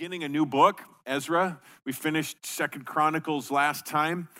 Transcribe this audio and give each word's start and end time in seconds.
beginning 0.00 0.24
a 0.24 0.28
new 0.30 0.46
book, 0.46 0.80
Ezra. 1.04 1.60
We 1.84 1.92
finished 1.92 2.46
Second 2.46 2.86
Chronicles 2.86 3.50
last 3.50 3.84
time. 3.84 4.30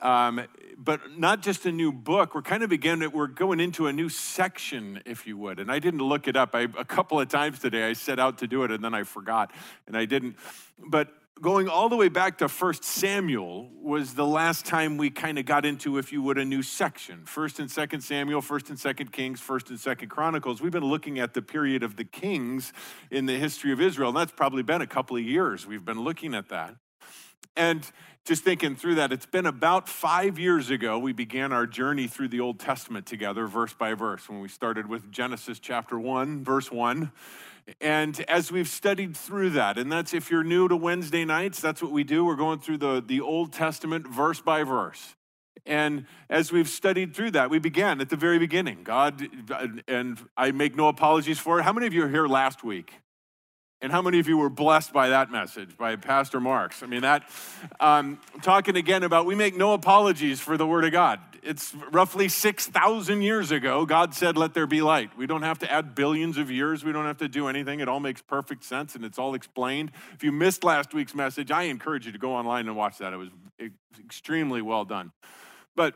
Um, 0.00 0.42
but 0.76 1.18
not 1.18 1.42
just 1.42 1.66
a 1.66 1.72
new 1.72 1.90
book. 1.90 2.36
We're 2.36 2.42
kind 2.42 2.62
of 2.62 2.70
beginning. 2.70 3.10
We're 3.10 3.26
going 3.26 3.58
into 3.58 3.88
a 3.88 3.92
new 3.92 4.08
section, 4.10 5.02
if 5.04 5.26
you 5.26 5.36
would. 5.36 5.58
And 5.58 5.72
I 5.72 5.80
didn't 5.80 6.02
look 6.04 6.28
it 6.28 6.36
up. 6.36 6.54
I, 6.54 6.68
a 6.78 6.84
couple 6.84 7.18
of 7.18 7.26
times 7.26 7.58
today, 7.58 7.88
I 7.88 7.94
set 7.94 8.20
out 8.20 8.38
to 8.38 8.46
do 8.46 8.62
it, 8.62 8.70
and 8.70 8.84
then 8.84 8.94
I 8.94 9.02
forgot, 9.02 9.50
and 9.88 9.96
I 9.96 10.04
didn't. 10.04 10.36
But 10.78 11.08
going 11.40 11.68
all 11.68 11.88
the 11.88 11.96
way 11.96 12.08
back 12.08 12.38
to 12.38 12.48
First 12.48 12.84
Samuel 12.84 13.70
was 13.80 14.14
the 14.14 14.26
last 14.26 14.66
time 14.66 14.96
we 14.96 15.10
kind 15.10 15.38
of 15.38 15.46
got 15.46 15.64
into, 15.64 15.98
if 15.98 16.12
you 16.12 16.22
would, 16.22 16.38
a 16.38 16.44
new 16.44 16.62
section. 16.62 17.24
First 17.24 17.58
and 17.58 17.70
Second 17.70 18.00
Samuel, 18.00 18.42
First 18.42 18.68
and 18.70 18.78
Second 18.78 19.12
Kings, 19.12 19.40
First 19.40 19.70
and 19.70 19.78
Second 19.78 20.08
Chronicles. 20.08 20.60
We've 20.60 20.72
been 20.72 20.84
looking 20.84 21.18
at 21.18 21.34
the 21.34 21.42
period 21.42 21.82
of 21.82 21.96
the 21.96 22.04
kings 22.04 22.72
in 23.10 23.26
the 23.26 23.36
history 23.38 23.72
of 23.72 23.80
Israel, 23.80 24.08
and 24.08 24.16
that's 24.16 24.32
probably 24.32 24.62
been 24.62 24.82
a 24.82 24.86
couple 24.86 25.16
of 25.16 25.22
years. 25.22 25.66
We've 25.66 25.84
been 25.84 26.00
looking 26.00 26.34
at 26.34 26.48
that. 26.48 26.74
And 27.56 27.88
just 28.24 28.44
thinking 28.44 28.76
through 28.76 28.96
that, 28.96 29.12
it's 29.12 29.26
been 29.26 29.46
about 29.46 29.88
five 29.88 30.38
years 30.38 30.70
ago 30.70 30.98
we 30.98 31.12
began 31.12 31.52
our 31.52 31.66
journey 31.66 32.06
through 32.06 32.28
the 32.28 32.40
Old 32.40 32.58
Testament 32.58 33.06
together, 33.06 33.46
verse 33.46 33.72
by 33.72 33.94
verse, 33.94 34.28
when 34.28 34.40
we 34.40 34.48
started 34.48 34.88
with 34.88 35.10
Genesis 35.10 35.58
chapter 35.58 35.98
1, 35.98 36.44
verse 36.44 36.70
1. 36.70 37.10
And 37.80 38.18
as 38.28 38.50
we've 38.50 38.68
studied 38.68 39.16
through 39.16 39.50
that, 39.50 39.78
and 39.78 39.90
that's 39.92 40.14
if 40.14 40.30
you're 40.30 40.44
new 40.44 40.68
to 40.68 40.76
Wednesday 40.76 41.24
nights, 41.24 41.60
that's 41.60 41.82
what 41.82 41.92
we 41.92 42.04
do. 42.04 42.24
We're 42.24 42.36
going 42.36 42.60
through 42.60 42.78
the, 42.78 43.02
the 43.04 43.20
Old 43.20 43.52
Testament 43.52 44.08
verse 44.08 44.40
by 44.40 44.62
verse. 44.62 45.14
And 45.66 46.06
as 46.30 46.50
we've 46.50 46.68
studied 46.68 47.14
through 47.14 47.32
that, 47.32 47.50
we 47.50 47.58
began 47.58 48.00
at 48.00 48.08
the 48.08 48.16
very 48.16 48.38
beginning. 48.38 48.84
God, 48.84 49.26
uh, 49.50 49.66
and 49.86 50.18
I 50.36 50.50
make 50.52 50.76
no 50.76 50.88
apologies 50.88 51.38
for 51.38 51.60
it. 51.60 51.62
How 51.62 51.72
many 51.72 51.86
of 51.86 51.92
you 51.92 52.02
were 52.02 52.08
here 52.08 52.26
last 52.26 52.64
week? 52.64 52.92
And 53.80 53.92
how 53.92 54.02
many 54.02 54.18
of 54.18 54.26
you 54.26 54.36
were 54.36 54.50
blessed 54.50 54.92
by 54.92 55.10
that 55.10 55.30
message 55.30 55.76
by 55.76 55.94
Pastor 55.94 56.40
Marks? 56.40 56.82
I 56.82 56.86
mean, 56.86 57.02
that, 57.02 57.28
um, 57.78 58.20
talking 58.42 58.76
again 58.76 59.04
about 59.04 59.24
we 59.24 59.36
make 59.36 59.56
no 59.56 59.72
apologies 59.72 60.40
for 60.40 60.56
the 60.56 60.66
Word 60.66 60.84
of 60.84 60.90
God. 60.90 61.20
It's 61.44 61.72
roughly 61.92 62.28
6,000 62.28 63.22
years 63.22 63.52
ago, 63.52 63.86
God 63.86 64.14
said, 64.14 64.36
Let 64.36 64.52
there 64.52 64.66
be 64.66 64.82
light. 64.82 65.16
We 65.16 65.28
don't 65.28 65.42
have 65.42 65.60
to 65.60 65.72
add 65.72 65.94
billions 65.94 66.38
of 66.38 66.50
years. 66.50 66.84
We 66.84 66.90
don't 66.90 67.06
have 67.06 67.18
to 67.18 67.28
do 67.28 67.46
anything. 67.46 67.78
It 67.78 67.88
all 67.88 68.00
makes 68.00 68.20
perfect 68.20 68.64
sense 68.64 68.96
and 68.96 69.04
it's 69.04 69.18
all 69.18 69.34
explained. 69.34 69.92
If 70.12 70.24
you 70.24 70.32
missed 70.32 70.64
last 70.64 70.92
week's 70.92 71.14
message, 71.14 71.52
I 71.52 71.64
encourage 71.64 72.04
you 72.04 72.12
to 72.12 72.18
go 72.18 72.34
online 72.34 72.66
and 72.66 72.76
watch 72.76 72.98
that. 72.98 73.12
It 73.12 73.16
was 73.16 73.28
extremely 74.00 74.60
well 74.60 74.84
done. 74.84 75.12
But 75.76 75.94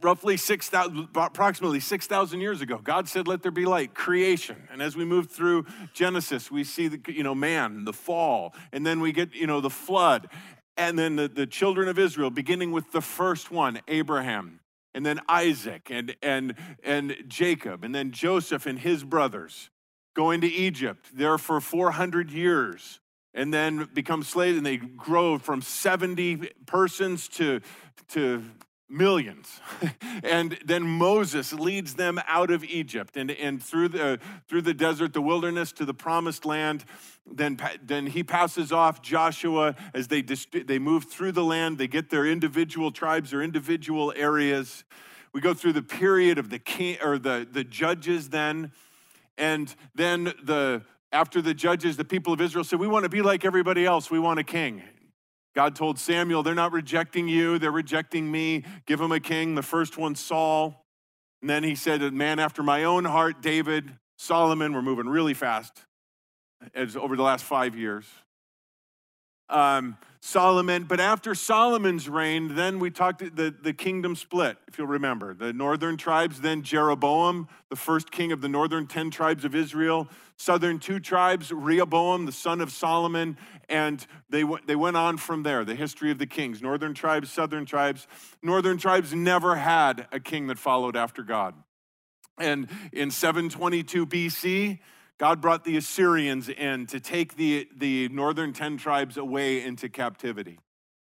roughly 0.00 0.36
6,000, 0.36 1.08
approximately 1.14 1.80
6,000 1.80 2.40
years 2.40 2.60
ago, 2.60 2.78
God 2.78 3.08
said, 3.08 3.26
let 3.26 3.42
there 3.42 3.50
be 3.50 3.64
light, 3.64 3.94
creation. 3.94 4.68
And 4.70 4.82
as 4.82 4.96
we 4.96 5.04
move 5.04 5.30
through 5.30 5.66
Genesis, 5.92 6.50
we 6.50 6.64
see 6.64 6.88
the, 6.88 7.00
you 7.12 7.22
know, 7.22 7.34
man, 7.34 7.84
the 7.84 7.92
fall, 7.92 8.54
and 8.72 8.86
then 8.86 9.00
we 9.00 9.12
get, 9.12 9.34
you 9.34 9.46
know, 9.46 9.60
the 9.60 9.70
flood. 9.70 10.28
And 10.76 10.98
then 10.98 11.16
the, 11.16 11.28
the 11.28 11.46
children 11.46 11.88
of 11.88 11.98
Israel, 11.98 12.30
beginning 12.30 12.70
with 12.70 12.92
the 12.92 13.00
first 13.00 13.50
one, 13.50 13.80
Abraham, 13.88 14.60
and 14.94 15.04
then 15.04 15.20
Isaac 15.28 15.88
and, 15.90 16.16
and, 16.22 16.54
and 16.82 17.16
Jacob, 17.28 17.84
and 17.84 17.94
then 17.94 18.12
Joseph 18.12 18.66
and 18.66 18.78
his 18.78 19.04
brothers 19.04 19.70
going 20.14 20.40
to 20.40 20.46
Egypt 20.46 21.06
there 21.14 21.38
for 21.38 21.60
400 21.60 22.30
years. 22.30 23.00
And 23.34 23.52
then 23.52 23.86
become 23.92 24.22
slaves 24.22 24.56
and 24.56 24.64
they 24.64 24.78
grow 24.78 25.36
from 25.36 25.60
70 25.60 26.52
persons 26.64 27.28
to, 27.28 27.60
to 28.08 28.42
millions. 28.88 29.60
And 30.22 30.58
then 30.64 30.82
moses 30.82 31.52
leads 31.52 31.94
them 31.94 32.18
out 32.26 32.50
of 32.50 32.64
egypt 32.64 33.16
and, 33.16 33.30
and 33.30 33.62
through, 33.62 33.88
the, 33.88 34.18
through 34.48 34.62
the 34.62 34.74
desert 34.74 35.12
the 35.12 35.20
wilderness 35.20 35.70
to 35.72 35.84
the 35.84 35.94
promised 35.94 36.44
land. 36.44 36.84
Then, 37.30 37.58
then 37.82 38.06
he 38.06 38.24
passes 38.24 38.72
off 38.72 39.02
joshua 39.02 39.76
as 39.94 40.08
they, 40.08 40.22
they 40.22 40.78
move 40.78 41.04
through 41.04 41.32
the 41.32 41.44
land. 41.44 41.78
They 41.78 41.86
get 41.86 42.10
their 42.10 42.26
individual 42.26 42.90
tribes 42.90 43.34
or 43.34 43.42
individual 43.42 44.12
areas. 44.16 44.84
We 45.32 45.40
go 45.40 45.52
through 45.54 45.74
the 45.74 45.82
period 45.82 46.38
of 46.38 46.48
the 46.48 46.58
king 46.58 46.96
or 47.02 47.18
the, 47.18 47.46
the 47.50 47.62
judges 47.62 48.30
then. 48.30 48.72
And 49.36 49.72
then 49.94 50.32
the 50.42 50.82
after 51.12 51.40
the 51.42 51.54
judges 51.54 51.96
the 51.96 52.04
people 52.04 52.32
of 52.32 52.40
israel 52.40 52.64
said 52.64 52.80
we 52.80 52.88
want 52.88 53.04
to 53.04 53.08
be 53.10 53.22
like 53.22 53.44
everybody 53.44 53.84
else. 53.84 54.10
We 54.10 54.18
want 54.18 54.40
a 54.40 54.44
king 54.44 54.82
God 55.56 55.74
told 55.74 55.98
Samuel, 55.98 56.42
they're 56.42 56.54
not 56.54 56.72
rejecting 56.72 57.28
you, 57.28 57.58
they're 57.58 57.72
rejecting 57.72 58.30
me. 58.30 58.62
Give 58.84 58.98
them 58.98 59.10
a 59.10 59.18
king. 59.18 59.54
The 59.54 59.62
first 59.62 59.96
one, 59.96 60.14
Saul. 60.14 60.84
And 61.40 61.48
then 61.48 61.64
he 61.64 61.74
said, 61.74 62.02
a 62.02 62.10
man 62.10 62.38
after 62.38 62.62
my 62.62 62.84
own 62.84 63.06
heart, 63.06 63.40
David, 63.40 63.90
Solomon. 64.18 64.74
We're 64.74 64.82
moving 64.82 65.06
really 65.06 65.32
fast 65.32 65.72
as 66.74 66.94
over 66.94 67.16
the 67.16 67.22
last 67.22 67.42
five 67.42 67.74
years. 67.74 68.04
Um, 69.48 69.96
Solomon, 70.20 70.84
but 70.84 71.00
after 71.00 71.34
Solomon's 71.34 72.08
reign, 72.08 72.56
then 72.56 72.78
we 72.78 72.90
talked, 72.90 73.20
the, 73.20 73.54
the 73.62 73.72
kingdom 73.72 74.16
split, 74.16 74.58
if 74.66 74.76
you'll 74.76 74.88
remember. 74.88 75.34
The 75.34 75.52
northern 75.52 75.96
tribes, 75.96 76.40
then 76.40 76.62
Jeroboam, 76.62 77.48
the 77.70 77.76
first 77.76 78.10
king 78.10 78.32
of 78.32 78.40
the 78.40 78.48
northern 78.48 78.88
10 78.88 79.10
tribes 79.10 79.44
of 79.44 79.54
Israel. 79.54 80.08
Southern 80.36 80.78
two 80.78 81.00
tribes, 81.00 81.50
Rehoboam, 81.50 82.26
the 82.26 82.32
son 82.32 82.60
of 82.60 82.70
Solomon, 82.70 83.38
and 83.68 84.06
they, 84.30 84.44
they 84.66 84.76
went 84.76 84.96
on 84.96 85.16
from 85.16 85.42
there, 85.42 85.64
the 85.64 85.74
history 85.74 86.10
of 86.10 86.18
the 86.18 86.26
kings. 86.26 86.62
Northern 86.62 86.94
tribes, 86.94 87.30
southern 87.30 87.66
tribes. 87.66 88.06
Northern 88.42 88.78
tribes 88.78 89.12
never 89.12 89.56
had 89.56 90.06
a 90.12 90.20
king 90.20 90.46
that 90.46 90.58
followed 90.58 90.96
after 90.96 91.22
God. 91.22 91.54
And 92.38 92.68
in 92.92 93.10
722 93.10 94.06
BC, 94.06 94.78
God 95.18 95.40
brought 95.40 95.64
the 95.64 95.76
Assyrians 95.76 96.48
in 96.48 96.86
to 96.86 97.00
take 97.00 97.36
the, 97.36 97.66
the 97.74 98.08
northern 98.10 98.52
10 98.52 98.76
tribes 98.76 99.16
away 99.16 99.62
into 99.62 99.88
captivity. 99.88 100.58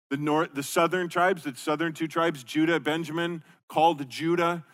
The, 0.09 0.18
north, 0.18 0.50
the 0.53 0.63
southern 0.63 1.08
tribes, 1.08 1.44
the 1.44 1.56
southern 1.56 1.94
two 1.94 2.08
tribes, 2.08 2.44
Judah, 2.44 2.80
Benjamin, 2.80 3.44
called 3.69 4.08
Judah, 4.09 4.66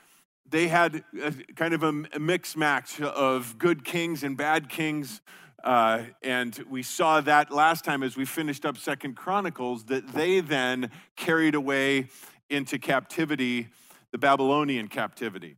they 0.49 0.67
had 0.67 1.03
a, 1.21 1.31
kind 1.55 1.73
of 1.73 1.83
a, 1.83 2.03
a 2.13 2.19
mix 2.19 2.57
match 2.57 2.99
of 2.99 3.57
good 3.59 3.85
kings 3.85 4.23
and 4.23 4.35
bad 4.35 4.67
kings. 4.67 5.21
Uh, 5.63 6.03
and 6.23 6.63
we 6.69 6.83
saw 6.83 7.21
that 7.21 7.51
last 7.51 7.83
time 7.83 8.03
as 8.03 8.15
we 8.15 8.25
finished 8.25 8.65
up 8.65 8.77
Second 8.77 9.15
Chronicles, 9.15 9.85
that 9.85 10.07
they 10.13 10.39
then 10.39 10.91
carried 11.15 11.55
away 11.55 12.07
into 12.49 12.79
captivity, 12.79 13.67
the 14.11 14.17
Babylonian 14.17 14.87
captivity. 14.87 15.57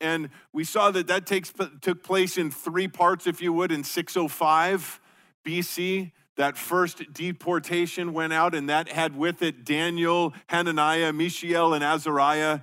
And 0.00 0.30
we 0.52 0.64
saw 0.64 0.90
that 0.90 1.06
that 1.06 1.26
takes, 1.26 1.52
took 1.80 2.02
place 2.02 2.36
in 2.36 2.50
three 2.50 2.88
parts, 2.88 3.26
if 3.26 3.40
you 3.40 3.52
would, 3.52 3.72
in 3.72 3.84
605 3.84 5.00
BC. 5.44 6.12
That 6.36 6.56
first 6.56 7.12
deportation 7.12 8.12
went 8.12 8.32
out, 8.32 8.54
and 8.54 8.68
that 8.68 8.88
had 8.88 9.16
with 9.16 9.40
it 9.42 9.64
Daniel, 9.64 10.34
Hananiah, 10.48 11.12
Mishael, 11.12 11.74
and 11.74 11.84
Azariah, 11.84 12.60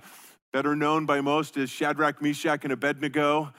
better 0.52 0.76
known 0.76 1.06
by 1.06 1.22
most 1.22 1.56
as 1.56 1.70
Shadrach, 1.70 2.20
Meshach, 2.20 2.64
and 2.64 2.72
Abednego. 2.72 3.52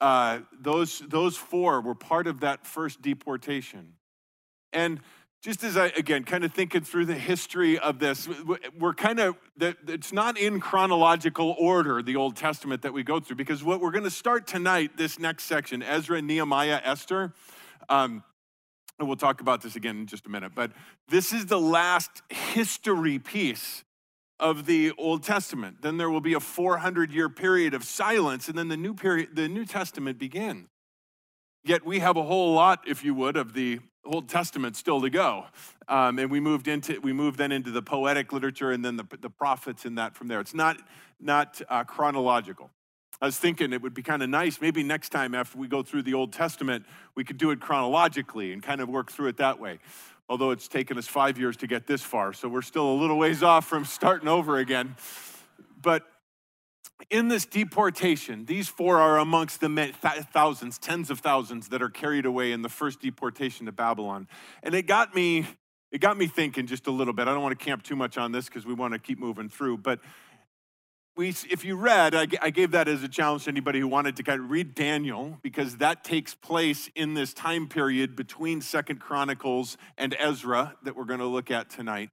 Uh, 0.00 0.40
those, 0.60 1.00
those 1.00 1.36
four 1.36 1.80
were 1.80 1.94
part 1.94 2.26
of 2.26 2.40
that 2.40 2.66
first 2.66 3.02
deportation. 3.02 3.94
And 4.72 5.00
just 5.40 5.62
as 5.62 5.76
I, 5.76 5.86
again, 5.96 6.24
kind 6.24 6.44
of 6.44 6.52
thinking 6.52 6.82
through 6.82 7.06
the 7.06 7.14
history 7.14 7.78
of 7.78 7.98
this, 7.98 8.28
we're 8.78 8.94
kind 8.94 9.20
of, 9.20 9.36
it's 9.60 10.12
not 10.12 10.36
in 10.36 10.60
chronological 10.60 11.54
order, 11.58 12.02
the 12.02 12.16
Old 12.16 12.36
Testament 12.36 12.82
that 12.82 12.92
we 12.92 13.04
go 13.04 13.20
through, 13.20 13.36
because 13.36 13.62
what 13.62 13.80
we're 13.80 13.92
going 13.92 14.04
to 14.04 14.10
start 14.10 14.46
tonight, 14.46 14.96
this 14.96 15.18
next 15.18 15.44
section, 15.44 15.82
Ezra, 15.82 16.20
Nehemiah, 16.20 16.80
Esther, 16.84 17.32
um, 17.88 18.24
and 18.98 19.06
we'll 19.06 19.16
talk 19.16 19.40
about 19.40 19.62
this 19.62 19.76
again 19.76 19.98
in 19.98 20.06
just 20.06 20.26
a 20.26 20.28
minute, 20.28 20.52
but 20.56 20.72
this 21.08 21.32
is 21.32 21.46
the 21.46 21.60
last 21.60 22.22
history 22.30 23.20
piece 23.20 23.84
of 24.40 24.66
the 24.66 24.92
Old 24.98 25.22
Testament. 25.22 25.82
Then 25.82 25.96
there 25.96 26.10
will 26.10 26.20
be 26.20 26.34
a 26.34 26.40
400 26.40 27.10
year 27.10 27.28
period 27.28 27.74
of 27.74 27.84
silence, 27.84 28.48
and 28.48 28.56
then 28.56 28.68
the 28.68 28.76
New, 28.76 28.94
period, 28.94 29.30
the 29.34 29.48
New 29.48 29.64
Testament 29.64 30.18
begins. 30.18 30.68
Yet 31.64 31.84
we 31.84 31.98
have 31.98 32.16
a 32.16 32.22
whole 32.22 32.54
lot, 32.54 32.80
if 32.86 33.04
you 33.04 33.14
would, 33.14 33.36
of 33.36 33.52
the 33.52 33.80
Old 34.04 34.28
Testament 34.28 34.76
still 34.76 35.00
to 35.00 35.10
go. 35.10 35.46
Um, 35.86 36.18
and 36.18 36.30
we 36.30 36.40
moved 36.40 36.68
into 36.68 36.98
we 37.00 37.12
moved 37.12 37.38
then 37.38 37.52
into 37.52 37.70
the 37.70 37.82
poetic 37.82 38.32
literature 38.32 38.70
and 38.70 38.84
then 38.84 38.96
the, 38.96 39.04
the 39.20 39.30
prophets 39.30 39.84
and 39.84 39.98
that 39.98 40.14
from 40.16 40.28
there. 40.28 40.40
It's 40.40 40.54
not 40.54 40.78
not 41.20 41.60
uh, 41.68 41.84
chronological. 41.84 42.70
I 43.20 43.26
was 43.26 43.36
thinking 43.36 43.72
it 43.72 43.82
would 43.82 43.94
be 43.94 44.02
kind 44.02 44.22
of 44.22 44.30
nice, 44.30 44.60
maybe 44.60 44.84
next 44.84 45.08
time 45.08 45.34
after 45.34 45.58
we 45.58 45.66
go 45.66 45.82
through 45.82 46.02
the 46.02 46.14
Old 46.14 46.32
Testament, 46.32 46.86
we 47.16 47.24
could 47.24 47.36
do 47.36 47.50
it 47.50 47.58
chronologically 47.58 48.52
and 48.52 48.62
kind 48.62 48.80
of 48.80 48.88
work 48.88 49.10
through 49.10 49.26
it 49.26 49.38
that 49.38 49.58
way. 49.58 49.80
Although 50.28 50.50
it's 50.50 50.68
taken 50.68 50.98
us 50.98 51.06
five 51.06 51.38
years 51.38 51.56
to 51.58 51.66
get 51.66 51.86
this 51.86 52.02
far, 52.02 52.32
so 52.32 52.48
we're 52.48 52.62
still 52.62 52.90
a 52.90 52.96
little 52.96 53.16
ways 53.16 53.42
off 53.42 53.66
from 53.66 53.84
starting 53.84 54.28
over 54.28 54.58
again. 54.58 54.94
But 55.80 56.04
in 57.10 57.28
this 57.28 57.46
deportation, 57.46 58.44
these 58.44 58.68
four 58.68 59.00
are 59.00 59.18
amongst 59.18 59.60
the 59.60 59.92
thousands, 60.32 60.78
tens 60.78 61.10
of 61.10 61.20
thousands 61.20 61.68
that 61.68 61.80
are 61.80 61.88
carried 61.88 62.26
away 62.26 62.52
in 62.52 62.62
the 62.62 62.68
first 62.68 63.00
deportation 63.00 63.66
to 63.66 63.72
Babylon. 63.72 64.28
And 64.62 64.74
it 64.74 64.86
got 64.86 65.14
me, 65.14 65.46
it 65.90 66.00
got 66.00 66.18
me 66.18 66.26
thinking 66.26 66.66
just 66.66 66.86
a 66.86 66.90
little 66.90 67.14
bit. 67.14 67.28
I 67.28 67.32
don't 67.32 67.42
want 67.42 67.58
to 67.58 67.64
camp 67.64 67.82
too 67.82 67.96
much 67.96 68.18
on 68.18 68.32
this 68.32 68.46
because 68.46 68.66
we 68.66 68.74
want 68.74 68.92
to 68.92 68.98
keep 68.98 69.18
moving 69.18 69.48
through. 69.48 69.78
But 69.78 70.00
we, 71.18 71.30
if 71.50 71.64
you 71.64 71.74
read, 71.74 72.14
I, 72.14 72.28
I 72.40 72.50
gave 72.50 72.70
that 72.70 72.86
as 72.86 73.02
a 73.02 73.08
challenge 73.08 73.44
to 73.44 73.50
anybody 73.50 73.80
who 73.80 73.88
wanted 73.88 74.14
to 74.18 74.22
kind 74.22 74.40
of 74.40 74.52
read 74.52 74.76
Daniel 74.76 75.36
because 75.42 75.78
that 75.78 76.04
takes 76.04 76.36
place 76.36 76.88
in 76.94 77.14
this 77.14 77.34
time 77.34 77.66
period 77.66 78.14
between 78.14 78.60
Second 78.60 79.00
Chronicles 79.00 79.76
and 79.98 80.14
Ezra 80.16 80.76
that 80.84 80.94
we're 80.94 81.06
going 81.06 81.18
to 81.18 81.26
look 81.26 81.50
at 81.50 81.70
tonight. 81.70 82.10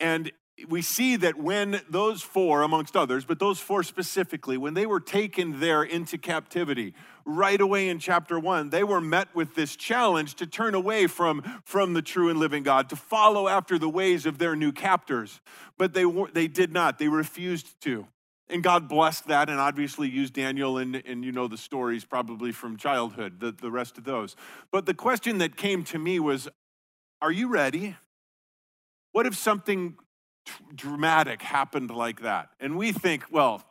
And 0.00 0.32
we 0.68 0.82
see 0.82 1.14
that 1.16 1.38
when 1.38 1.82
those 1.88 2.20
four, 2.20 2.62
amongst 2.62 2.96
others, 2.96 3.24
but 3.24 3.38
those 3.38 3.60
four 3.60 3.84
specifically, 3.84 4.56
when 4.56 4.74
they 4.74 4.86
were 4.86 5.00
taken 5.00 5.60
there 5.60 5.84
into 5.84 6.18
captivity, 6.18 6.94
right 7.36 7.60
away 7.60 7.88
in 7.88 7.98
chapter 7.98 8.38
one, 8.38 8.70
they 8.70 8.84
were 8.84 9.00
met 9.00 9.34
with 9.34 9.54
this 9.54 9.76
challenge 9.76 10.34
to 10.36 10.46
turn 10.46 10.74
away 10.74 11.06
from, 11.06 11.42
from 11.64 11.94
the 11.94 12.02
true 12.02 12.28
and 12.28 12.38
living 12.38 12.62
God, 12.62 12.88
to 12.90 12.96
follow 12.96 13.48
after 13.48 13.78
the 13.78 13.88
ways 13.88 14.26
of 14.26 14.38
their 14.38 14.54
new 14.56 14.72
captors. 14.72 15.40
But 15.78 15.94
they, 15.94 16.04
they 16.32 16.48
did 16.48 16.72
not, 16.72 16.98
they 16.98 17.08
refused 17.08 17.80
to. 17.82 18.06
And 18.48 18.62
God 18.62 18.88
blessed 18.88 19.28
that 19.28 19.48
and 19.48 19.60
obviously 19.60 20.08
used 20.08 20.34
Daniel, 20.34 20.78
and, 20.78 20.96
and 21.06 21.24
you 21.24 21.30
know 21.30 21.46
the 21.46 21.56
stories 21.56 22.04
probably 22.04 22.50
from 22.50 22.76
childhood, 22.76 23.38
the, 23.38 23.52
the 23.52 23.70
rest 23.70 23.96
of 23.96 24.04
those. 24.04 24.34
But 24.72 24.86
the 24.86 24.94
question 24.94 25.38
that 25.38 25.56
came 25.56 25.84
to 25.84 25.98
me 25.98 26.18
was 26.18 26.48
Are 27.22 27.30
you 27.30 27.48
ready? 27.48 27.96
What 29.12 29.26
if 29.26 29.36
something 29.36 29.96
dramatic 30.74 31.42
happened 31.42 31.90
like 31.90 32.22
that. 32.22 32.50
And 32.60 32.76
we 32.76 32.92
think, 32.92 33.24
well, 33.30 33.62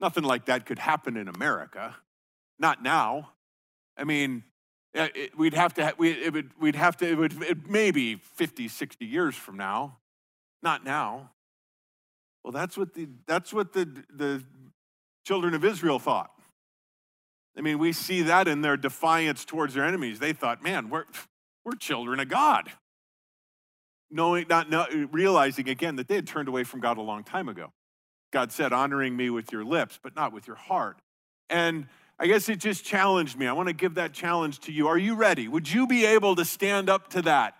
nothing 0.00 0.24
like 0.24 0.46
that 0.46 0.66
could 0.66 0.78
happen 0.78 1.16
in 1.16 1.28
America. 1.28 1.96
Not 2.58 2.82
now. 2.82 3.30
I 3.96 4.04
mean, 4.04 4.44
it, 4.94 5.36
we'd 5.36 5.54
have 5.54 5.74
to, 5.74 5.94
we, 5.98 6.10
it 6.10 6.32
would, 6.32 6.50
we'd 6.58 6.76
have 6.76 6.96
to, 6.98 7.06
it 7.06 7.16
would 7.16 7.42
it 7.42 7.68
maybe 7.68 8.16
50, 8.16 8.68
60 8.68 9.04
years 9.04 9.34
from 9.34 9.56
now. 9.56 9.98
Not 10.62 10.84
now. 10.84 11.30
Well, 12.42 12.52
that's 12.52 12.76
what 12.78 12.94
the, 12.94 13.08
that's 13.26 13.52
what 13.52 13.72
the, 13.72 13.88
the 14.14 14.42
children 15.26 15.54
of 15.54 15.64
Israel 15.64 15.98
thought. 15.98 16.30
I 17.58 17.60
mean, 17.60 17.78
we 17.78 17.92
see 17.92 18.22
that 18.22 18.48
in 18.48 18.60
their 18.60 18.76
defiance 18.76 19.44
towards 19.44 19.74
their 19.74 19.84
enemies. 19.84 20.18
They 20.18 20.32
thought, 20.32 20.62
man, 20.62 20.90
we're, 20.90 21.04
we're 21.64 21.72
children 21.72 22.20
of 22.20 22.28
God 22.28 22.70
knowing, 24.10 24.46
not, 24.48 24.70
not 24.70 24.90
realizing 25.12 25.68
again 25.68 25.96
that 25.96 26.08
they 26.08 26.14
had 26.14 26.26
turned 26.26 26.48
away 26.48 26.64
from 26.64 26.80
God 26.80 26.98
a 26.98 27.02
long 27.02 27.24
time 27.24 27.48
ago. 27.48 27.72
God 28.32 28.52
said, 28.52 28.72
honoring 28.72 29.16
me 29.16 29.30
with 29.30 29.52
your 29.52 29.64
lips, 29.64 29.98
but 30.02 30.14
not 30.16 30.32
with 30.32 30.46
your 30.46 30.56
heart. 30.56 30.98
And 31.48 31.86
I 32.18 32.26
guess 32.26 32.48
it 32.48 32.60
just 32.60 32.84
challenged 32.84 33.38
me. 33.38 33.46
I 33.46 33.52
want 33.52 33.68
to 33.68 33.74
give 33.74 33.94
that 33.94 34.12
challenge 34.12 34.60
to 34.60 34.72
you. 34.72 34.88
Are 34.88 34.96
you 34.96 35.14
ready? 35.14 35.48
Would 35.48 35.70
you 35.70 35.86
be 35.86 36.06
able 36.06 36.34
to 36.36 36.44
stand 36.44 36.88
up 36.88 37.08
to 37.10 37.22
that? 37.22 37.54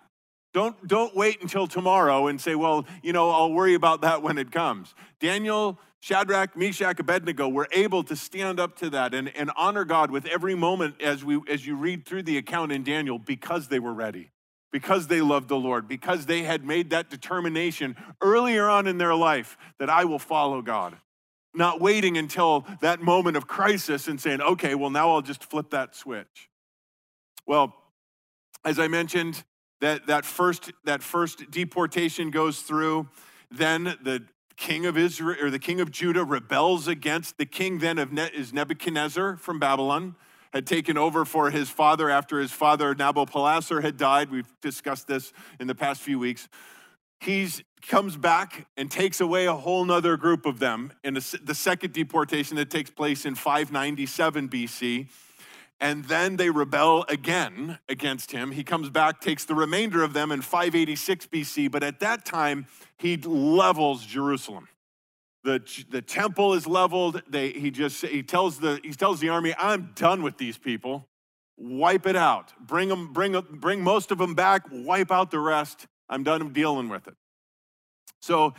Don't, 0.55 0.87
don't 0.87 1.15
wait 1.15 1.43
until 1.43 1.67
tomorrow 1.67 2.29
and 2.29 2.41
say, 2.41 2.55
well, 2.55 2.87
you 3.03 3.13
know, 3.13 3.31
I'll 3.31 3.53
worry 3.53 3.75
about 3.75 4.01
that 4.01 4.23
when 4.23 4.39
it 4.39 4.51
comes. 4.51 4.95
Daniel, 5.21 5.79
Shadrach, 6.01 6.57
Meshach, 6.57 6.99
Abednego 6.99 7.49
were 7.49 7.69
able 7.73 8.03
to 8.05 8.17
stand 8.17 8.59
up 8.59 8.77
to 8.79 8.89
that 8.91 9.13
and, 9.13 9.31
and 9.37 9.51
honor 9.57 9.85
God 9.85 10.11
with 10.11 10.25
every 10.25 10.55
moment 10.55 11.03
as, 11.03 11.23
we, 11.23 11.39
as 11.49 11.67
you 11.67 11.77
read 11.77 12.07
through 12.07 12.23
the 12.23 12.39
account 12.39 12.73
in 12.73 12.85
Daniel 12.85 13.19
because 13.19 13.69
they 13.69 13.79
were 13.79 13.93
ready 13.93 14.31
because 14.73 15.07
they 15.07 15.21
loved 15.21 15.49
the 15.49 15.57
Lord, 15.57 15.89
because 15.89 16.27
they 16.27 16.43
had 16.43 16.65
made 16.65 16.91
that 16.91 17.09
determination 17.09 17.97
earlier 18.21 18.69
on 18.69 18.87
in 18.87 18.99
their 18.99 19.15
life 19.15 19.57
that 19.79 19.89
I 19.89 20.05
will 20.05 20.19
follow 20.19 20.61
God. 20.61 20.97
Not 21.57 21.81
waiting 21.81 22.19
until 22.19 22.67
that 22.81 23.01
moment 23.01 23.37
of 23.37 23.47
crisis 23.47 24.09
and 24.09 24.21
saying, 24.21 24.41
okay, 24.41 24.75
well, 24.75 24.91
now 24.91 25.11
I'll 25.11 25.23
just 25.23 25.43
flip 25.43 25.71
that 25.71 25.97
switch. 25.97 26.51
Well, 27.47 27.75
as 28.65 28.79
I 28.79 28.89
mentioned, 28.89 29.43
that, 29.81 30.07
that, 30.07 30.25
first, 30.25 30.73
that 30.85 31.03
first 31.03 31.51
deportation 31.51 32.31
goes 32.31 32.61
through. 32.61 33.09
Then 33.51 33.97
the 34.03 34.25
king 34.57 34.87
of 34.87 34.97
Israel 34.97 35.37
or 35.43 35.51
the 35.51 35.59
king 35.59 35.81
of 35.81 35.91
Judah 35.91 36.25
rebels 36.25 36.89
against 36.89 37.39
the 37.39 37.47
king 37.47 37.79
then 37.79 37.99
of 37.99 38.13
ne- 38.13 38.31
is 38.35 38.53
Nebuchadnezzar 38.53 39.37
from 39.37 39.59
Babylon 39.59 40.17
had 40.53 40.67
taken 40.67 40.97
over 40.97 41.27
for 41.27 41.51
his 41.51 41.69
father 41.69 42.09
after 42.09 42.41
his 42.41 42.51
father 42.51 42.95
Nabopolassar 42.95 43.83
had 43.83 43.99
died. 43.99 44.31
We've 44.31 44.51
discussed 44.63 45.07
this 45.07 45.33
in 45.61 45.67
the 45.67 45.75
past 45.75 46.01
few 46.01 46.19
weeks. 46.19 46.49
He 47.21 47.49
comes 47.87 48.17
back 48.17 48.67
and 48.77 48.91
takes 48.91 49.21
away 49.21 49.47
a 49.47 49.55
whole 49.55 49.85
nother 49.85 50.17
group 50.17 50.47
of 50.47 50.59
them 50.59 50.93
in 51.05 51.15
the 51.15 51.55
second 51.55 51.93
deportation 51.93 52.57
that 52.57 52.71
takes 52.71 52.91
place 52.91 53.25
in 53.25 53.35
597 53.35 54.49
BC. 54.49 55.09
And 55.79 56.07
then 56.07 56.37
they 56.37 56.49
rebel 56.49 57.05
again 57.09 57.79
against 57.89 58.33
him. 58.33 58.53
He 58.53 58.65
comes 58.65 58.89
back, 58.89 59.21
takes 59.21 59.45
the 59.45 59.55
remainder 59.55 60.03
of 60.03 60.15
them 60.15 60.33
in 60.33 60.41
586 60.41 61.27
BC, 61.27 61.71
but 61.71 61.83
at 61.83 62.01
that 62.01 62.25
time, 62.25 62.67
he 62.97 63.19
levels 63.19 64.07
Jerusalem 64.07 64.69
the, 65.47 65.85
the 65.89 66.03
temple 66.03 66.53
is 66.53 66.67
leveled. 66.67 67.23
They, 67.29 67.51
he 67.51 67.71
just 67.71 68.05
he 68.05 68.23
tells 68.23 68.59
the 68.59 68.81
he 68.83 68.93
tells 68.93 69.21
the 69.21 69.31
army, 69.31 69.55
"I'm 69.57 69.93
done 69.95 70.23
with 70.23 70.37
these 70.37 70.59
people. 70.59 71.09
Wipe 71.57 72.07
it 72.07 72.17
out. 72.17 72.53
Bring 72.61 72.91
them, 72.91 73.13
bring 73.15 73.41
bring 73.41 73.83
most 73.83 74.11
of 74.11 74.19
them 74.19 74.35
back. 74.35 74.65
Wipe 74.71 75.11
out 75.11 75.31
the 75.31 75.39
rest. 75.39 75.87
I'm 76.09 76.23
done 76.23 76.53
dealing 76.53 76.89
with 76.89 77.09
it." 77.09 77.15
So 78.21 78.55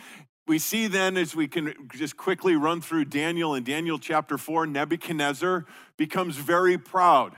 we 0.47 0.59
see 0.59 0.87
then, 0.87 1.17
as 1.17 1.35
we 1.35 1.47
can 1.47 1.73
just 1.93 2.15
quickly 2.15 2.55
run 2.55 2.81
through 2.81 3.05
Daniel 3.05 3.53
in 3.53 3.63
Daniel 3.63 3.99
chapter 3.99 4.37
four, 4.37 4.65
Nebuchadnezzar 4.65 5.65
becomes 5.97 6.37
very 6.37 6.77
proud 6.77 7.35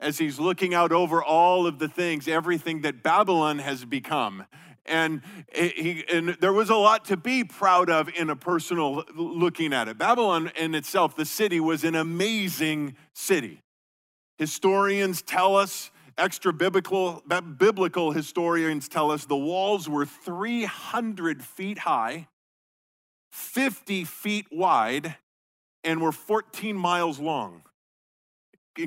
as 0.00 0.18
he's 0.18 0.40
looking 0.40 0.74
out 0.74 0.92
over 0.92 1.22
all 1.22 1.66
of 1.66 1.78
the 1.78 1.88
things, 1.88 2.26
everything 2.26 2.82
that 2.82 3.02
Babylon 3.02 3.58
has 3.60 3.84
become. 3.84 4.44
And 4.84 5.22
he 5.54 6.04
and 6.12 6.36
there 6.40 6.52
was 6.52 6.68
a 6.68 6.74
lot 6.74 7.06
to 7.06 7.16
be 7.16 7.44
proud 7.44 7.88
of 7.88 8.10
in 8.14 8.28
a 8.28 8.36
personal 8.36 9.04
looking 9.14 9.72
at 9.72 9.88
it. 9.88 9.96
Babylon 9.96 10.52
in 10.56 10.74
itself 10.74 11.16
the 11.16 11.24
city 11.24 11.58
was 11.58 11.84
an 11.84 11.94
amazing 11.94 12.96
city. 13.14 13.62
Historians 14.36 15.22
tell 15.22 15.56
us 15.56 15.90
extra 16.18 16.52
biblical 16.52 17.22
biblical 17.56 18.12
historians 18.12 18.88
tell 18.88 19.10
us 19.10 19.26
the 19.26 19.36
walls 19.36 19.88
were 19.88 20.06
300 20.06 21.42
feet 21.42 21.78
high 21.78 22.28
50 23.32 24.04
feet 24.04 24.46
wide 24.52 25.16
and 25.82 26.00
were 26.00 26.12
14 26.12 26.76
miles 26.76 27.18
long 27.18 27.62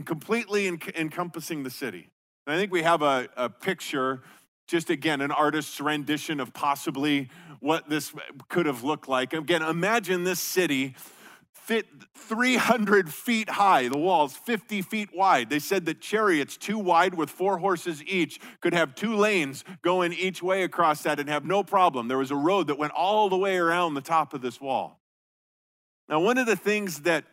completely 0.05 0.67
encompassing 0.67 1.63
the 1.63 1.69
city 1.69 2.09
and 2.45 2.55
i 2.55 2.57
think 2.57 2.71
we 2.71 2.83
have 2.83 3.01
a, 3.01 3.27
a 3.35 3.49
picture 3.49 4.21
just 4.67 4.89
again, 4.89 5.21
an 5.21 5.31
artist's 5.31 5.79
rendition 5.79 6.39
of 6.39 6.53
possibly 6.53 7.29
what 7.59 7.89
this 7.89 8.13
could 8.49 8.65
have 8.65 8.83
looked 8.83 9.07
like. 9.07 9.33
Again, 9.33 9.61
imagine 9.61 10.23
this 10.23 10.39
city 10.39 10.95
fit 11.67 11.85
300 12.15 13.13
feet 13.13 13.49
high, 13.49 13.89
the 13.89 13.97
walls 13.97 14.33
50 14.33 14.81
feet 14.83 15.09
wide. 15.13 15.49
They 15.49 15.59
said 15.59 15.85
that 15.85 15.99
chariots, 15.99 16.55
too 16.55 16.79
wide 16.79 17.13
with 17.13 17.29
four 17.29 17.57
horses 17.57 18.01
each, 18.05 18.39
could 18.61 18.73
have 18.73 18.95
two 18.95 19.17
lanes 19.17 19.65
going 19.81 20.13
each 20.13 20.41
way 20.41 20.63
across 20.63 21.03
that 21.03 21.19
and 21.19 21.27
have 21.27 21.43
no 21.43 21.63
problem. 21.63 22.07
There 22.07 22.17
was 22.17 22.31
a 22.31 22.37
road 22.37 22.67
that 22.67 22.77
went 22.77 22.93
all 22.93 23.27
the 23.27 23.37
way 23.37 23.57
around 23.57 23.95
the 23.95 24.01
top 24.01 24.33
of 24.33 24.41
this 24.41 24.61
wall. 24.61 25.01
Now, 26.07 26.21
one 26.21 26.37
of 26.37 26.45
the 26.45 26.55
things 26.55 27.01
that 27.01 27.25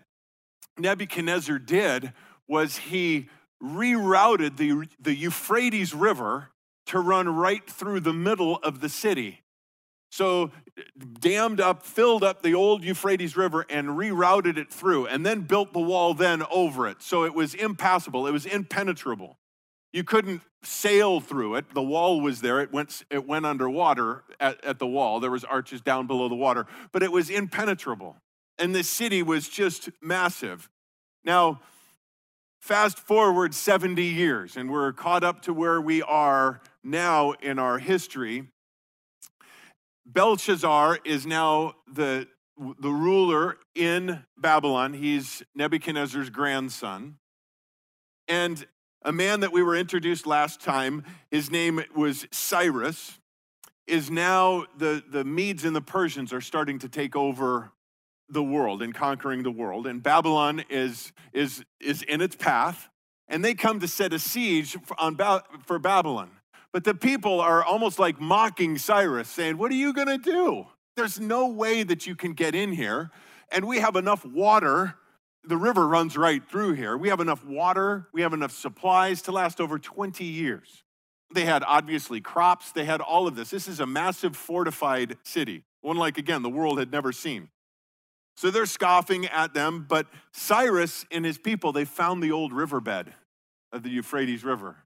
Nebuchadnezzar 0.78 1.61
did 1.61 2.12
was 2.49 2.76
he 2.76 3.28
rerouted 3.62 4.56
the, 4.56 4.88
the 4.99 5.14
Euphrates 5.14 5.94
River 5.94 6.50
to 6.87 6.99
run 6.99 7.28
right 7.28 7.64
through 7.70 8.00
the 8.00 8.12
middle 8.12 8.56
of 8.56 8.80
the 8.80 8.88
city. 8.88 9.43
So, 10.14 10.52
dammed 11.18 11.61
up, 11.61 11.83
filled 11.83 12.23
up 12.23 12.40
the 12.40 12.54
old 12.54 12.85
Euphrates 12.85 13.37
River 13.37 13.66
and 13.68 13.88
rerouted 13.88 14.59
it 14.59 14.73
through, 14.73 15.09
and 15.09 15.26
then 15.26 15.40
built 15.40 15.73
the 15.73 15.80
wall 15.80 16.14
then 16.14 16.44
over 16.52 16.87
it. 16.87 17.02
So 17.02 17.25
it 17.25 17.35
was 17.35 17.52
impassable, 17.52 18.28
it 18.28 18.30
was 18.30 18.47
impenetrable. 18.47 19.38
You 19.92 20.04
couldn't 20.04 20.42
sail 20.62 21.18
through 21.18 21.56
it. 21.56 21.75
The 21.75 21.83
wall 21.83 22.21
was 22.21 22.42
there. 22.42 22.61
It 22.61 22.73
went, 22.73 23.02
it 23.11 23.26
went 23.26 23.44
underwater 23.44 24.23
at, 24.38 24.64
at 24.64 24.78
the 24.78 24.87
wall. 24.87 25.18
There 25.18 25.33
was 25.33 25.42
arches 25.42 25.80
down 25.80 26.06
below 26.06 26.28
the 26.28 26.37
water, 26.37 26.66
but 26.92 27.02
it 27.02 27.11
was 27.11 27.28
impenetrable. 27.28 28.16
And 28.56 28.73
the 28.73 28.85
city 28.85 29.21
was 29.21 29.49
just 29.49 29.88
massive. 30.00 30.71
Now, 31.25 31.61
fast 32.61 33.00
forward 33.00 33.52
70 33.52 34.04
years, 34.04 34.56
and 34.56 34.71
we're 34.71 34.92
caught 34.92 35.25
up 35.25 35.42
to 35.42 35.52
where 35.52 35.80
we 35.80 36.02
are 36.02 36.61
now 36.85 37.33
in 37.33 37.59
our 37.59 37.78
history, 37.78 38.47
Belshazzar 40.06 40.99
is 41.04 41.26
now 41.26 41.75
the, 41.92 42.28
the 42.56 42.90
ruler 42.90 43.56
in 43.75 44.25
Babylon. 44.38 44.92
He's 44.92 45.42
Nebuchadnezzar's 45.54 46.30
grandson. 46.30 47.16
And 48.28 48.66
a 49.02 49.12
man 49.12 49.40
that 49.40 49.52
we 49.52 49.62
were 49.62 49.76
introduced 49.76 50.26
last 50.26 50.61
time, 50.61 51.04
his 51.30 51.50
name 51.50 51.82
was 51.94 52.26
Cyrus, 52.30 53.18
is 53.87 54.11
now 54.11 54.64
the, 54.78 55.02
the 55.11 55.25
Medes 55.25 55.64
and 55.64 55.76
the 55.76 55.82
Persians 55.82 56.32
are 56.32 56.40
starting 56.40 56.78
to 56.78 56.88
take 56.88 57.14
over 57.14 57.73
the 58.28 58.42
world 58.42 58.82
and 58.82 58.94
conquering 58.94 59.42
the 59.42 59.50
world. 59.50 59.87
And 59.87 60.02
Babylon 60.02 60.64
is, 60.70 61.12
is, 61.32 61.64
is 61.80 62.02
in 62.02 62.23
its 62.23 62.34
path, 62.34 62.88
and 63.28 63.44
they 63.44 63.54
come 63.54 63.80
to 63.80 63.88
set 63.88 64.12
a 64.12 64.18
siege 64.18 64.76
on, 64.99 65.18
for 65.66 65.78
Babylon. 65.78 66.30
But 66.75 66.83
the 66.83 66.93
people 66.93 67.40
are 67.40 67.62
almost 67.62 68.00
like 68.00 68.21
mocking 68.21 68.78
Cyrus, 68.78 69.28
saying, 69.28 69.59
What 69.59 69.71
are 69.71 69.76
you 69.76 69.93
going 69.93 70.09
to 70.09 70.19
do? 70.19 70.66
There's 70.97 71.21
no 71.21 71.47
way 71.47 71.85
that 71.85 72.04
you 72.04 72.16
can 72.16 72.33
get 72.33 72.57
in 72.57 72.73
here. 72.73 73.12
and 73.52 73.69
we 73.69 73.78
have 73.78 73.95
enough 73.95 74.26
water. 74.26 74.97
The 75.45 75.57
river 75.57 75.87
runs 75.87 76.16
right 76.16 76.43
through 76.45 76.73
here. 76.73 76.97
We 76.97 77.11
have 77.11 77.21
enough 77.21 77.45
water, 77.45 78.09
we 78.12 78.23
have 78.23 78.33
enough 78.33 78.50
supplies 78.50 79.23
to 79.23 79.33
last 79.33 79.61
over 79.61 79.78
20 79.78 80.25
years. 80.25 80.83
They 81.33 81.45
had 81.45 81.62
obviously 81.64 82.21
crops, 82.21 82.73
they 82.73 82.85
had 82.85 83.00
all 83.00 83.28
of 83.28 83.37
this. 83.37 83.50
This 83.50 83.69
is 83.69 83.78
a 83.78 83.87
massive 83.87 84.35
fortified 84.35 85.19
city, 85.23 85.62
one 85.83 85.97
like, 85.97 86.19
again, 86.19 86.43
the 86.43 86.50
world 86.50 86.81
had 86.81 86.90
never 86.90 87.12
seen. 87.12 87.50
So 88.37 88.50
they're 88.50 88.66
scoffing 88.66 89.26
at 89.26 89.54
them, 89.54 89.87
but 89.88 90.09
Cyrus 90.33 91.07
and 91.12 91.25
his 91.25 91.38
people, 91.38 91.71
they 91.71 91.85
found 91.85 92.21
the 92.21 92.33
old 92.33 92.52
riverbed 92.52 93.14
of 93.71 93.85
the 93.85 93.90
Euphrates 93.90 94.43
River. 94.43 94.78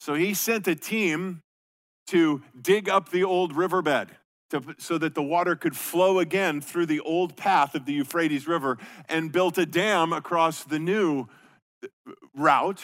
So 0.00 0.14
he 0.14 0.34
sent 0.34 0.68
a 0.68 0.74
team 0.74 1.42
to 2.08 2.42
dig 2.60 2.88
up 2.88 3.10
the 3.10 3.24
old 3.24 3.56
riverbed 3.56 4.10
to, 4.50 4.62
so 4.78 4.98
that 4.98 5.14
the 5.14 5.22
water 5.22 5.56
could 5.56 5.76
flow 5.76 6.18
again 6.18 6.60
through 6.60 6.86
the 6.86 7.00
old 7.00 7.36
path 7.36 7.74
of 7.74 7.84
the 7.84 7.92
Euphrates 7.92 8.46
River 8.46 8.78
and 9.08 9.32
built 9.32 9.58
a 9.58 9.66
dam 9.66 10.12
across 10.12 10.64
the 10.64 10.78
new 10.78 11.26
uh, 11.82 12.12
route. 12.34 12.82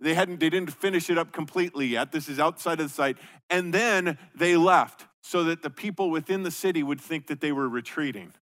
They 0.00 0.14
hadn't 0.14 0.40
they 0.40 0.50
didn't 0.50 0.72
finish 0.72 1.10
it 1.10 1.18
up 1.18 1.32
completely 1.32 1.86
yet. 1.86 2.12
This 2.12 2.28
is 2.28 2.40
outside 2.40 2.80
of 2.80 2.88
the 2.88 2.94
site. 2.94 3.16
And 3.50 3.72
then 3.72 4.18
they 4.34 4.56
left 4.56 5.04
so 5.22 5.44
that 5.44 5.62
the 5.62 5.70
people 5.70 6.10
within 6.10 6.42
the 6.42 6.50
city 6.50 6.82
would 6.82 7.00
think 7.00 7.26
that 7.28 7.40
they 7.40 7.52
were 7.52 7.68
retreating. 7.68 8.32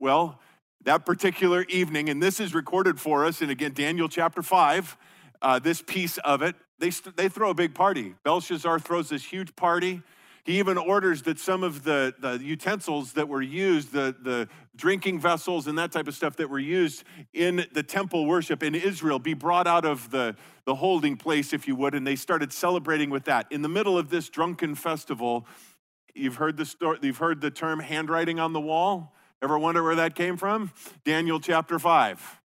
Well, 0.00 0.40
that 0.84 1.06
particular 1.06 1.62
evening, 1.68 2.08
and 2.08 2.22
this 2.22 2.40
is 2.40 2.54
recorded 2.54 3.00
for 3.00 3.24
us 3.24 3.40
in 3.42 3.50
again 3.50 3.72
Daniel 3.72 4.08
chapter 4.08 4.42
5, 4.42 4.96
uh, 5.42 5.58
this 5.58 5.82
piece 5.82 6.18
of 6.18 6.42
it, 6.42 6.56
they, 6.78 6.90
they 7.16 7.28
throw 7.28 7.50
a 7.50 7.54
big 7.54 7.74
party. 7.74 8.14
Belshazzar 8.24 8.78
throws 8.80 9.08
this 9.08 9.24
huge 9.24 9.54
party. 9.56 10.02
He 10.44 10.58
even 10.58 10.76
orders 10.76 11.22
that 11.22 11.38
some 11.38 11.62
of 11.62 11.84
the, 11.84 12.14
the 12.18 12.38
utensils 12.38 13.14
that 13.14 13.28
were 13.28 13.40
used, 13.40 13.92
the, 13.92 14.14
the 14.20 14.48
drinking 14.76 15.18
vessels 15.18 15.66
and 15.66 15.78
that 15.78 15.90
type 15.90 16.06
of 16.06 16.14
stuff 16.14 16.36
that 16.36 16.50
were 16.50 16.58
used 16.58 17.04
in 17.32 17.64
the 17.72 17.82
temple 17.82 18.26
worship 18.26 18.62
in 18.62 18.74
Israel, 18.74 19.18
be 19.18 19.32
brought 19.32 19.66
out 19.66 19.86
of 19.86 20.10
the, 20.10 20.36
the 20.66 20.74
holding 20.74 21.16
place, 21.16 21.54
if 21.54 21.66
you 21.66 21.74
would, 21.76 21.94
and 21.94 22.06
they 22.06 22.16
started 22.16 22.52
celebrating 22.52 23.08
with 23.08 23.24
that. 23.24 23.46
In 23.50 23.62
the 23.62 23.70
middle 23.70 23.96
of 23.96 24.10
this 24.10 24.28
drunken 24.28 24.74
festival, 24.74 25.46
you've 26.14 26.36
heard 26.36 26.58
the, 26.58 26.66
story, 26.66 26.98
you've 27.00 27.18
heard 27.18 27.40
the 27.40 27.50
term 27.50 27.80
handwriting 27.80 28.38
on 28.38 28.52
the 28.52 28.60
wall. 28.60 29.14
Ever 29.42 29.58
wonder 29.58 29.82
where 29.82 29.94
that 29.94 30.14
came 30.14 30.36
from? 30.36 30.72
Daniel 31.04 31.40
chapter 31.40 31.78
5. 31.78 32.40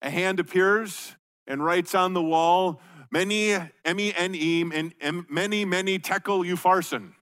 A 0.00 0.10
hand 0.10 0.40
appears 0.40 1.16
and 1.46 1.62
writes 1.62 1.94
on 1.94 2.14
the 2.14 2.22
wall, 2.22 2.80
mene, 3.12 3.70
M-E-N-E, 3.84 4.64
mene, 4.64 5.68
mene 5.68 5.98
tekel 6.00 6.44
upharsin. 6.44 7.12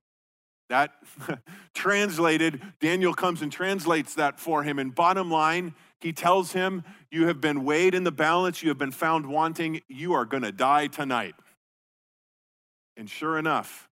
That 0.71 0.93
translated, 1.75 2.63
Daniel 2.81 3.13
comes 3.13 3.43
and 3.43 3.51
translates 3.51 4.15
that 4.15 4.39
for 4.39 4.63
him. 4.63 4.79
And 4.79 4.95
bottom 4.95 5.31
line, 5.31 5.75
he 6.01 6.13
tells 6.13 6.53
him, 6.53 6.85
You 7.11 7.27
have 7.27 7.41
been 7.41 7.65
weighed 7.65 7.95
in 7.95 8.05
the 8.05 8.13
balance, 8.13 8.63
you 8.63 8.69
have 8.69 8.79
been 8.79 8.93
found 8.93 9.27
wanting, 9.27 9.83
you 9.89 10.13
are 10.13 10.25
going 10.25 10.45
to 10.45 10.53
die 10.53 10.87
tonight. 10.87 11.35
And 12.97 13.11
sure 13.11 13.37
enough, 13.37 13.89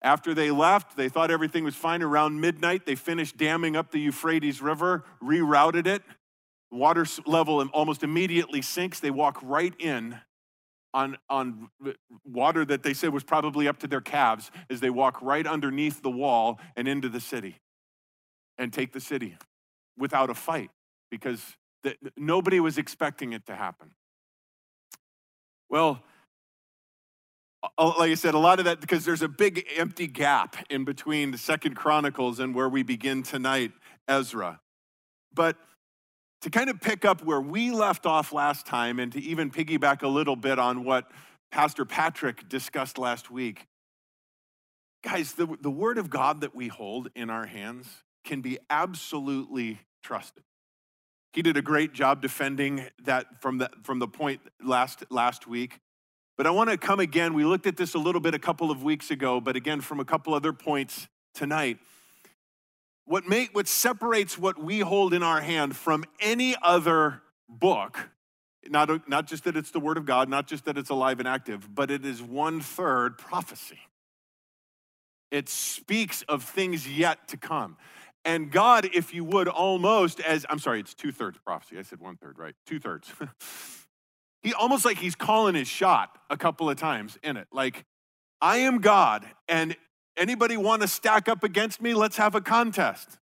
after 0.00 0.34
they 0.34 0.50
left, 0.50 0.96
they 0.96 1.08
thought 1.08 1.30
everything 1.30 1.64
was 1.64 1.74
fine. 1.74 2.02
Around 2.02 2.40
midnight, 2.40 2.86
they 2.86 2.94
finished 2.94 3.36
damming 3.36 3.76
up 3.76 3.90
the 3.90 4.00
Euphrates 4.00 4.62
River, 4.62 5.04
rerouted 5.22 5.86
it. 5.86 6.02
Water 6.70 7.06
level 7.26 7.60
almost 7.72 8.02
immediately 8.02 8.62
sinks. 8.62 9.00
They 9.00 9.10
walk 9.10 9.38
right 9.42 9.74
in 9.78 10.20
on, 10.94 11.16
on 11.28 11.68
water 12.24 12.64
that 12.64 12.82
they 12.82 12.94
said 12.94 13.12
was 13.12 13.24
probably 13.24 13.66
up 13.68 13.78
to 13.80 13.86
their 13.86 14.00
calves 14.00 14.50
as 14.68 14.80
they 14.80 14.90
walk 14.90 15.20
right 15.22 15.46
underneath 15.46 16.02
the 16.02 16.10
wall 16.10 16.60
and 16.76 16.86
into 16.86 17.08
the 17.08 17.20
city 17.20 17.60
and 18.58 18.72
take 18.72 18.92
the 18.92 19.00
city 19.00 19.36
without 19.96 20.30
a 20.30 20.34
fight 20.34 20.70
because 21.10 21.56
the, 21.82 21.96
nobody 22.16 22.60
was 22.60 22.78
expecting 22.78 23.32
it 23.32 23.46
to 23.46 23.54
happen. 23.54 23.90
Well, 25.68 26.02
like 27.78 28.10
I 28.10 28.14
said, 28.14 28.34
a 28.34 28.38
lot 28.38 28.58
of 28.58 28.64
that 28.66 28.80
because 28.80 29.04
there's 29.04 29.22
a 29.22 29.28
big 29.28 29.66
empty 29.76 30.06
gap 30.06 30.56
in 30.68 30.84
between 30.84 31.30
the 31.30 31.38
Second 31.38 31.74
Chronicles 31.74 32.38
and 32.38 32.54
where 32.54 32.68
we 32.68 32.82
begin 32.82 33.22
tonight, 33.22 33.72
Ezra. 34.08 34.60
But 35.32 35.56
to 36.42 36.50
kind 36.50 36.68
of 36.68 36.80
pick 36.80 37.04
up 37.04 37.24
where 37.24 37.40
we 37.40 37.70
left 37.70 38.04
off 38.04 38.32
last 38.32 38.66
time 38.66 38.98
and 38.98 39.12
to 39.12 39.20
even 39.20 39.50
piggyback 39.50 40.02
a 40.02 40.08
little 40.08 40.36
bit 40.36 40.58
on 40.58 40.84
what 40.84 41.10
Pastor 41.50 41.84
Patrick 41.84 42.48
discussed 42.48 42.98
last 42.98 43.30
week. 43.30 43.66
Guys, 45.04 45.32
the, 45.32 45.56
the 45.60 45.70
word 45.70 45.98
of 45.98 46.10
God 46.10 46.40
that 46.40 46.54
we 46.54 46.68
hold 46.68 47.10
in 47.14 47.30
our 47.30 47.46
hands 47.46 47.88
can 48.24 48.40
be 48.40 48.58
absolutely 48.70 49.80
trusted. 50.02 50.42
He 51.32 51.42
did 51.42 51.56
a 51.56 51.62
great 51.62 51.92
job 51.92 52.20
defending 52.20 52.86
that 53.04 53.40
from 53.40 53.58
the, 53.58 53.70
from 53.82 54.00
the 54.00 54.08
point 54.08 54.40
last, 54.62 55.04
last 55.10 55.46
week. 55.46 55.80
But 56.36 56.46
I 56.46 56.50
want 56.50 56.70
to 56.70 56.76
come 56.76 57.00
again. 57.00 57.34
We 57.34 57.44
looked 57.44 57.66
at 57.66 57.76
this 57.76 57.94
a 57.94 57.98
little 57.98 58.20
bit 58.20 58.34
a 58.34 58.38
couple 58.38 58.70
of 58.70 58.82
weeks 58.82 59.10
ago, 59.10 59.40
but 59.40 59.54
again, 59.54 59.80
from 59.80 60.00
a 60.00 60.04
couple 60.04 60.34
other 60.34 60.52
points 60.52 61.08
tonight. 61.34 61.78
What, 63.12 63.28
make, 63.28 63.54
what 63.54 63.68
separates 63.68 64.38
what 64.38 64.56
we 64.56 64.78
hold 64.78 65.12
in 65.12 65.22
our 65.22 65.42
hand 65.42 65.76
from 65.76 66.06
any 66.18 66.56
other 66.62 67.20
book, 67.46 68.08
not, 68.70 69.06
not 69.06 69.26
just 69.26 69.44
that 69.44 69.54
it's 69.54 69.70
the 69.70 69.80
Word 69.80 69.98
of 69.98 70.06
God, 70.06 70.30
not 70.30 70.46
just 70.46 70.64
that 70.64 70.78
it's 70.78 70.88
alive 70.88 71.18
and 71.18 71.28
active, 71.28 71.74
but 71.74 71.90
it 71.90 72.06
is 72.06 72.22
one 72.22 72.62
third 72.62 73.18
prophecy. 73.18 73.80
It 75.30 75.50
speaks 75.50 76.22
of 76.22 76.42
things 76.42 76.88
yet 76.88 77.28
to 77.28 77.36
come. 77.36 77.76
And 78.24 78.50
God, 78.50 78.88
if 78.94 79.12
you 79.12 79.24
would, 79.24 79.46
almost 79.46 80.18
as 80.20 80.46
I'm 80.48 80.58
sorry, 80.58 80.80
it's 80.80 80.94
two 80.94 81.12
thirds 81.12 81.36
prophecy. 81.36 81.78
I 81.78 81.82
said 81.82 82.00
one 82.00 82.16
third, 82.16 82.38
right? 82.38 82.54
Two 82.66 82.80
thirds. 82.80 83.12
he 84.42 84.54
almost 84.54 84.86
like 84.86 84.96
he's 84.96 85.16
calling 85.16 85.54
his 85.54 85.68
shot 85.68 86.16
a 86.30 86.38
couple 86.38 86.70
of 86.70 86.78
times 86.78 87.18
in 87.22 87.36
it. 87.36 87.48
Like, 87.52 87.84
I 88.40 88.56
am 88.60 88.78
God, 88.78 89.26
and 89.50 89.76
Anybody 90.16 90.56
want 90.56 90.82
to 90.82 90.88
stack 90.88 91.28
up 91.28 91.42
against 91.42 91.80
me? 91.80 91.94
Let's 91.94 92.16
have 92.16 92.34
a 92.34 92.40
contest. 92.40 93.18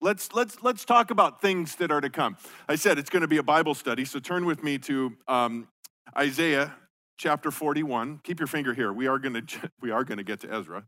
Let's, 0.00 0.32
let's, 0.32 0.62
let's 0.62 0.84
talk 0.86 1.10
about 1.10 1.42
things 1.42 1.76
that 1.76 1.90
are 1.90 2.00
to 2.00 2.08
come. 2.08 2.38
I 2.68 2.76
said 2.76 2.98
it's 2.98 3.10
going 3.10 3.20
to 3.20 3.28
be 3.28 3.36
a 3.36 3.42
Bible 3.42 3.74
study, 3.74 4.06
so 4.06 4.18
turn 4.18 4.46
with 4.46 4.62
me 4.62 4.78
to 4.78 5.14
um, 5.28 5.68
Isaiah 6.16 6.74
chapter 7.18 7.50
41. 7.50 8.20
Keep 8.24 8.40
your 8.40 8.46
finger 8.46 8.72
here. 8.72 8.92
We 8.92 9.06
are 9.08 9.18
going 9.18 9.34
to, 9.46 9.70
we 9.82 9.90
are 9.90 10.04
going 10.04 10.18
to 10.18 10.24
get 10.24 10.40
to 10.40 10.52
Ezra. 10.52 10.84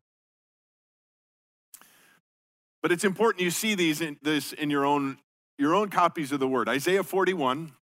But 2.80 2.90
it's 2.90 3.04
important 3.04 3.44
you 3.44 3.50
see 3.50 3.74
these 3.74 4.00
in, 4.00 4.16
this 4.22 4.52
in 4.54 4.70
your 4.70 4.86
own, 4.86 5.18
your 5.58 5.74
own 5.74 5.90
copies 5.90 6.32
of 6.32 6.40
the 6.40 6.48
word. 6.48 6.68
Isaiah 6.68 7.04
41, 7.04 7.72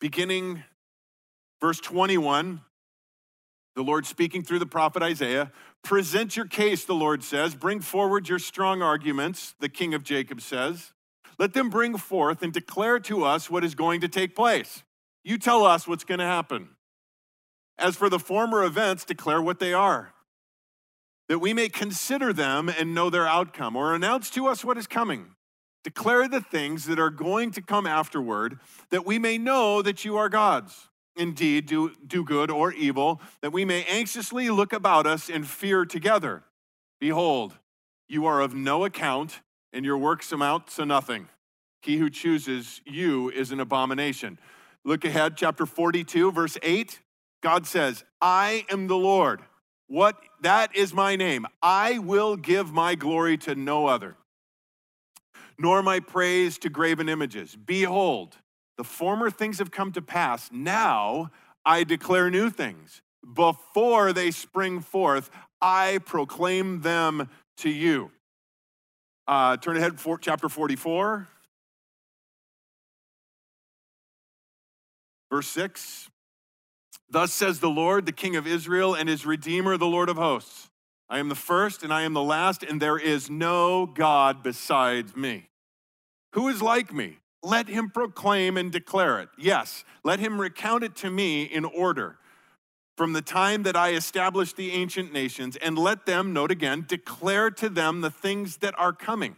beginning 0.00 0.62
verse 1.60 1.80
21 1.80 2.60
the 3.78 3.84
Lord 3.84 4.06
speaking 4.06 4.42
through 4.42 4.58
the 4.58 4.66
prophet 4.66 5.04
Isaiah. 5.04 5.52
Present 5.84 6.36
your 6.36 6.46
case, 6.46 6.84
the 6.84 6.96
Lord 6.96 7.22
says. 7.22 7.54
Bring 7.54 7.78
forward 7.78 8.28
your 8.28 8.40
strong 8.40 8.82
arguments, 8.82 9.54
the 9.60 9.68
king 9.68 9.94
of 9.94 10.02
Jacob 10.02 10.40
says. 10.40 10.94
Let 11.38 11.52
them 11.52 11.70
bring 11.70 11.96
forth 11.96 12.42
and 12.42 12.52
declare 12.52 12.98
to 12.98 13.22
us 13.22 13.48
what 13.48 13.62
is 13.62 13.76
going 13.76 14.00
to 14.00 14.08
take 14.08 14.34
place. 14.34 14.82
You 15.22 15.38
tell 15.38 15.64
us 15.64 15.86
what's 15.86 16.02
going 16.02 16.18
to 16.18 16.24
happen. 16.24 16.70
As 17.78 17.94
for 17.94 18.10
the 18.10 18.18
former 18.18 18.64
events, 18.64 19.04
declare 19.04 19.40
what 19.40 19.60
they 19.60 19.72
are, 19.72 20.12
that 21.28 21.38
we 21.38 21.52
may 21.54 21.68
consider 21.68 22.32
them 22.32 22.68
and 22.68 22.96
know 22.96 23.10
their 23.10 23.28
outcome, 23.28 23.76
or 23.76 23.94
announce 23.94 24.28
to 24.30 24.48
us 24.48 24.64
what 24.64 24.76
is 24.76 24.88
coming. 24.88 25.36
Declare 25.84 26.26
the 26.26 26.40
things 26.40 26.86
that 26.86 26.98
are 26.98 27.10
going 27.10 27.52
to 27.52 27.62
come 27.62 27.86
afterward, 27.86 28.58
that 28.90 29.06
we 29.06 29.20
may 29.20 29.38
know 29.38 29.82
that 29.82 30.04
you 30.04 30.16
are 30.16 30.28
God's 30.28 30.88
indeed 31.18 31.66
do, 31.66 31.92
do 32.06 32.24
good 32.24 32.50
or 32.50 32.72
evil, 32.72 33.20
that 33.42 33.52
we 33.52 33.64
may 33.64 33.84
anxiously 33.84 34.48
look 34.48 34.72
about 34.72 35.06
us 35.06 35.28
and 35.28 35.46
fear 35.46 35.84
together. 35.84 36.44
Behold, 37.00 37.58
you 38.08 38.24
are 38.24 38.40
of 38.40 38.54
no 38.54 38.84
account, 38.84 39.40
and 39.72 39.84
your 39.84 39.98
works 39.98 40.32
amount 40.32 40.68
to 40.68 40.86
nothing. 40.86 41.28
He 41.82 41.98
who 41.98 42.08
chooses 42.08 42.80
you 42.86 43.30
is 43.30 43.52
an 43.52 43.60
abomination. 43.60 44.38
Look 44.84 45.04
ahead, 45.04 45.36
chapter 45.36 45.66
42, 45.66 46.32
verse 46.32 46.56
8. 46.62 47.00
God 47.42 47.66
says, 47.66 48.04
I 48.20 48.64
am 48.70 48.86
the 48.86 48.96
Lord. 48.96 49.42
What 49.86 50.16
that 50.40 50.74
is 50.74 50.92
my 50.92 51.16
name. 51.16 51.46
I 51.62 51.98
will 51.98 52.36
give 52.36 52.72
my 52.72 52.94
glory 52.94 53.36
to 53.38 53.54
no 53.54 53.86
other, 53.86 54.16
nor 55.58 55.82
my 55.82 56.00
praise 56.00 56.58
to 56.58 56.68
graven 56.68 57.08
images. 57.08 57.56
Behold, 57.56 58.36
the 58.78 58.84
former 58.84 59.28
things 59.28 59.58
have 59.58 59.70
come 59.70 59.92
to 59.92 60.00
pass. 60.00 60.48
Now 60.50 61.30
I 61.66 61.84
declare 61.84 62.30
new 62.30 62.48
things. 62.48 63.02
Before 63.34 64.14
they 64.14 64.30
spring 64.30 64.80
forth, 64.80 65.30
I 65.60 65.98
proclaim 66.06 66.80
them 66.80 67.28
to 67.58 67.68
you. 67.68 68.10
Uh, 69.26 69.58
turn 69.58 69.76
ahead, 69.76 70.00
for, 70.00 70.16
chapter 70.16 70.48
44, 70.48 71.28
verse 75.30 75.48
6. 75.48 76.08
Thus 77.10 77.32
says 77.32 77.60
the 77.60 77.68
Lord, 77.68 78.06
the 78.06 78.12
King 78.12 78.36
of 78.36 78.46
Israel, 78.46 78.94
and 78.94 79.08
his 79.08 79.26
Redeemer, 79.26 79.76
the 79.76 79.86
Lord 79.86 80.08
of 80.08 80.16
hosts 80.16 80.70
I 81.10 81.18
am 81.18 81.28
the 81.28 81.34
first 81.34 81.82
and 81.82 81.92
I 81.92 82.02
am 82.02 82.12
the 82.12 82.22
last, 82.22 82.62
and 82.62 82.80
there 82.80 82.98
is 82.98 83.30
no 83.30 83.86
God 83.86 84.42
besides 84.42 85.16
me. 85.16 85.48
Who 86.34 86.48
is 86.48 86.62
like 86.62 86.92
me? 86.92 87.18
Let 87.42 87.68
him 87.68 87.90
proclaim 87.90 88.56
and 88.56 88.72
declare 88.72 89.20
it. 89.20 89.28
Yes, 89.38 89.84
let 90.04 90.18
him 90.18 90.40
recount 90.40 90.82
it 90.82 90.96
to 90.96 91.10
me 91.10 91.44
in 91.44 91.64
order. 91.64 92.18
From 92.96 93.12
the 93.12 93.22
time 93.22 93.62
that 93.62 93.76
I 93.76 93.92
established 93.92 94.56
the 94.56 94.72
ancient 94.72 95.12
nations, 95.12 95.56
and 95.56 95.78
let 95.78 96.04
them, 96.04 96.32
note 96.32 96.50
again, 96.50 96.84
declare 96.88 97.50
to 97.52 97.68
them 97.68 98.00
the 98.00 98.10
things 98.10 98.56
that 98.56 98.74
are 98.76 98.92
coming 98.92 99.36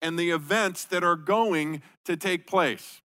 and 0.00 0.18
the 0.18 0.30
events 0.30 0.86
that 0.86 1.04
are 1.04 1.16
going 1.16 1.82
to 2.06 2.16
take 2.16 2.46
place. 2.46 3.02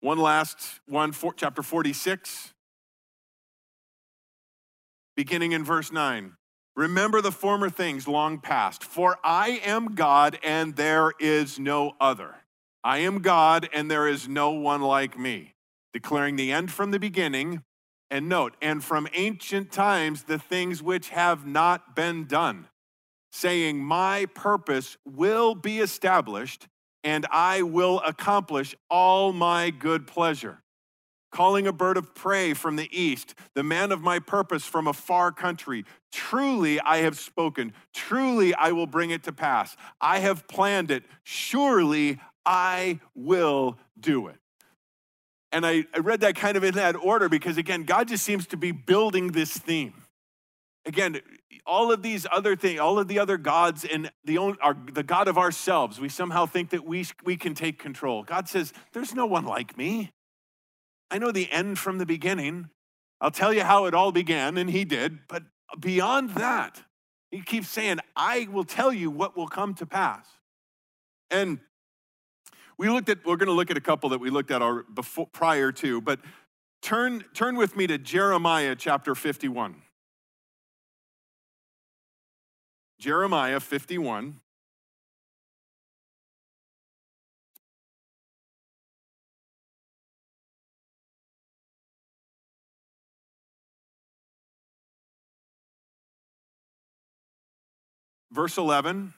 One 0.00 0.18
last 0.18 0.80
one, 0.86 1.10
for, 1.10 1.34
chapter 1.34 1.62
46, 1.62 2.54
beginning 5.16 5.50
in 5.50 5.64
verse 5.64 5.90
9. 5.90 6.34
Remember 6.76 7.20
the 7.20 7.32
former 7.32 7.70
things 7.70 8.06
long 8.06 8.38
past, 8.38 8.84
for 8.84 9.16
I 9.24 9.60
am 9.64 9.94
God 9.94 10.38
and 10.44 10.76
there 10.76 11.12
is 11.18 11.58
no 11.58 11.94
other. 12.00 12.34
I 12.86 12.98
am 12.98 13.18
God 13.18 13.68
and 13.72 13.90
there 13.90 14.06
is 14.06 14.28
no 14.28 14.52
one 14.52 14.80
like 14.80 15.18
me, 15.18 15.54
declaring 15.92 16.36
the 16.36 16.52
end 16.52 16.70
from 16.70 16.92
the 16.92 17.00
beginning. 17.00 17.64
And 18.12 18.28
note, 18.28 18.56
and 18.62 18.84
from 18.84 19.08
ancient 19.12 19.72
times 19.72 20.22
the 20.22 20.38
things 20.38 20.84
which 20.84 21.08
have 21.08 21.44
not 21.44 21.96
been 21.96 22.26
done, 22.26 22.68
saying, 23.32 23.82
My 23.82 24.26
purpose 24.26 24.96
will 25.04 25.56
be 25.56 25.80
established 25.80 26.68
and 27.02 27.26
I 27.32 27.62
will 27.62 28.00
accomplish 28.06 28.76
all 28.88 29.32
my 29.32 29.70
good 29.70 30.06
pleasure 30.06 30.62
calling 31.32 31.66
a 31.66 31.72
bird 31.72 31.96
of 31.98 32.14
prey 32.14 32.54
from 32.54 32.76
the 32.76 32.88
east, 32.98 33.34
the 33.54 33.62
man 33.62 33.92
of 33.92 34.00
my 34.00 34.18
purpose 34.18 34.64
from 34.64 34.86
a 34.86 34.92
far 34.92 35.30
country. 35.32 35.84
Truly 36.12 36.80
I 36.80 36.98
have 36.98 37.18
spoken, 37.18 37.74
truly 37.92 38.54
I 38.54 38.70
will 38.70 38.86
bring 38.86 39.10
it 39.10 39.24
to 39.24 39.32
pass. 39.32 39.76
I 40.00 40.20
have 40.20 40.48
planned 40.48 40.90
it, 40.90 41.02
surely 41.24 42.20
I 42.46 43.00
will 43.14 43.76
do 43.98 44.28
it. 44.28 44.36
And 45.52 45.66
I, 45.66 45.84
I 45.94 45.98
read 45.98 46.20
that 46.20 46.36
kind 46.36 46.56
of 46.56 46.64
in 46.64 46.74
that 46.74 46.96
order 46.96 47.28
because, 47.28 47.58
again, 47.58 47.82
God 47.84 48.08
just 48.08 48.24
seems 48.24 48.46
to 48.48 48.56
be 48.56 48.72
building 48.72 49.32
this 49.32 49.56
theme. 49.56 49.94
Again, 50.84 51.20
all 51.66 51.90
of 51.90 52.02
these 52.02 52.26
other 52.30 52.54
things, 52.54 52.78
all 52.78 52.98
of 52.98 53.08
the 53.08 53.18
other 53.18 53.36
gods 53.36 53.84
and 53.84 54.10
the, 54.24 54.38
own, 54.38 54.56
our, 54.62 54.76
the 54.92 55.02
God 55.02 55.26
of 55.26 55.36
ourselves, 55.36 55.98
we 55.98 56.08
somehow 56.08 56.46
think 56.46 56.70
that 56.70 56.84
we, 56.86 57.06
we 57.24 57.36
can 57.36 57.54
take 57.54 57.78
control. 57.78 58.22
God 58.22 58.48
says, 58.48 58.72
There's 58.92 59.14
no 59.14 59.26
one 59.26 59.44
like 59.44 59.76
me. 59.76 60.12
I 61.10 61.18
know 61.18 61.32
the 61.32 61.50
end 61.50 61.78
from 61.78 61.98
the 61.98 62.06
beginning. 62.06 62.70
I'll 63.20 63.30
tell 63.30 63.52
you 63.52 63.62
how 63.62 63.86
it 63.86 63.94
all 63.94 64.12
began, 64.12 64.58
and 64.58 64.70
he 64.70 64.84
did. 64.84 65.20
But 65.28 65.44
beyond 65.80 66.30
that, 66.30 66.82
he 67.30 67.40
keeps 67.40 67.68
saying, 67.68 67.98
I 68.14 68.48
will 68.50 68.64
tell 68.64 68.92
you 68.92 69.10
what 69.10 69.36
will 69.36 69.48
come 69.48 69.74
to 69.74 69.86
pass. 69.86 70.26
And 71.30 71.60
we 72.78 72.90
looked 72.90 73.08
at, 73.08 73.24
we're 73.24 73.36
going 73.36 73.48
to 73.48 73.54
look 73.54 73.70
at 73.70 73.76
a 73.76 73.80
couple 73.80 74.10
that 74.10 74.18
we 74.18 74.30
looked 74.30 74.50
at 74.50 74.62
our, 74.62 74.82
before, 74.82 75.26
prior 75.26 75.72
to, 75.72 76.00
but 76.00 76.20
turn, 76.82 77.24
turn 77.32 77.56
with 77.56 77.76
me 77.76 77.86
to 77.86 77.98
Jeremiah 77.98 78.74
chapter 78.76 79.14
51. 79.14 79.76
Jeremiah 82.98 83.60
51. 83.60 84.40
Verse 98.36 98.58
11 98.58 99.14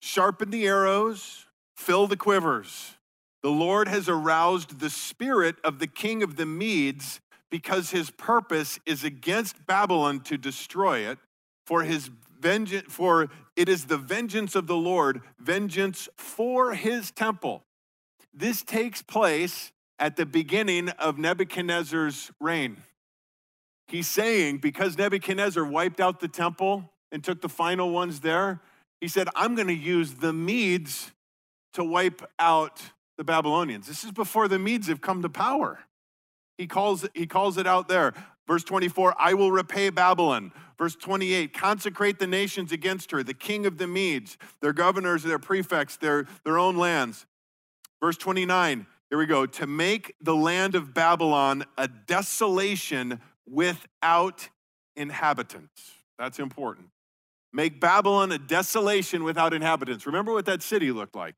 Sharpen 0.00 0.50
the 0.50 0.66
arrows, 0.66 1.46
fill 1.82 2.06
the 2.06 2.16
quivers. 2.16 2.96
The 3.42 3.50
Lord 3.50 3.88
has 3.88 4.08
aroused 4.08 4.78
the 4.78 4.90
spirit 4.90 5.56
of 5.64 5.78
the 5.78 5.86
king 5.86 6.22
of 6.22 6.36
the 6.36 6.46
Medes 6.46 7.20
because 7.50 7.90
his 7.90 8.10
purpose 8.10 8.78
is 8.86 9.04
against 9.04 9.66
Babylon 9.66 10.20
to 10.20 10.38
destroy 10.38 11.00
it. 11.00 11.18
For 11.66 11.82
his 11.82 12.10
vengeance, 12.40 12.86
for 12.88 13.28
it 13.56 13.68
is 13.68 13.86
the 13.86 13.98
vengeance 13.98 14.54
of 14.54 14.66
the 14.66 14.76
Lord, 14.76 15.22
vengeance 15.38 16.08
for 16.16 16.74
his 16.74 17.10
temple. 17.10 17.62
This 18.32 18.62
takes 18.62 19.02
place 19.02 19.72
at 19.98 20.16
the 20.16 20.26
beginning 20.26 20.88
of 20.90 21.18
Nebuchadnezzar's 21.18 22.30
reign. 22.40 22.78
He's 23.88 24.08
saying, 24.08 24.58
because 24.58 24.96
Nebuchadnezzar 24.96 25.64
wiped 25.64 26.00
out 26.00 26.20
the 26.20 26.28
temple, 26.28 26.90
and 27.12 27.22
took 27.22 27.42
the 27.42 27.48
final 27.48 27.90
ones 27.90 28.20
there, 28.20 28.60
he 29.00 29.06
said, 29.06 29.28
I'm 29.36 29.54
going 29.54 29.68
to 29.68 29.74
use 29.74 30.14
the 30.14 30.32
Medes 30.32 31.12
to 31.74 31.84
wipe 31.84 32.22
out 32.38 32.80
the 33.16 33.24
Babylonians. 33.24 33.86
This 33.86 34.04
is 34.04 34.10
before 34.10 34.48
the 34.48 34.58
Medes 34.58 34.88
have 34.88 35.00
come 35.00 35.22
to 35.22 35.28
power. 35.28 35.80
He 36.58 36.66
calls, 36.66 37.06
he 37.14 37.26
calls 37.26 37.58
it 37.58 37.66
out 37.66 37.88
there. 37.88 38.14
Verse 38.46 38.64
24, 38.64 39.14
I 39.18 39.34
will 39.34 39.52
repay 39.52 39.90
Babylon. 39.90 40.52
Verse 40.76 40.96
28, 40.96 41.52
consecrate 41.52 42.18
the 42.18 42.26
nations 42.26 42.72
against 42.72 43.10
her, 43.12 43.22
the 43.22 43.34
king 43.34 43.66
of 43.66 43.78
the 43.78 43.86
Medes, 43.86 44.36
their 44.60 44.72
governors, 44.72 45.22
their 45.22 45.38
prefects, 45.38 45.96
their, 45.96 46.26
their 46.44 46.58
own 46.58 46.76
lands. 46.76 47.24
Verse 48.00 48.16
29, 48.16 48.86
here 49.10 49.18
we 49.18 49.26
go, 49.26 49.46
to 49.46 49.66
make 49.66 50.14
the 50.20 50.34
land 50.34 50.74
of 50.74 50.92
Babylon 50.92 51.64
a 51.78 51.86
desolation 51.86 53.20
without 53.46 54.48
inhabitants. 54.96 55.92
That's 56.18 56.38
important. 56.38 56.88
Make 57.52 57.80
Babylon 57.80 58.32
a 58.32 58.38
desolation 58.38 59.22
without 59.22 59.52
inhabitants. 59.52 60.06
Remember 60.06 60.32
what 60.32 60.46
that 60.46 60.62
city 60.62 60.90
looked 60.90 61.14
like. 61.14 61.34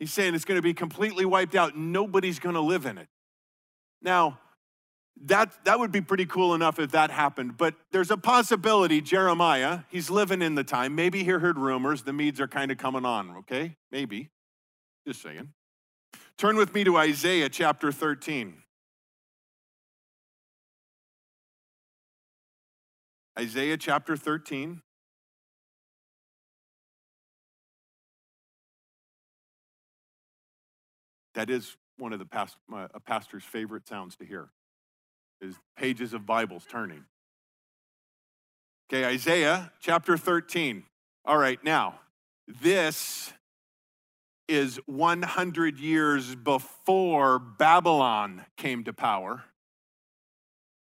He's 0.00 0.12
saying 0.12 0.34
it's 0.34 0.46
going 0.46 0.56
to 0.58 0.62
be 0.62 0.74
completely 0.74 1.26
wiped 1.26 1.54
out. 1.54 1.76
Nobody's 1.76 2.38
going 2.38 2.54
to 2.54 2.60
live 2.60 2.86
in 2.86 2.96
it. 2.96 3.06
Now, 4.02 4.40
that, 5.24 5.52
that 5.64 5.78
would 5.78 5.92
be 5.92 6.00
pretty 6.00 6.24
cool 6.24 6.54
enough 6.54 6.78
if 6.78 6.92
that 6.92 7.10
happened, 7.10 7.58
but 7.58 7.74
there's 7.92 8.10
a 8.10 8.16
possibility 8.16 9.02
Jeremiah, 9.02 9.80
he's 9.90 10.08
living 10.08 10.40
in 10.40 10.54
the 10.54 10.64
time. 10.64 10.94
Maybe 10.94 11.22
he 11.22 11.30
heard 11.30 11.58
rumors 11.58 12.02
the 12.02 12.14
Medes 12.14 12.40
are 12.40 12.48
kind 12.48 12.70
of 12.70 12.78
coming 12.78 13.04
on, 13.04 13.36
okay? 13.38 13.76
Maybe. 13.92 14.30
Just 15.06 15.20
saying. 15.20 15.52
Turn 16.38 16.56
with 16.56 16.72
me 16.72 16.84
to 16.84 16.96
Isaiah 16.96 17.50
chapter 17.50 17.92
13. 17.92 18.62
Isaiah 23.38 23.76
chapter 23.76 24.16
13. 24.16 24.80
That 31.34 31.50
is 31.50 31.76
one 31.98 32.12
of 32.12 32.18
the 32.18 32.26
past, 32.26 32.56
uh, 32.72 32.88
a 32.94 33.00
pastor's 33.00 33.44
favorite 33.44 33.86
sounds 33.86 34.16
to 34.16 34.24
hear 34.24 34.48
is 35.40 35.54
pages 35.76 36.12
of 36.12 36.26
Bibles 36.26 36.66
turning. 36.68 37.04
Okay, 38.92 39.04
Isaiah 39.04 39.72
chapter 39.80 40.16
13. 40.16 40.84
All 41.24 41.38
right, 41.38 41.62
now, 41.62 42.00
this 42.60 43.32
is 44.48 44.80
100 44.86 45.78
years 45.78 46.34
before 46.34 47.38
Babylon 47.38 48.44
came 48.56 48.82
to 48.84 48.92
power 48.92 49.44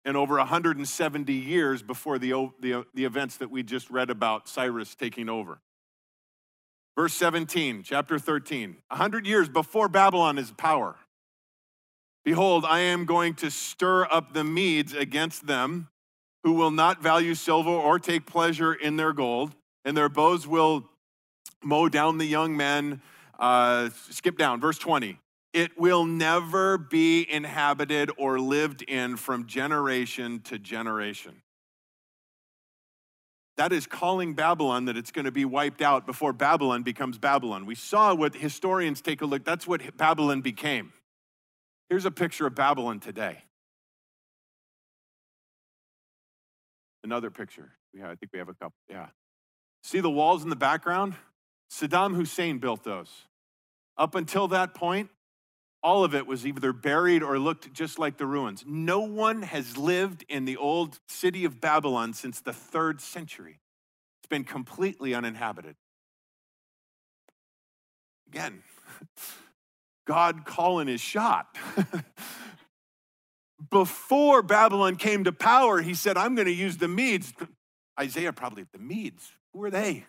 and 0.05 0.17
over 0.17 0.37
170 0.37 1.33
years 1.33 1.83
before 1.83 2.19
the, 2.19 2.51
the, 2.61 2.85
the 2.95 3.05
events 3.05 3.37
that 3.39 3.51
we 3.51 3.63
just 3.63 3.91
read 3.91 4.11
about 4.11 4.49
Cyrus 4.49 4.95
taking 4.95 5.29
over. 5.29 5.61
Verse 6.97 7.15
17, 7.15 7.83
chapter 7.83 8.19
13. 8.19 8.77
A 8.91 8.97
hundred 8.97 9.27
years 9.27 9.49
before 9.49 9.89
Babylon 9.89 10.39
is 10.39 10.53
power. 10.53 10.97
Behold, 12.25 12.65
I 12.65 12.81
am 12.81 13.05
going 13.05 13.35
to 13.35 13.51
stir 13.51 14.05
up 14.05 14.33
the 14.33 14.45
Medes 14.45 14.95
against 14.95 15.47
them, 15.47 15.89
who 16.45 16.53
will 16.53 16.71
not 16.71 17.03
value 17.03 17.35
silver 17.35 17.71
or 17.71 17.99
take 17.99 18.27
pleasure 18.27 18.73
in 18.73 18.97
their 18.97 19.13
gold, 19.13 19.55
and 19.85 19.97
their 19.97 20.09
bows 20.09 20.47
will 20.47 20.89
mow 21.63 21.89
down 21.89 22.19
the 22.19 22.27
young 22.27 22.57
men. 22.57 23.03
Uh, 23.39 23.91
skip 24.11 24.39
down, 24.39 24.61
verse 24.61 24.79
20. 24.79 25.19
It 25.53 25.79
will 25.79 26.05
never 26.05 26.79
be 26.79 27.27
inhabited 27.31 28.11
or 28.17 28.39
lived 28.39 28.83
in 28.83 29.17
from 29.17 29.47
generation 29.47 30.41
to 30.43 30.59
generation. 30.59 31.43
That 33.57 33.73
is 33.73 33.87
calling 33.87 34.35
Babylon 34.35 34.87
that 34.87 34.97
it's 34.97 35.13
going 35.13 35.27
to 35.27 35.31
be 35.31 35.45
wiped 35.45 35.81
out 35.81 36.07
before 36.07 36.33
Babylon 36.33 36.83
becomes 36.83 37.19
Babylon. 37.19 37.67
We 37.67 37.77
saw 37.77 38.15
what 38.15 38.35
historians 38.35 39.01
take 39.01 39.23
a 39.23 39.27
look, 39.27 39.45
that's 39.45 39.67
what 39.67 39.97
Babylon 39.97 40.41
became. 40.41 40.93
Here's 41.89 42.05
a 42.05 42.11
picture 42.11 42.47
of 42.47 42.55
Babylon 42.55 42.99
today. 42.99 43.39
Another 47.05 47.31
picture. 47.31 47.71
Yeah, 47.93 48.07
I 48.07 48.17
think 48.17 48.33
we 48.33 48.39
have 48.39 48.49
a 48.49 48.55
couple. 48.55 48.75
Yeah. 48.89 49.09
See 49.83 50.01
the 50.01 50.11
walls 50.11 50.43
in 50.43 50.49
the 50.49 50.57
background? 50.57 51.15
Saddam 51.71 52.17
Hussein 52.17 52.59
built 52.59 52.83
those. 52.83 53.11
Up 53.97 54.15
until 54.15 54.49
that 54.49 54.75
point, 54.75 55.11
all 55.85 56.03
of 56.03 56.15
it 56.15 56.27
was 56.27 56.47
either 56.47 56.73
buried 56.73 57.23
or 57.23 57.39
looked 57.39 57.71
just 57.75 57.99
like 57.99 58.17
the 58.17 58.25
ruins. 58.25 58.65
No 58.67 59.01
one 59.01 59.43
has 59.43 59.77
lived 59.77 60.25
in 60.31 60.47
the 60.47 60.57
old 60.57 60.99
city 61.07 61.45
of 61.45 61.61
Babylon 61.61 62.15
since 62.15 62.41
the 62.41 62.55
third 62.55 63.03
century. 63.03 63.61
It's 64.19 64.29
been 64.31 64.45
completely 64.45 65.15
uninhabited. 65.15 65.77
Again, 68.29 68.63
God 70.07 70.47
calling 70.47 70.89
his 70.89 71.03
shot. 71.03 71.55
Before 73.71 74.43
Babylon 74.43 74.97
came 74.97 75.25
to 75.25 75.33
power, 75.33 75.83
he 75.83 75.93
said, 75.93 76.17
I'm 76.17 76.35
going 76.35 76.47
to 76.47 76.55
use 76.55 76.79
the 76.79 76.89
Medes. 76.89 77.35
Isaiah 78.01 78.33
probably, 78.33 78.65
the 78.73 78.79
Medes, 78.79 79.31
who 79.53 79.63
are 79.63 79.71
they? 79.71 80.07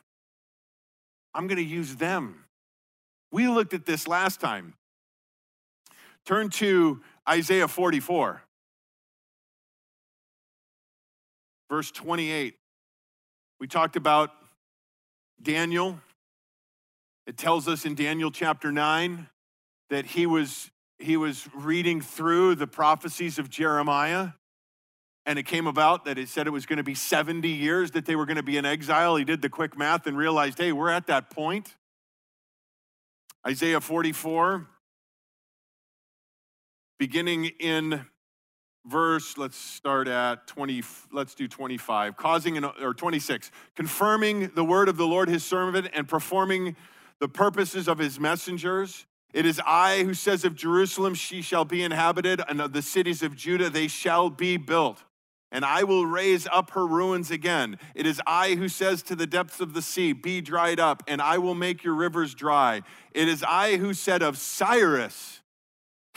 I'm 1.33 1.47
going 1.47 1.57
to 1.57 1.63
use 1.63 1.97
them. 1.97 2.45
We 3.29 3.49
looked 3.49 3.73
at 3.73 3.85
this 3.85 4.07
last 4.07 4.39
time. 4.39 4.75
Turn 6.25 6.49
to 6.49 7.01
Isaiah 7.29 7.67
44, 7.67 8.41
verse 11.69 11.91
28. 11.91 12.55
We 13.59 13.67
talked 13.67 13.95
about 13.95 14.31
Daniel. 15.39 15.99
It 17.27 17.37
tells 17.37 17.67
us 17.67 17.85
in 17.85 17.93
Daniel 17.93 18.31
chapter 18.31 18.71
9 18.71 19.27
that 19.91 20.05
he 20.07 20.25
was, 20.25 20.71
he 20.97 21.15
was 21.15 21.47
reading 21.53 22.01
through 22.01 22.55
the 22.55 22.67
prophecies 22.67 23.37
of 23.37 23.51
Jeremiah. 23.51 24.29
And 25.27 25.37
it 25.37 25.43
came 25.43 25.67
about 25.67 26.05
that 26.05 26.17
it 26.17 26.29
said 26.29 26.47
it 26.47 26.51
was 26.51 26.65
going 26.65 26.77
to 26.77 26.83
be 26.83 26.95
70 26.95 27.47
years 27.49 27.91
that 27.91 28.05
they 28.05 28.15
were 28.15 28.25
going 28.25 28.37
to 28.37 28.43
be 28.43 28.57
in 28.57 28.65
exile. 28.65 29.15
He 29.15 29.25
did 29.25 29.43
the 29.43 29.49
quick 29.49 29.77
math 29.77 30.07
and 30.07 30.17
realized, 30.17 30.57
hey, 30.57 30.71
we're 30.71 30.89
at 30.89 31.05
that 31.07 31.29
point. 31.29 31.75
Isaiah 33.47 33.79
44, 33.79 34.67
beginning 36.97 37.45
in 37.59 38.05
verse 38.85 39.37
let's 39.37 39.57
start 39.57 40.07
at 40.07 40.45
20 40.47 40.83
let's 41.11 41.33
do 41.33 41.47
25 41.47 42.15
causing 42.15 42.55
an, 42.57 42.65
or 42.81 42.93
26 42.93 43.49
confirming 43.75 44.51
the 44.55 44.63
word 44.63 44.87
of 44.87 44.95
the 44.95 45.07
lord 45.07 45.27
his 45.27 45.43
servant 45.43 45.87
and 45.93 46.07
performing 46.07 46.75
the 47.19 47.27
purposes 47.27 47.87
of 47.87 47.97
his 47.97 48.19
messengers 48.19 49.07
it 49.33 49.45
is 49.45 49.59
i 49.65 50.03
who 50.03 50.13
says 50.13 50.45
of 50.45 50.55
jerusalem 50.55 51.15
she 51.15 51.41
shall 51.41 51.65
be 51.65 51.81
inhabited 51.81 52.41
and 52.47 52.61
of 52.61 52.73
the 52.73 52.81
cities 52.81 53.23
of 53.23 53.35
judah 53.35 53.69
they 53.69 53.87
shall 53.87 54.29
be 54.29 54.55
built 54.55 55.03
and 55.51 55.63
I 55.63 55.85
will 55.85 56.05
raise 56.05 56.47
up 56.47 56.71
her 56.71 56.85
ruins 56.85 57.31
again. 57.31 57.77
It 57.93 58.05
is 58.05 58.21
I 58.27 58.55
who 58.55 58.67
says 58.67 59.01
to 59.03 59.15
the 59.15 59.25
depths 59.25 59.61
of 59.61 59.73
the 59.73 59.81
sea, 59.81 60.11
Be 60.11 60.41
dried 60.41 60.81
up, 60.81 61.01
and 61.07 61.21
I 61.21 61.37
will 61.37 61.55
make 61.55 61.81
your 61.81 61.93
rivers 61.93 62.35
dry. 62.35 62.81
It 63.13 63.29
is 63.29 63.41
I 63.41 63.77
who 63.77 63.93
said 63.93 64.21
of 64.21 64.37
Cyrus, 64.37 65.39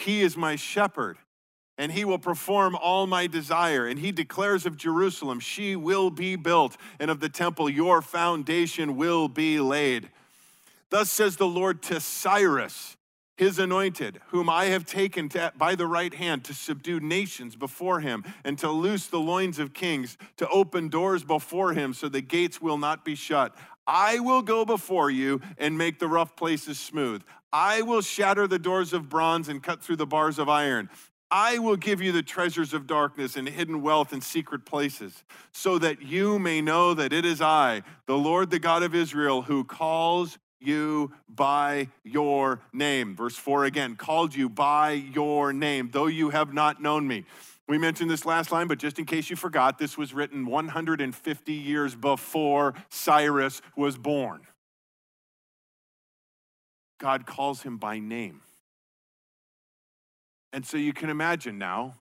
he 0.01 0.23
is 0.23 0.37
my 0.37 0.57
shepherd, 0.57 1.19
and 1.77 1.93
he 1.93 2.05
will 2.05 2.19
perform 2.19 2.77
all 2.77 3.07
my 3.07 3.27
desire. 3.27 3.87
And 3.87 3.99
he 3.99 4.13
declares 4.13 4.67
of 4.67 4.77
Jerusalem, 4.77 5.41
She 5.41 5.77
will 5.77 6.11
be 6.11 6.37
built, 6.37 6.77
and 6.99 7.11
of 7.11 7.21
the 7.21 7.29
temple, 7.29 7.69
Your 7.69 8.03
foundation 8.03 8.97
will 8.97 9.29
be 9.29 9.61
laid. 9.61 10.11
Thus 10.91 11.11
says 11.11 11.37
the 11.37 11.47
Lord 11.47 11.83
to 11.85 12.01
Cyrus, 12.01 12.97
his 13.37 13.59
anointed, 13.59 14.21
whom 14.29 14.51
I 14.51 14.67
have 14.67 14.85
taken 14.85 15.29
to, 15.31 15.53
by 15.57 15.75
the 15.75 15.87
right 15.87 16.13
hand 16.13 16.45
to 16.45 16.55
subdue 16.55 16.99
nations 16.99 17.55
before 17.55 18.01
him 18.01 18.25
and 18.45 18.59
to 18.59 18.71
loose 18.71 19.07
the 19.07 19.21
loins 19.21 19.59
of 19.59 19.75
kings, 19.75 20.17
to 20.39 20.49
open 20.49 20.89
doors 20.89 21.23
before 21.23 21.73
him 21.75 21.95
so 21.95 22.09
the 22.09 22.21
gates 22.21 22.61
will 22.61 22.79
not 22.79 23.05
be 23.05 23.15
shut. 23.15 23.55
I 23.89 24.19
will 24.19 24.43
go 24.43 24.67
before 24.67 25.11
you 25.11 25.41
and 25.57 25.79
make 25.79 25.99
the 25.99 26.07
rough 26.07 26.37
places 26.37 26.79
smooth. 26.79 27.23
I 27.53 27.81
will 27.81 28.03
shatter 28.03 28.47
the 28.47 28.59
doors 28.59 28.93
of 28.93 29.09
bronze 29.09 29.49
and 29.49 29.63
cut 29.63 29.83
through 29.83 29.97
the 29.97 30.07
bars 30.07 30.39
of 30.39 30.49
iron. 30.49 30.91
I 31.31 31.59
will 31.59 31.77
give 31.77 32.01
you 32.03 32.13
the 32.13 32.23
treasures 32.23 32.75
of 32.75 32.87
darkness 32.87 33.37
and 33.37 33.49
hidden 33.49 33.83
wealth 33.83 34.13
in 34.13 34.21
secret 34.21 34.65
places, 34.65 35.25
so 35.53 35.79
that 35.79 36.03
you 36.03 36.39
may 36.39 36.61
know 36.61 36.95
that 36.95 37.13
it 37.13 37.25
is 37.25 37.41
I, 37.41 37.83
the 38.07 38.17
Lord, 38.17 38.51
the 38.51 38.59
God 38.59 38.83
of 38.83 38.95
Israel, 38.95 39.43
who 39.43 39.65
calls 39.65 40.39
you 40.61 41.13
by 41.29 41.89
your 42.03 42.61
name. 42.73 43.15
Verse 43.15 43.37
4 43.37 43.65
again, 43.65 43.97
called 43.97 44.35
you 44.35 44.49
by 44.49 44.93
your 44.93 45.53
name, 45.53 45.91
though 45.93 46.07
you 46.07 46.31
have 46.31 46.53
not 46.53 46.83
known 46.83 47.07
me. 47.07 47.25
We 47.69 47.77
mentioned 47.77 48.11
this 48.11 48.25
last 48.25 48.51
line, 48.51 48.67
but 48.67 48.79
just 48.79 48.99
in 48.99 49.05
case 49.05 49.29
you 49.29 49.37
forgot, 49.37 49.79
this 49.79 49.99
was 49.99 50.15
written 50.15 50.47
150 50.47 51.53
years 51.53 51.95
before 51.95 52.75
Cyrus 52.89 53.61
was 53.77 53.99
born. 53.99 54.47
God 56.99 57.27
calls 57.27 57.63
him 57.63 57.77
by 57.77 57.99
name. 57.99 58.41
And 60.53 60.67
so 60.67 60.79
you 60.79 60.95
can 60.95 61.11
imagine 61.11 61.59
now, 61.59 61.97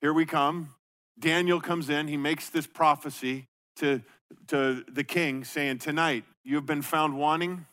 here 0.00 0.14
we 0.14 0.24
come. 0.24 0.74
Daniel 1.18 1.60
comes 1.60 1.90
in, 1.90 2.08
he 2.08 2.16
makes 2.16 2.48
this 2.48 2.66
prophecy 2.66 3.46
to, 3.76 4.02
to 4.48 4.82
the 4.90 5.04
king 5.04 5.44
saying, 5.44 5.78
Tonight, 5.78 6.24
you 6.42 6.56
have 6.56 6.66
been 6.66 6.82
found 6.82 7.18
wanting. 7.18 7.66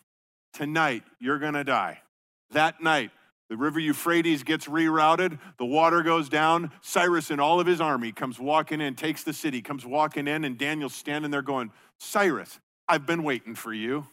Tonight, 0.54 1.04
you're 1.20 1.40
going 1.40 1.54
to 1.54 1.64
die. 1.64 2.02
That 2.52 2.84
night, 2.84 3.12
the 3.50 3.58
river 3.58 3.80
Euphrates 3.80 4.44
gets 4.44 4.68
rerouted, 4.68 5.40
the 5.58 5.66
water 5.66 6.04
goes 6.04 6.30
down. 6.30 6.72
Cyrus 6.82 7.32
and 7.32 7.42
all 7.42 7.60
of 7.60 7.66
his 7.66 7.82
army 7.82 8.12
comes 8.12 8.40
walking 8.40 8.80
in, 8.80 8.96
takes 8.96 9.24
the 9.24 9.34
city, 9.34 9.62
comes 9.62 9.86
walking 9.86 10.28
in, 10.28 10.46
and 10.46 10.58
Daniel's 10.58 10.94
standing 10.94 11.32
there 11.32 11.42
going, 11.42 11.72
Cyrus, 11.98 12.60
I've 12.88 13.08
been 13.08 13.24
waiting 13.24 13.56
for 13.56 13.74
you. 13.74 14.06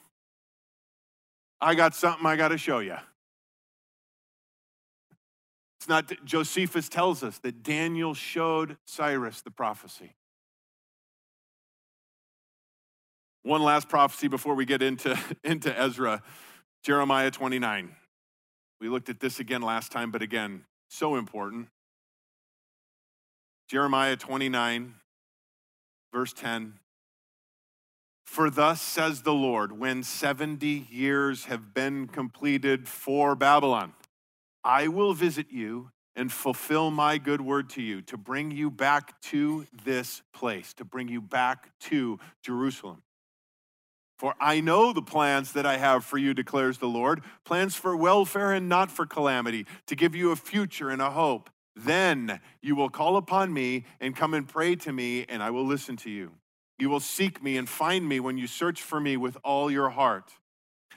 I 1.61 1.75
got 1.75 1.95
something 1.95 2.27
I 2.27 2.37
got 2.37 2.49
to 2.49 2.59
show 2.59 2.79
you. 2.79 2.97
It's 5.79 5.89
not, 5.89 6.11
Josephus 6.25 6.89
tells 6.89 7.23
us 7.23 7.39
that 7.39 7.63
Daniel 7.63 8.15
showed 8.15 8.79
Cyrus 8.87 9.43
the 9.43 9.51
prophecy. 9.51 10.15
One 13.43 13.63
last 13.63 13.89
prophecy 13.89 14.29
before 14.29 14.55
we 14.55 14.65
get 14.65 14.83
into, 14.83 15.19
into 15.45 15.79
Ezra 15.79 16.23
Jeremiah 16.83 17.31
29. 17.31 17.95
We 18.81 18.89
looked 18.89 19.09
at 19.09 19.21
this 19.21 19.41
again 19.41 19.63
last 19.63 19.91
time, 19.91 20.11
but 20.11 20.23
again, 20.23 20.65
so 20.89 21.17
important. 21.17 21.69
Jeremiah 23.69 24.17
29, 24.17 24.95
verse 26.13 26.33
10. 26.33 26.75
For 28.25 28.51
thus 28.51 28.83
says 28.83 29.23
the 29.23 29.33
Lord, 29.33 29.79
when 29.79 30.03
70 30.03 30.87
years 30.91 31.47
have 31.47 31.73
been 31.73 32.07
completed 32.07 32.89
for 32.89 33.35
Babylon, 33.35 33.95
I 34.63 34.89
will 34.89 35.15
visit 35.15 35.47
you 35.51 35.91
and 36.17 36.33
fulfill 36.33 36.91
my 36.91 37.19
good 37.19 37.41
word 37.41 37.71
to 37.71 37.83
you, 37.83 38.03
to 38.03 38.17
bring 38.17 38.51
you 38.51 38.71
back 38.71 39.21
to 39.21 39.67
this 39.85 40.23
place, 40.33 40.73
to 40.75 40.85
bring 40.85 41.09
you 41.09 41.21
back 41.21 41.71
to 41.81 42.19
Jerusalem. 42.43 43.03
For 44.19 44.35
I 44.41 44.61
know 44.61 44.93
the 44.93 45.03
plans 45.03 45.53
that 45.53 45.67
I 45.67 45.77
have 45.77 46.05
for 46.05 46.17
you, 46.17 46.33
declares 46.33 46.79
the 46.79 46.89
Lord 46.89 47.23
plans 47.45 47.75
for 47.75 47.97
welfare 47.97 48.53
and 48.53 48.69
not 48.69 48.91
for 48.91 49.07
calamity, 49.07 49.67
to 49.87 49.95
give 49.95 50.15
you 50.15 50.31
a 50.31 50.37
future 50.37 50.89
and 50.89 51.03
a 51.03 51.11
hope. 51.11 51.51
Then 51.75 52.41
you 52.63 52.75
will 52.75 52.89
call 52.89 53.19
upon 53.19 53.53
me 53.53 53.85
and 54.01 54.17
come 54.17 54.33
and 54.33 54.49
pray 54.49 54.77
to 54.77 54.93
me, 54.93 55.27
and 55.29 55.43
I 55.43 55.51
will 55.51 55.67
listen 55.67 55.97
to 55.99 56.11
you. 56.11 56.33
You 56.79 56.89
will 56.89 57.01
seek 57.01 57.43
me 57.43 57.57
and 57.57 57.69
find 57.69 58.09
me 58.09 58.21
when 58.21 58.39
you 58.39 58.47
search 58.47 58.83
for 58.83 59.01
me 59.01 59.17
with 59.17 59.37
all 59.45 59.71
your 59.71 59.91
heart. 59.91 60.33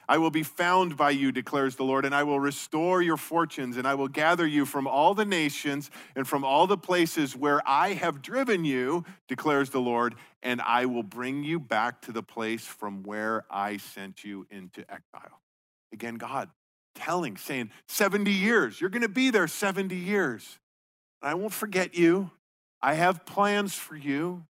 I 0.09 0.17
will 0.17 0.31
be 0.31 0.41
found 0.41 0.97
by 0.97 1.11
you, 1.11 1.31
declares 1.31 1.75
the 1.75 1.83
Lord, 1.83 2.03
and 2.03 2.15
I 2.15 2.23
will 2.23 2.39
restore 2.39 2.99
your 3.03 3.15
fortunes, 3.15 3.77
and 3.77 3.87
I 3.87 3.93
will 3.93 4.07
gather 4.07 4.47
you 4.47 4.65
from 4.65 4.87
all 4.87 5.13
the 5.13 5.23
nations 5.23 5.91
and 6.15 6.27
from 6.27 6.43
all 6.43 6.65
the 6.65 6.79
places 6.79 7.35
where 7.35 7.61
I 7.63 7.93
have 7.93 8.23
driven 8.23 8.65
you, 8.65 9.05
declares 9.27 9.69
the 9.69 9.79
Lord, 9.79 10.15
and 10.41 10.61
I 10.61 10.87
will 10.87 11.03
bring 11.03 11.43
you 11.43 11.59
back 11.59 12.01
to 12.01 12.11
the 12.11 12.23
place 12.23 12.65
from 12.65 13.03
where 13.03 13.45
I 13.51 13.77
sent 13.77 14.23
you 14.23 14.47
into 14.49 14.81
exile. 14.91 15.41
Again, 15.93 16.15
God 16.15 16.49
telling, 16.95 17.37
saying, 17.37 17.69
70 17.87 18.31
years, 18.31 18.81
you're 18.81 18.89
going 18.89 19.03
to 19.03 19.09
be 19.09 19.29
there 19.29 19.47
70 19.47 19.95
years. 19.95 20.57
I 21.21 21.35
won't 21.35 21.53
forget 21.53 21.95
you. 21.95 22.31
I 22.81 22.95
have 22.95 23.27
plans 23.27 23.75
for 23.75 23.95
you. 23.95 24.43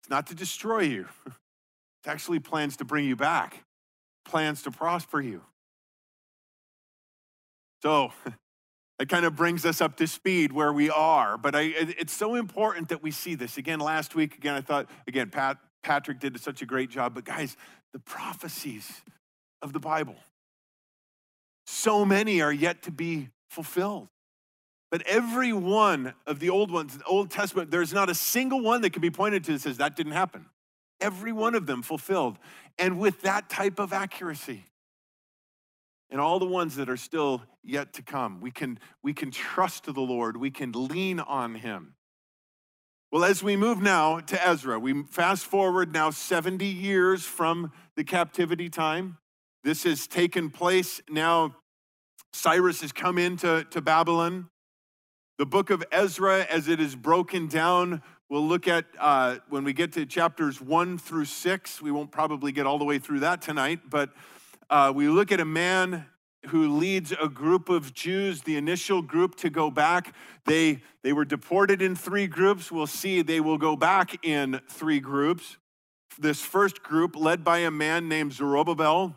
It's 0.00 0.10
not 0.10 0.26
to 0.26 0.34
destroy 0.34 0.80
you, 0.80 1.06
it's 1.26 2.08
actually 2.08 2.40
plans 2.40 2.76
to 2.78 2.84
bring 2.84 3.04
you 3.04 3.14
back, 3.14 3.64
plans 4.24 4.62
to 4.62 4.70
prosper 4.70 5.20
you. 5.20 5.42
So, 7.82 8.12
it 8.98 9.08
kind 9.08 9.24
of 9.24 9.36
brings 9.36 9.66
us 9.66 9.80
up 9.80 9.96
to 9.96 10.06
speed 10.06 10.52
where 10.52 10.72
we 10.72 10.88
are. 10.88 11.36
But 11.36 11.54
I, 11.54 11.72
it's 11.76 12.12
so 12.12 12.34
important 12.34 12.88
that 12.88 13.02
we 13.02 13.10
see 13.10 13.34
this. 13.34 13.56
Again, 13.58 13.80
last 13.80 14.14
week, 14.14 14.36
again, 14.36 14.54
I 14.54 14.60
thought, 14.60 14.88
again, 15.06 15.30
Pat, 15.30 15.58
Patrick 15.82 16.20
did 16.20 16.38
such 16.40 16.62
a 16.62 16.66
great 16.66 16.90
job. 16.90 17.14
But 17.14 17.24
guys, 17.24 17.56
the 17.92 17.98
prophecies 17.98 19.02
of 19.62 19.72
the 19.72 19.80
Bible, 19.80 20.16
so 21.66 22.04
many 22.04 22.40
are 22.40 22.52
yet 22.52 22.82
to 22.82 22.90
be 22.90 23.30
fulfilled. 23.50 24.08
But 24.90 25.02
every 25.08 25.52
one 25.52 26.14
of 26.26 26.38
the 26.38 26.50
old 26.50 26.70
ones, 26.70 26.96
the 26.96 27.04
Old 27.04 27.30
Testament, 27.30 27.70
there's 27.72 27.92
not 27.92 28.08
a 28.08 28.14
single 28.14 28.60
one 28.60 28.82
that 28.82 28.90
can 28.90 29.02
be 29.02 29.10
pointed 29.10 29.42
to 29.44 29.52
that 29.52 29.60
says 29.60 29.78
that 29.78 29.96
didn't 29.96 30.12
happen. 30.12 30.46
Every 31.04 31.32
one 31.32 31.54
of 31.54 31.66
them 31.66 31.82
fulfilled. 31.82 32.38
And 32.78 32.98
with 32.98 33.20
that 33.20 33.50
type 33.50 33.78
of 33.78 33.92
accuracy. 33.92 34.64
and 36.10 36.20
all 36.20 36.38
the 36.38 36.46
ones 36.46 36.76
that 36.76 36.88
are 36.88 36.96
still 36.96 37.42
yet 37.62 37.92
to 37.94 38.02
come. 38.02 38.40
We 38.40 38.50
can, 38.50 38.78
we 39.02 39.12
can 39.12 39.30
trust 39.30 39.84
the 39.84 40.00
Lord, 40.00 40.36
we 40.36 40.50
can 40.50 40.70
lean 40.72 41.18
on 41.18 41.56
Him. 41.56 41.94
Well, 43.10 43.24
as 43.24 43.42
we 43.42 43.56
move 43.56 43.80
now 43.80 44.20
to 44.20 44.46
Ezra, 44.46 44.78
we 44.78 45.04
fast 45.04 45.44
forward 45.44 45.92
now 45.92 46.10
70 46.10 46.64
years 46.66 47.24
from 47.24 47.72
the 47.96 48.04
captivity 48.04 48.68
time. 48.68 49.18
This 49.62 49.84
has 49.84 50.06
taken 50.06 50.50
place 50.50 51.00
now. 51.08 51.56
Cyrus 52.32 52.80
has 52.80 52.92
come 52.92 53.18
into 53.18 53.64
to 53.70 53.80
Babylon. 53.80 54.48
The 55.38 55.46
book 55.46 55.70
of 55.70 55.82
Ezra, 55.90 56.46
as 56.50 56.68
it 56.68 56.80
is 56.80 56.94
broken 56.96 57.48
down, 57.48 58.02
we'll 58.28 58.46
look 58.46 58.68
at 58.68 58.86
uh, 58.98 59.36
when 59.48 59.64
we 59.64 59.72
get 59.72 59.92
to 59.92 60.06
chapters 60.06 60.60
one 60.60 60.98
through 60.98 61.26
six. 61.26 61.80
We 61.80 61.90
won't 61.90 62.10
probably 62.10 62.52
get 62.52 62.66
all 62.66 62.78
the 62.78 62.84
way 62.84 62.98
through 62.98 63.20
that 63.20 63.42
tonight, 63.42 63.80
but 63.88 64.10
uh, 64.70 64.92
we 64.94 65.08
look 65.08 65.32
at 65.32 65.40
a 65.40 65.44
man 65.44 66.06
who 66.48 66.76
leads 66.76 67.12
a 67.12 67.28
group 67.28 67.68
of 67.68 67.94
Jews, 67.94 68.42
the 68.42 68.56
initial 68.56 69.02
group 69.02 69.34
to 69.36 69.50
go 69.50 69.70
back. 69.70 70.14
They, 70.44 70.82
they 71.02 71.12
were 71.12 71.24
deported 71.24 71.80
in 71.80 71.96
three 71.96 72.26
groups. 72.26 72.70
We'll 72.70 72.86
see 72.86 73.22
they 73.22 73.40
will 73.40 73.58
go 73.58 73.76
back 73.76 74.24
in 74.24 74.60
three 74.68 75.00
groups. 75.00 75.56
This 76.18 76.42
first 76.42 76.82
group, 76.82 77.16
led 77.16 77.44
by 77.44 77.58
a 77.58 77.70
man 77.70 78.08
named 78.08 78.34
Zerubbabel, 78.34 79.16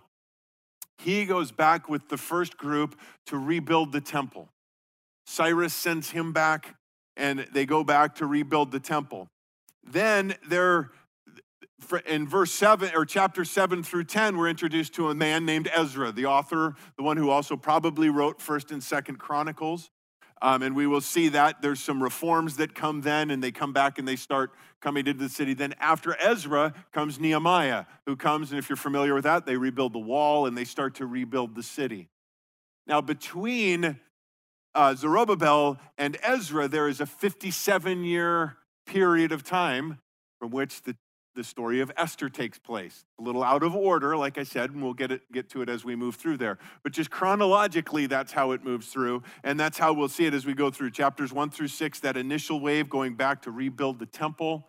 he 0.98 1.26
goes 1.26 1.52
back 1.52 1.90
with 1.90 2.10
the 2.10 2.18
first 2.18 2.58
group 2.58 2.98
to 3.28 3.38
rebuild 3.38 3.92
the 3.92 4.02
temple. 4.02 4.50
Cyrus 5.26 5.74
sends 5.74 6.12
him 6.12 6.32
back, 6.32 6.77
and 7.18 7.48
they 7.52 7.66
go 7.66 7.84
back 7.84 8.16
to 8.16 8.26
rebuild 8.26 8.72
the 8.72 8.80
temple. 8.80 9.30
Then 9.84 10.36
they're 10.48 10.92
in 12.06 12.28
verse 12.28 12.52
7 12.52 12.92
or 12.96 13.06
chapter 13.06 13.46
7 13.46 13.84
through 13.84 14.04
10 14.04 14.36
we're 14.36 14.50
introduced 14.50 14.96
to 14.96 15.10
a 15.10 15.16
man 15.16 15.46
named 15.46 15.70
ezra 15.74 16.12
the 16.12 16.26
author 16.26 16.76
the 16.98 17.04
one 17.04 17.18
who 17.18 17.30
also 17.30 17.56
probably 17.56 18.10
wrote 18.10 18.42
first 18.42 18.72
and 18.72 18.84
second 18.84 19.18
chronicles. 19.18 19.92
Um, 20.40 20.62
and 20.62 20.76
we 20.76 20.86
will 20.86 21.02
see 21.02 21.30
that 21.30 21.64
there's 21.64 21.80
some 21.80 22.02
reforms 22.02 22.58
that 22.58 22.76
come 22.76 23.02
then 23.02 23.32
and 23.32 23.44
they 23.44 23.52
come 23.52 23.74
back 23.74 23.98
and 23.98 24.08
they 24.08 24.16
start 24.16 24.52
coming 24.82 25.08
into 25.08 25.24
the 25.24 25.30
city. 25.30 25.56
Then 25.56 25.74
after 25.80 26.16
ezra 26.20 26.74
comes 26.92 27.20
nehemiah 27.20 27.86
who 28.06 28.16
comes 28.16 28.52
and 28.52 28.60
if 28.60 28.70
you're 28.70 28.76
familiar 28.76 29.16
with 29.16 29.24
that 29.24 29.46
they 29.46 29.58
rebuild 29.58 29.94
the 29.94 30.00
wall 30.00 30.46
and 30.46 30.58
they 30.58 30.66
start 30.66 30.96
to 30.96 31.06
rebuild 31.06 31.56
the 31.56 31.64
city. 31.64 32.10
Now 32.86 33.02
between 33.02 34.00
uh, 34.76 34.94
zerubbabel 34.96 35.78
and 35.98 36.18
ezra 36.22 36.68
there 36.68 36.88
is 36.88 37.00
a 37.02 37.06
57 37.06 38.04
year 38.04 38.58
period 38.86 39.32
of 39.32 39.44
time 39.44 40.00
from 40.40 40.52
which 40.52 40.82
the 40.84 40.96
the 41.38 41.44
story 41.44 41.80
of 41.80 41.92
Esther 41.96 42.28
takes 42.28 42.60
place. 42.60 43.06
A 43.20 43.24
little 43.24 43.44
out 43.44 43.64
of 43.64 43.74
order, 43.76 44.18
like 44.18 44.38
I 44.38 44.44
said, 44.44 44.72
and 44.72 44.84
we'll 44.84 44.96
get, 44.96 45.12
it, 45.12 45.32
get 45.32 45.48
to 45.52 45.62
it 45.62 45.70
as 45.70 45.86
we 45.86 45.96
move 45.96 46.16
through 46.16 46.38
there. 46.38 46.58
But 46.84 46.92
just 46.92 47.12
chronologically, 47.12 48.08
that's 48.08 48.34
how 48.34 48.52
it 48.52 48.64
moves 48.64 48.88
through. 48.88 49.22
And 49.44 49.58
that's 49.58 49.78
how 49.78 49.94
we'll 49.94 50.10
see 50.10 50.26
it 50.26 50.34
as 50.34 50.46
we 50.46 50.54
go 50.54 50.70
through 50.70 50.92
chapters 50.92 51.32
one 51.32 51.50
through 51.50 51.70
six, 51.70 52.00
that 52.02 52.18
initial 52.18 52.60
wave 52.60 52.90
going 52.90 53.14
back 53.14 53.44
to 53.44 53.52
rebuild 53.52 54.00
the 54.00 54.08
temple. 54.08 54.68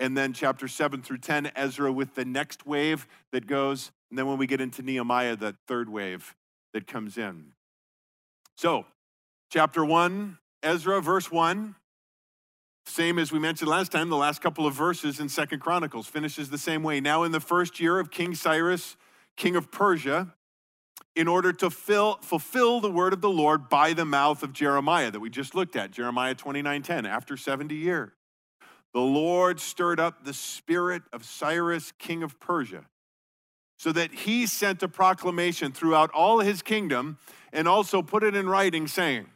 And 0.00 0.16
then 0.16 0.32
chapter 0.32 0.68
seven 0.68 1.02
through 1.02 1.18
10, 1.18 1.52
Ezra 1.56 1.90
with 1.90 2.14
the 2.14 2.24
next 2.24 2.66
wave 2.66 3.06
that 3.32 3.46
goes. 3.46 3.92
And 4.10 4.18
then 4.18 4.26
when 4.26 4.38
we 4.38 4.46
get 4.46 4.60
into 4.60 4.82
Nehemiah, 4.82 5.36
that 5.36 5.54
third 5.66 5.88
wave 5.88 6.34
that 6.74 6.86
comes 6.86 7.16
in. 7.16 7.52
So, 8.56 8.86
chapter 9.50 9.84
one, 9.84 10.38
Ezra, 10.62 11.00
verse 11.00 11.30
one. 11.30 11.74
Same 12.86 13.18
as 13.18 13.30
we 13.30 13.38
mentioned 13.38 13.68
last 13.68 13.92
time, 13.92 14.08
the 14.08 14.16
last 14.16 14.40
couple 14.40 14.66
of 14.66 14.74
verses 14.74 15.20
in 15.20 15.28
Second 15.28 15.60
Chronicles 15.60 16.06
finishes 16.06 16.48
the 16.48 16.58
same 16.58 16.82
way. 16.82 17.00
Now, 17.00 17.22
in 17.22 17.32
the 17.32 17.40
first 17.40 17.80
year 17.80 17.98
of 17.98 18.10
King 18.10 18.34
Cyrus, 18.34 18.96
king 19.36 19.56
of 19.56 19.70
Persia, 19.70 20.34
in 21.14 21.28
order 21.28 21.52
to 21.52 21.68
fill, 21.68 22.18
fulfill 22.22 22.80
the 22.80 22.90
word 22.90 23.12
of 23.12 23.20
the 23.20 23.28
Lord 23.28 23.68
by 23.68 23.92
the 23.92 24.04
mouth 24.04 24.42
of 24.42 24.52
Jeremiah 24.52 25.10
that 25.10 25.20
we 25.20 25.28
just 25.28 25.54
looked 25.54 25.76
at, 25.76 25.90
Jeremiah 25.90 26.34
29:10, 26.34 27.06
after 27.06 27.36
70 27.36 27.74
years. 27.74 28.12
The 28.94 29.00
Lord 29.00 29.60
stirred 29.60 30.00
up 30.00 30.24
the 30.24 30.32
spirit 30.32 31.02
of 31.12 31.24
Cyrus, 31.24 31.92
king 31.98 32.22
of 32.22 32.40
Persia, 32.40 32.86
so 33.78 33.92
that 33.92 34.12
he 34.12 34.46
sent 34.46 34.82
a 34.82 34.88
proclamation 34.88 35.72
throughout 35.72 36.10
all 36.12 36.40
his 36.40 36.62
kingdom 36.62 37.18
and 37.52 37.68
also 37.68 38.00
put 38.00 38.22
it 38.22 38.34
in 38.34 38.48
writing, 38.48 38.86
saying, 38.86 39.26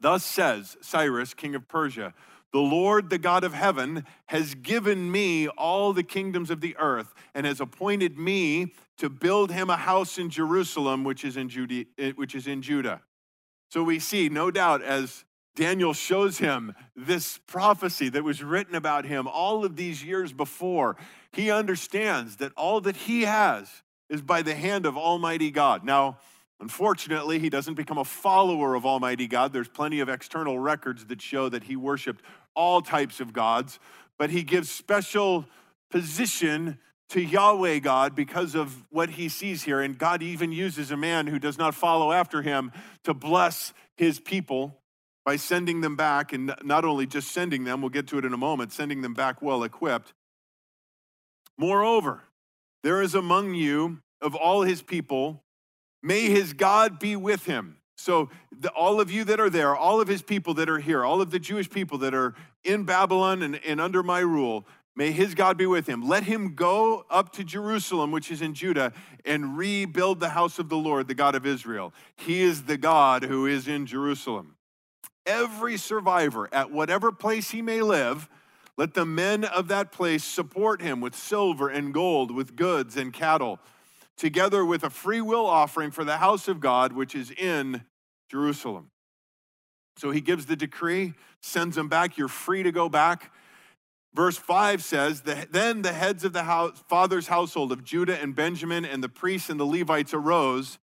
Thus 0.00 0.24
says 0.24 0.76
Cyrus, 0.80 1.34
king 1.34 1.54
of 1.54 1.68
Persia, 1.68 2.14
the 2.52 2.58
Lord, 2.58 3.10
the 3.10 3.18
God 3.18 3.44
of 3.44 3.54
heaven, 3.54 4.04
has 4.26 4.54
given 4.54 5.10
me 5.10 5.46
all 5.48 5.92
the 5.92 6.02
kingdoms 6.02 6.50
of 6.50 6.60
the 6.60 6.76
earth 6.78 7.14
and 7.34 7.46
has 7.46 7.60
appointed 7.60 8.18
me 8.18 8.74
to 8.98 9.08
build 9.08 9.52
him 9.52 9.70
a 9.70 9.76
house 9.76 10.18
in 10.18 10.30
Jerusalem, 10.30 11.04
which 11.04 11.24
is 11.24 11.36
in, 11.36 11.48
Jude- 11.48 11.86
eh, 11.96 12.12
which 12.16 12.34
is 12.34 12.46
in 12.46 12.60
Judah. 12.60 13.02
So 13.70 13.84
we 13.84 14.00
see, 14.00 14.28
no 14.28 14.50
doubt, 14.50 14.82
as 14.82 15.24
Daniel 15.54 15.92
shows 15.92 16.38
him 16.38 16.74
this 16.96 17.38
prophecy 17.46 18.08
that 18.08 18.24
was 18.24 18.42
written 18.42 18.74
about 18.74 19.04
him 19.04 19.28
all 19.28 19.64
of 19.64 19.76
these 19.76 20.02
years 20.02 20.32
before, 20.32 20.96
he 21.32 21.50
understands 21.50 22.36
that 22.36 22.52
all 22.56 22.80
that 22.80 22.96
he 22.96 23.22
has 23.22 23.82
is 24.08 24.22
by 24.22 24.42
the 24.42 24.56
hand 24.56 24.86
of 24.86 24.96
Almighty 24.96 25.52
God. 25.52 25.84
Now, 25.84 26.18
Unfortunately, 26.60 27.38
he 27.38 27.48
doesn't 27.48 27.74
become 27.74 27.98
a 27.98 28.04
follower 28.04 28.74
of 28.74 28.84
Almighty 28.84 29.26
God. 29.26 29.52
There's 29.52 29.68
plenty 29.68 30.00
of 30.00 30.08
external 30.08 30.58
records 30.58 31.06
that 31.06 31.22
show 31.22 31.48
that 31.48 31.64
he 31.64 31.76
worshiped 31.76 32.22
all 32.54 32.82
types 32.82 33.20
of 33.20 33.32
gods, 33.32 33.78
but 34.18 34.30
he 34.30 34.42
gives 34.42 34.70
special 34.70 35.46
position 35.90 36.78
to 37.08 37.20
Yahweh 37.20 37.78
God 37.78 38.14
because 38.14 38.54
of 38.54 38.84
what 38.90 39.10
he 39.10 39.28
sees 39.28 39.64
here. 39.64 39.80
And 39.80 39.98
God 39.98 40.22
even 40.22 40.52
uses 40.52 40.90
a 40.90 40.96
man 40.96 41.26
who 41.26 41.38
does 41.38 41.58
not 41.58 41.74
follow 41.74 42.12
after 42.12 42.42
him 42.42 42.72
to 43.04 43.14
bless 43.14 43.72
his 43.96 44.20
people 44.20 44.76
by 45.24 45.36
sending 45.36 45.80
them 45.80 45.96
back, 45.96 46.32
and 46.32 46.54
not 46.62 46.84
only 46.84 47.06
just 47.06 47.30
sending 47.30 47.64
them, 47.64 47.82
we'll 47.82 47.90
get 47.90 48.06
to 48.08 48.18
it 48.18 48.24
in 48.24 48.32
a 48.32 48.38
moment, 48.38 48.72
sending 48.72 49.02
them 49.02 49.14
back 49.14 49.42
well 49.42 49.62
equipped. 49.62 50.14
Moreover, 51.58 52.22
there 52.82 53.02
is 53.02 53.14
among 53.14 53.54
you 53.54 54.00
of 54.22 54.34
all 54.34 54.62
his 54.62 54.82
people, 54.82 55.42
may 56.02 56.30
his 56.30 56.52
God 56.52 56.98
be 56.98 57.16
with 57.16 57.44
him. 57.44 57.76
So, 57.96 58.30
the, 58.58 58.70
all 58.70 59.00
of 59.00 59.10
you 59.10 59.24
that 59.24 59.40
are 59.40 59.50
there, 59.50 59.76
all 59.76 60.00
of 60.00 60.08
his 60.08 60.22
people 60.22 60.54
that 60.54 60.70
are 60.70 60.78
here, 60.78 61.04
all 61.04 61.20
of 61.20 61.30
the 61.30 61.38
Jewish 61.38 61.68
people 61.68 61.98
that 61.98 62.14
are 62.14 62.34
in 62.64 62.84
Babylon 62.84 63.42
and, 63.42 63.60
and 63.64 63.80
under 63.80 64.02
my 64.02 64.20
rule, 64.20 64.66
may 64.96 65.12
his 65.12 65.34
God 65.34 65.58
be 65.58 65.66
with 65.66 65.86
him. 65.86 66.08
Let 66.08 66.24
him 66.24 66.54
go 66.54 67.04
up 67.10 67.32
to 67.34 67.44
Jerusalem, 67.44 68.10
which 68.10 68.30
is 68.30 68.40
in 68.40 68.54
Judah, 68.54 68.92
and 69.24 69.56
rebuild 69.56 70.18
the 70.18 70.30
house 70.30 70.58
of 70.58 70.70
the 70.70 70.76
Lord, 70.76 71.08
the 71.08 71.14
God 71.14 71.34
of 71.34 71.44
Israel. 71.44 71.92
He 72.16 72.40
is 72.40 72.64
the 72.64 72.78
God 72.78 73.24
who 73.24 73.46
is 73.46 73.68
in 73.68 73.84
Jerusalem. 73.84 74.56
Every 75.26 75.76
survivor, 75.76 76.48
at 76.52 76.70
whatever 76.70 77.12
place 77.12 77.50
he 77.50 77.60
may 77.60 77.82
live, 77.82 78.28
let 78.76 78.94
the 78.94 79.04
men 79.04 79.44
of 79.44 79.68
that 79.68 79.92
place 79.92 80.24
support 80.24 80.80
him 80.80 81.02
with 81.02 81.14
silver 81.14 81.68
and 81.68 81.92
gold, 81.92 82.30
with 82.30 82.56
goods 82.56 82.96
and 82.96 83.12
cattle, 83.12 83.60
together 84.20 84.64
with 84.66 84.84
a 84.84 84.90
free 84.90 85.22
will 85.22 85.46
offering 85.46 85.90
for 85.90 86.04
the 86.04 86.18
house 86.18 86.46
of 86.46 86.60
God, 86.60 86.92
which 86.92 87.14
is 87.14 87.30
in 87.30 87.82
Jerusalem. 88.30 88.90
So 89.96 90.10
he 90.10 90.20
gives 90.20 90.44
the 90.44 90.56
decree, 90.56 91.14
sends 91.40 91.74
them 91.74 91.88
back. 91.88 92.18
You're 92.18 92.28
free 92.28 92.62
to 92.62 92.70
go 92.70 92.90
back. 92.90 93.32
Verse 94.14 94.36
5 94.36 94.84
says, 94.84 95.22
Then 95.22 95.82
the 95.82 95.92
heads 95.92 96.24
of 96.24 96.34
the 96.34 96.44
house, 96.44 96.84
father's 96.86 97.28
household 97.28 97.72
of 97.72 97.82
Judah 97.82 98.20
and 98.20 98.34
Benjamin 98.34 98.84
and 98.84 99.02
the 99.02 99.08
priests 99.08 99.48
and 99.48 99.58
the 99.58 99.64
Levites 99.64 100.12
arose, 100.12 100.78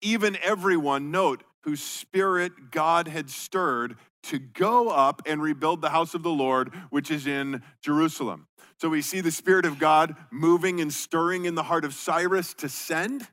even 0.00 0.36
everyone, 0.42 1.12
note, 1.12 1.44
whose 1.60 1.82
spirit 1.82 2.72
God 2.72 3.06
had 3.06 3.30
stirred 3.30 3.96
to 4.24 4.38
go 4.38 4.88
up 4.88 5.22
and 5.26 5.42
rebuild 5.42 5.80
the 5.80 5.90
house 5.90 6.14
of 6.14 6.22
the 6.22 6.30
Lord, 6.30 6.74
which 6.90 7.10
is 7.10 7.26
in 7.26 7.62
Jerusalem. 7.80 8.46
So 8.80 8.88
we 8.88 9.02
see 9.02 9.20
the 9.20 9.30
Spirit 9.30 9.64
of 9.64 9.78
God 9.78 10.16
moving 10.30 10.80
and 10.80 10.92
stirring 10.92 11.44
in 11.44 11.54
the 11.54 11.64
heart 11.64 11.84
of 11.84 11.94
Cyrus 11.94 12.54
to 12.54 12.68
send 12.68 13.28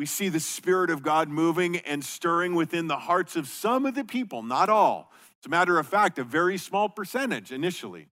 we 0.00 0.06
see 0.06 0.30
the 0.30 0.40
Spirit 0.40 0.88
of 0.88 1.02
God 1.02 1.28
moving 1.28 1.76
and 1.76 2.02
stirring 2.02 2.54
within 2.54 2.86
the 2.86 2.96
hearts 2.96 3.36
of 3.36 3.46
some 3.46 3.84
of 3.84 3.94
the 3.94 4.02
people, 4.02 4.42
not 4.42 4.70
all. 4.70 5.12
As 5.42 5.44
a 5.44 5.50
matter 5.50 5.78
of 5.78 5.86
fact, 5.86 6.18
a 6.18 6.24
very 6.24 6.56
small 6.56 6.88
percentage 6.88 7.52
initially, 7.52 8.08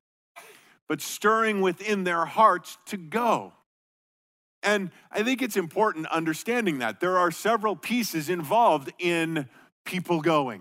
but 0.87 1.01
stirring 1.01 1.63
within 1.63 2.05
their 2.05 2.27
hearts 2.27 2.77
to 2.89 2.99
go. 2.99 3.55
And 4.63 4.91
I 5.11 5.23
think 5.23 5.41
it's 5.41 5.57
important 5.57 6.09
understanding 6.09 6.81
that. 6.81 7.01
There 7.01 7.17
are 7.17 7.31
several 7.31 7.75
pieces 7.75 8.29
involved 8.29 8.93
in 8.99 9.49
people 9.87 10.21
going. 10.21 10.61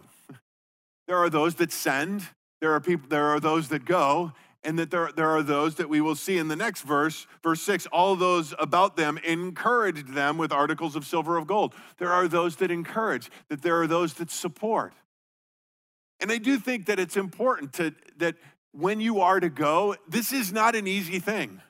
There 1.07 1.17
are 1.17 1.29
those 1.29 1.55
that 1.55 1.71
send, 1.71 2.27
there 2.61 2.73
are 2.73 2.79
people 2.79 3.07
there 3.09 3.27
are 3.27 3.39
those 3.39 3.69
that 3.69 3.85
go, 3.85 4.33
and 4.63 4.77
that 4.79 4.91
there, 4.91 5.11
there 5.15 5.29
are 5.29 5.43
those 5.43 5.75
that 5.75 5.87
we 5.87 6.01
will 6.01 6.15
see 6.15 6.37
in 6.37 6.49
the 6.49 6.55
next 6.55 6.81
verse, 6.81 7.25
verse 7.41 7.61
6, 7.61 7.85
all 7.87 8.15
those 8.15 8.53
about 8.59 8.97
them 8.97 9.17
encouraged 9.19 10.13
them 10.13 10.37
with 10.37 10.51
articles 10.51 10.95
of 10.95 11.05
silver 11.05 11.37
of 11.37 11.47
gold. 11.47 11.73
There 11.99 12.11
are 12.11 12.27
those 12.27 12.57
that 12.57 12.69
encourage, 12.69 13.31
that 13.49 13.61
there 13.61 13.81
are 13.81 13.87
those 13.87 14.15
that 14.15 14.29
support. 14.29 14.93
And 16.19 16.31
I 16.31 16.37
do 16.37 16.57
think 16.57 16.87
that 16.87 16.99
it's 16.99 17.15
important 17.15 17.73
to, 17.73 17.93
that 18.17 18.35
when 18.73 18.99
you 18.99 19.21
are 19.21 19.39
to 19.39 19.49
go, 19.49 19.95
this 20.07 20.33
is 20.33 20.51
not 20.51 20.75
an 20.75 20.87
easy 20.87 21.19
thing. 21.19 21.61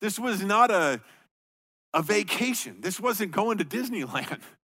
This 0.00 0.18
was 0.18 0.42
not 0.42 0.70
a, 0.70 1.00
a 1.94 2.02
vacation. 2.02 2.80
This 2.80 3.00
wasn't 3.00 3.32
going 3.32 3.58
to 3.58 3.64
Disneyland. 3.64 4.40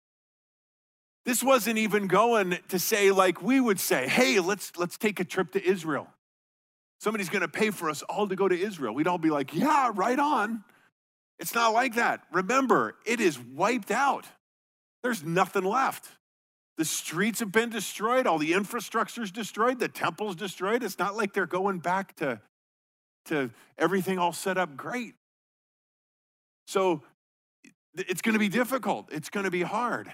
This 1.25 1.43
wasn't 1.43 1.77
even 1.77 2.07
going 2.07 2.57
to 2.69 2.79
say, 2.79 3.11
like 3.11 3.41
we 3.41 3.59
would 3.59 3.79
say, 3.79 4.07
hey, 4.07 4.39
let's, 4.39 4.71
let's 4.77 4.97
take 4.97 5.19
a 5.19 5.25
trip 5.25 5.51
to 5.51 5.63
Israel. 5.63 6.07
Somebody's 6.99 7.29
going 7.29 7.41
to 7.41 7.47
pay 7.47 7.71
for 7.71 7.89
us 7.89 8.01
all 8.03 8.27
to 8.27 8.35
go 8.35 8.47
to 8.47 8.59
Israel. 8.59 8.93
We'd 8.93 9.07
all 9.07 9.17
be 9.17 9.29
like, 9.29 9.55
yeah, 9.55 9.91
right 9.93 10.19
on. 10.19 10.63
It's 11.39 11.55
not 11.55 11.73
like 11.73 11.95
that. 11.95 12.21
Remember, 12.31 12.95
it 13.05 13.19
is 13.19 13.39
wiped 13.39 13.91
out. 13.91 14.25
There's 15.03 15.23
nothing 15.23 15.63
left. 15.63 16.07
The 16.77 16.85
streets 16.85 17.39
have 17.39 17.51
been 17.51 17.69
destroyed, 17.69 18.25
all 18.25 18.37
the 18.37 18.53
infrastructure's 18.53 19.31
destroyed, 19.31 19.79
the 19.79 19.87
temple's 19.87 20.35
destroyed. 20.35 20.83
It's 20.83 20.97
not 20.97 21.15
like 21.15 21.33
they're 21.33 21.45
going 21.45 21.79
back 21.79 22.15
to, 22.17 22.39
to 23.25 23.51
everything 23.77 24.17
all 24.17 24.33
set 24.33 24.57
up 24.57 24.77
great. 24.77 25.15
So 26.67 27.03
it's 27.95 28.21
going 28.21 28.33
to 28.33 28.39
be 28.39 28.49
difficult, 28.49 29.09
it's 29.11 29.29
going 29.29 29.43
to 29.43 29.51
be 29.51 29.61
hard. 29.61 30.11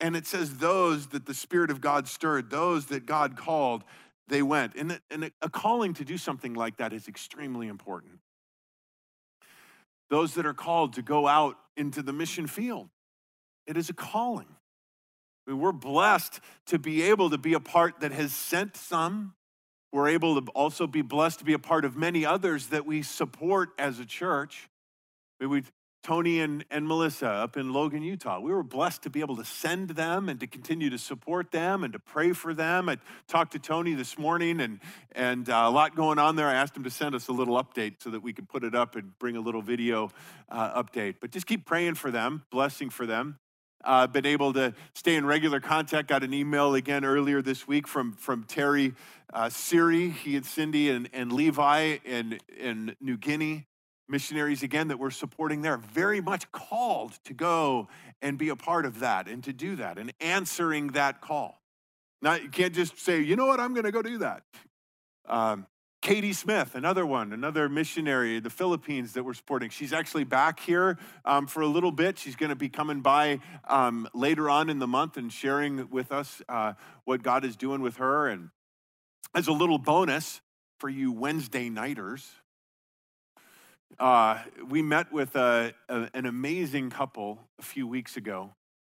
And 0.00 0.16
it 0.16 0.26
says, 0.26 0.56
those 0.56 1.08
that 1.08 1.26
the 1.26 1.34
Spirit 1.34 1.70
of 1.70 1.80
God 1.80 2.08
stirred, 2.08 2.50
those 2.50 2.86
that 2.86 3.06
God 3.06 3.36
called, 3.36 3.84
they 4.28 4.42
went. 4.42 4.74
And, 4.74 5.00
and 5.10 5.30
a 5.40 5.48
calling 5.48 5.94
to 5.94 6.04
do 6.04 6.18
something 6.18 6.54
like 6.54 6.78
that 6.78 6.92
is 6.92 7.08
extremely 7.08 7.68
important. 7.68 8.18
Those 10.10 10.34
that 10.34 10.46
are 10.46 10.54
called 10.54 10.94
to 10.94 11.02
go 11.02 11.26
out 11.26 11.56
into 11.76 12.02
the 12.02 12.12
mission 12.12 12.46
field, 12.46 12.88
it 13.66 13.76
is 13.76 13.88
a 13.88 13.94
calling. 13.94 14.48
I 15.46 15.50
mean, 15.50 15.60
we're 15.60 15.72
blessed 15.72 16.40
to 16.66 16.78
be 16.78 17.02
able 17.02 17.30
to 17.30 17.38
be 17.38 17.54
a 17.54 17.60
part 17.60 18.00
that 18.00 18.12
has 18.12 18.32
sent 18.32 18.76
some. 18.76 19.34
We're 19.92 20.08
able 20.08 20.40
to 20.40 20.50
also 20.52 20.86
be 20.86 21.02
blessed 21.02 21.38
to 21.40 21.44
be 21.44 21.52
a 21.52 21.58
part 21.58 21.84
of 21.84 21.96
many 21.96 22.26
others 22.26 22.68
that 22.68 22.86
we 22.86 23.02
support 23.02 23.70
as 23.78 23.98
a 23.98 24.04
church. 24.04 24.68
We, 25.40 25.62
Tony 26.04 26.40
and, 26.40 26.66
and 26.70 26.86
Melissa 26.86 27.26
up 27.26 27.56
in 27.56 27.72
Logan, 27.72 28.02
Utah. 28.02 28.38
We 28.38 28.52
were 28.52 28.62
blessed 28.62 29.02
to 29.02 29.10
be 29.10 29.20
able 29.20 29.36
to 29.36 29.44
send 29.44 29.88
them 29.90 30.28
and 30.28 30.38
to 30.40 30.46
continue 30.46 30.90
to 30.90 30.98
support 30.98 31.50
them 31.50 31.82
and 31.82 31.94
to 31.94 31.98
pray 31.98 32.34
for 32.34 32.52
them. 32.52 32.90
I 32.90 32.98
talked 33.26 33.52
to 33.52 33.58
Tony 33.58 33.94
this 33.94 34.18
morning 34.18 34.60
and, 34.60 34.80
and 35.12 35.48
uh, 35.48 35.64
a 35.64 35.70
lot 35.70 35.96
going 35.96 36.18
on 36.18 36.36
there. 36.36 36.46
I 36.46 36.54
asked 36.54 36.76
him 36.76 36.84
to 36.84 36.90
send 36.90 37.14
us 37.14 37.28
a 37.28 37.32
little 37.32 37.56
update 37.56 37.94
so 38.00 38.10
that 38.10 38.22
we 38.22 38.34
could 38.34 38.50
put 38.50 38.64
it 38.64 38.74
up 38.74 38.96
and 38.96 39.18
bring 39.18 39.34
a 39.36 39.40
little 39.40 39.62
video 39.62 40.10
uh, 40.50 40.82
update. 40.82 41.16
But 41.20 41.30
just 41.30 41.46
keep 41.46 41.64
praying 41.64 41.94
for 41.94 42.10
them, 42.10 42.44
blessing 42.50 42.90
for 42.90 43.06
them. 43.06 43.38
Uh, 43.82 44.06
been 44.06 44.26
able 44.26 44.52
to 44.52 44.74
stay 44.94 45.14
in 45.16 45.24
regular 45.24 45.58
contact. 45.58 46.08
Got 46.08 46.22
an 46.22 46.34
email 46.34 46.74
again 46.74 47.06
earlier 47.06 47.40
this 47.40 47.66
week 47.66 47.88
from, 47.88 48.12
from 48.12 48.44
Terry 48.44 48.92
uh, 49.32 49.48
Siri, 49.48 50.10
he 50.10 50.36
and 50.36 50.44
Cindy 50.44 50.90
and, 50.90 51.08
and 51.14 51.32
Levi 51.32 51.96
in, 52.04 52.38
in 52.58 52.94
New 53.00 53.16
Guinea 53.16 53.66
missionaries 54.08 54.62
again 54.62 54.88
that 54.88 54.98
we're 54.98 55.10
supporting 55.10 55.62
there 55.62 55.76
very 55.76 56.20
much 56.20 56.50
called 56.52 57.12
to 57.24 57.34
go 57.34 57.88
and 58.22 58.38
be 58.38 58.48
a 58.48 58.56
part 58.56 58.86
of 58.86 59.00
that 59.00 59.28
and 59.28 59.42
to 59.44 59.52
do 59.52 59.76
that 59.76 59.98
and 59.98 60.12
answering 60.20 60.88
that 60.88 61.20
call. 61.20 61.60
Now 62.22 62.34
you 62.34 62.48
can't 62.48 62.74
just 62.74 62.98
say 62.98 63.20
you 63.20 63.36
know 63.36 63.46
what? 63.46 63.60
I'm 63.60 63.72
going 63.74 63.84
to 63.84 63.92
go 63.92 64.02
do 64.02 64.18
that. 64.18 64.42
Um, 65.26 65.66
katie 66.02 66.34
smith 66.34 66.74
another 66.74 67.06
one 67.06 67.32
another 67.32 67.66
missionary 67.66 68.38
the 68.38 68.50
philippines 68.50 69.14
that 69.14 69.24
we're 69.24 69.32
supporting. 69.32 69.70
She's 69.70 69.94
actually 69.94 70.24
back 70.24 70.60
here 70.60 70.98
um, 71.24 71.46
for 71.46 71.62
a 71.62 71.66
little 71.66 71.92
bit. 71.92 72.18
She's 72.18 72.36
going 72.36 72.50
to 72.50 72.56
be 72.56 72.68
coming 72.68 73.00
by 73.00 73.40
um, 73.66 74.06
later 74.12 74.50
on 74.50 74.68
in 74.68 74.80
the 74.80 74.86
month 74.86 75.16
and 75.16 75.32
sharing 75.32 75.88
with 75.88 76.12
us 76.12 76.42
uh, 76.46 76.74
what 77.04 77.22
god 77.22 77.42
is 77.44 77.56
doing 77.56 77.80
with 77.80 77.96
her. 77.96 78.28
And 78.28 78.50
as 79.34 79.48
a 79.48 79.52
little 79.52 79.78
bonus 79.78 80.42
for 80.78 80.90
you 80.90 81.10
wednesday 81.10 81.70
nighters 81.70 82.30
uh, 83.98 84.38
we 84.68 84.82
met 84.82 85.12
with 85.12 85.36
a, 85.36 85.74
a, 85.88 86.08
an 86.14 86.26
amazing 86.26 86.90
couple 86.90 87.38
a 87.58 87.62
few 87.62 87.86
weeks 87.86 88.16
ago. 88.16 88.50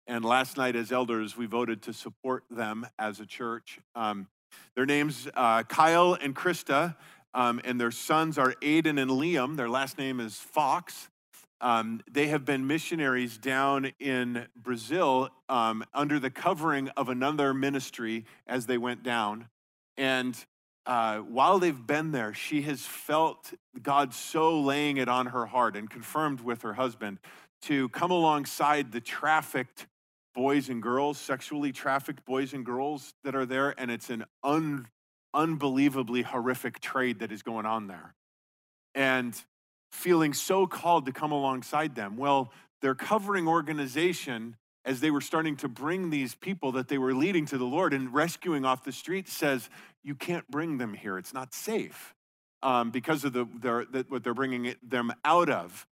And 0.07 0.25
last 0.25 0.57
night, 0.57 0.75
as 0.75 0.91
elders, 0.91 1.37
we 1.37 1.45
voted 1.45 1.83
to 1.83 1.93
support 1.93 2.43
them 2.49 2.87
as 2.97 3.19
a 3.19 3.25
church. 3.25 3.79
Um, 3.95 4.27
their 4.75 4.85
names, 4.85 5.27
uh, 5.35 5.63
Kyle 5.63 6.17
and 6.19 6.35
Krista, 6.35 6.95
um, 7.33 7.61
and 7.63 7.79
their 7.79 7.91
sons 7.91 8.37
are 8.37 8.53
Aiden 8.61 8.99
and 8.99 9.11
Liam. 9.11 9.55
Their 9.55 9.69
last 9.69 9.97
name 9.97 10.19
is 10.19 10.35
Fox. 10.35 11.09
Um, 11.61 12.01
they 12.09 12.27
have 12.27 12.45
been 12.45 12.65
missionaries 12.65 13.37
down 13.37 13.91
in 13.99 14.47
Brazil 14.55 15.29
um, 15.49 15.83
under 15.93 16.17
the 16.19 16.29
covering 16.29 16.89
of 16.89 17.09
another 17.09 17.53
ministry 17.53 18.25
as 18.47 18.65
they 18.65 18.77
went 18.77 19.03
down. 19.03 19.49
And 19.97 20.35
uh, 20.89 21.19
while 21.19 21.59
they've 21.59 21.85
been 21.85 22.11
there, 22.11 22.33
she 22.33 22.63
has 22.63 22.81
felt 22.81 23.53
God 23.79 24.11
so 24.11 24.59
laying 24.59 24.97
it 24.97 25.07
on 25.07 25.27
her 25.27 25.45
heart 25.45 25.75
and 25.75 25.87
confirmed 25.87 26.41
with 26.41 26.63
her 26.63 26.73
husband 26.73 27.19
to 27.61 27.89
come 27.89 28.09
alongside 28.09 28.91
the 28.91 28.99
trafficked 28.99 29.85
boys 30.33 30.67
and 30.67 30.81
girls, 30.81 31.19
sexually 31.19 31.71
trafficked 31.71 32.25
boys 32.25 32.53
and 32.53 32.65
girls 32.65 33.13
that 33.23 33.35
are 33.35 33.45
there. 33.45 33.75
And 33.77 33.91
it's 33.91 34.09
an 34.09 34.25
un, 34.43 34.87
unbelievably 35.31 36.23
horrific 36.23 36.79
trade 36.79 37.19
that 37.19 37.31
is 37.31 37.43
going 37.43 37.67
on 37.67 37.85
there. 37.85 38.15
And 38.95 39.39
feeling 39.91 40.33
so 40.33 40.65
called 40.65 41.05
to 41.05 41.11
come 41.11 41.31
alongside 41.31 41.93
them. 41.93 42.17
Well, 42.17 42.51
their 42.81 42.95
covering 42.95 43.47
organization 43.47 44.55
as 44.85 45.01
they 45.01 45.11
were 45.11 45.21
starting 45.21 45.55
to 45.57 45.67
bring 45.67 46.09
these 46.09 46.33
people 46.35 46.71
that 46.71 46.87
they 46.87 46.97
were 46.97 47.13
leading 47.13 47.45
to 47.45 47.59
the 47.59 47.65
Lord 47.65 47.93
and 47.93 48.11
rescuing 48.11 48.65
off 48.65 48.83
the 48.83 48.91
street 48.91 49.27
says, 49.27 49.69
You 50.03 50.15
can't 50.15 50.49
bring 50.49 50.77
them 50.77 50.93
here. 50.93 51.17
It's 51.17 51.33
not 51.33 51.53
safe 51.53 52.15
um, 52.63 52.91
because 52.91 53.23
of 53.23 53.33
the, 53.33 53.47
their, 53.61 53.85
the, 53.85 54.05
what 54.09 54.23
they're 54.23 54.33
bringing 54.33 54.73
them 54.81 55.11
out 55.23 55.49
of. 55.49 55.85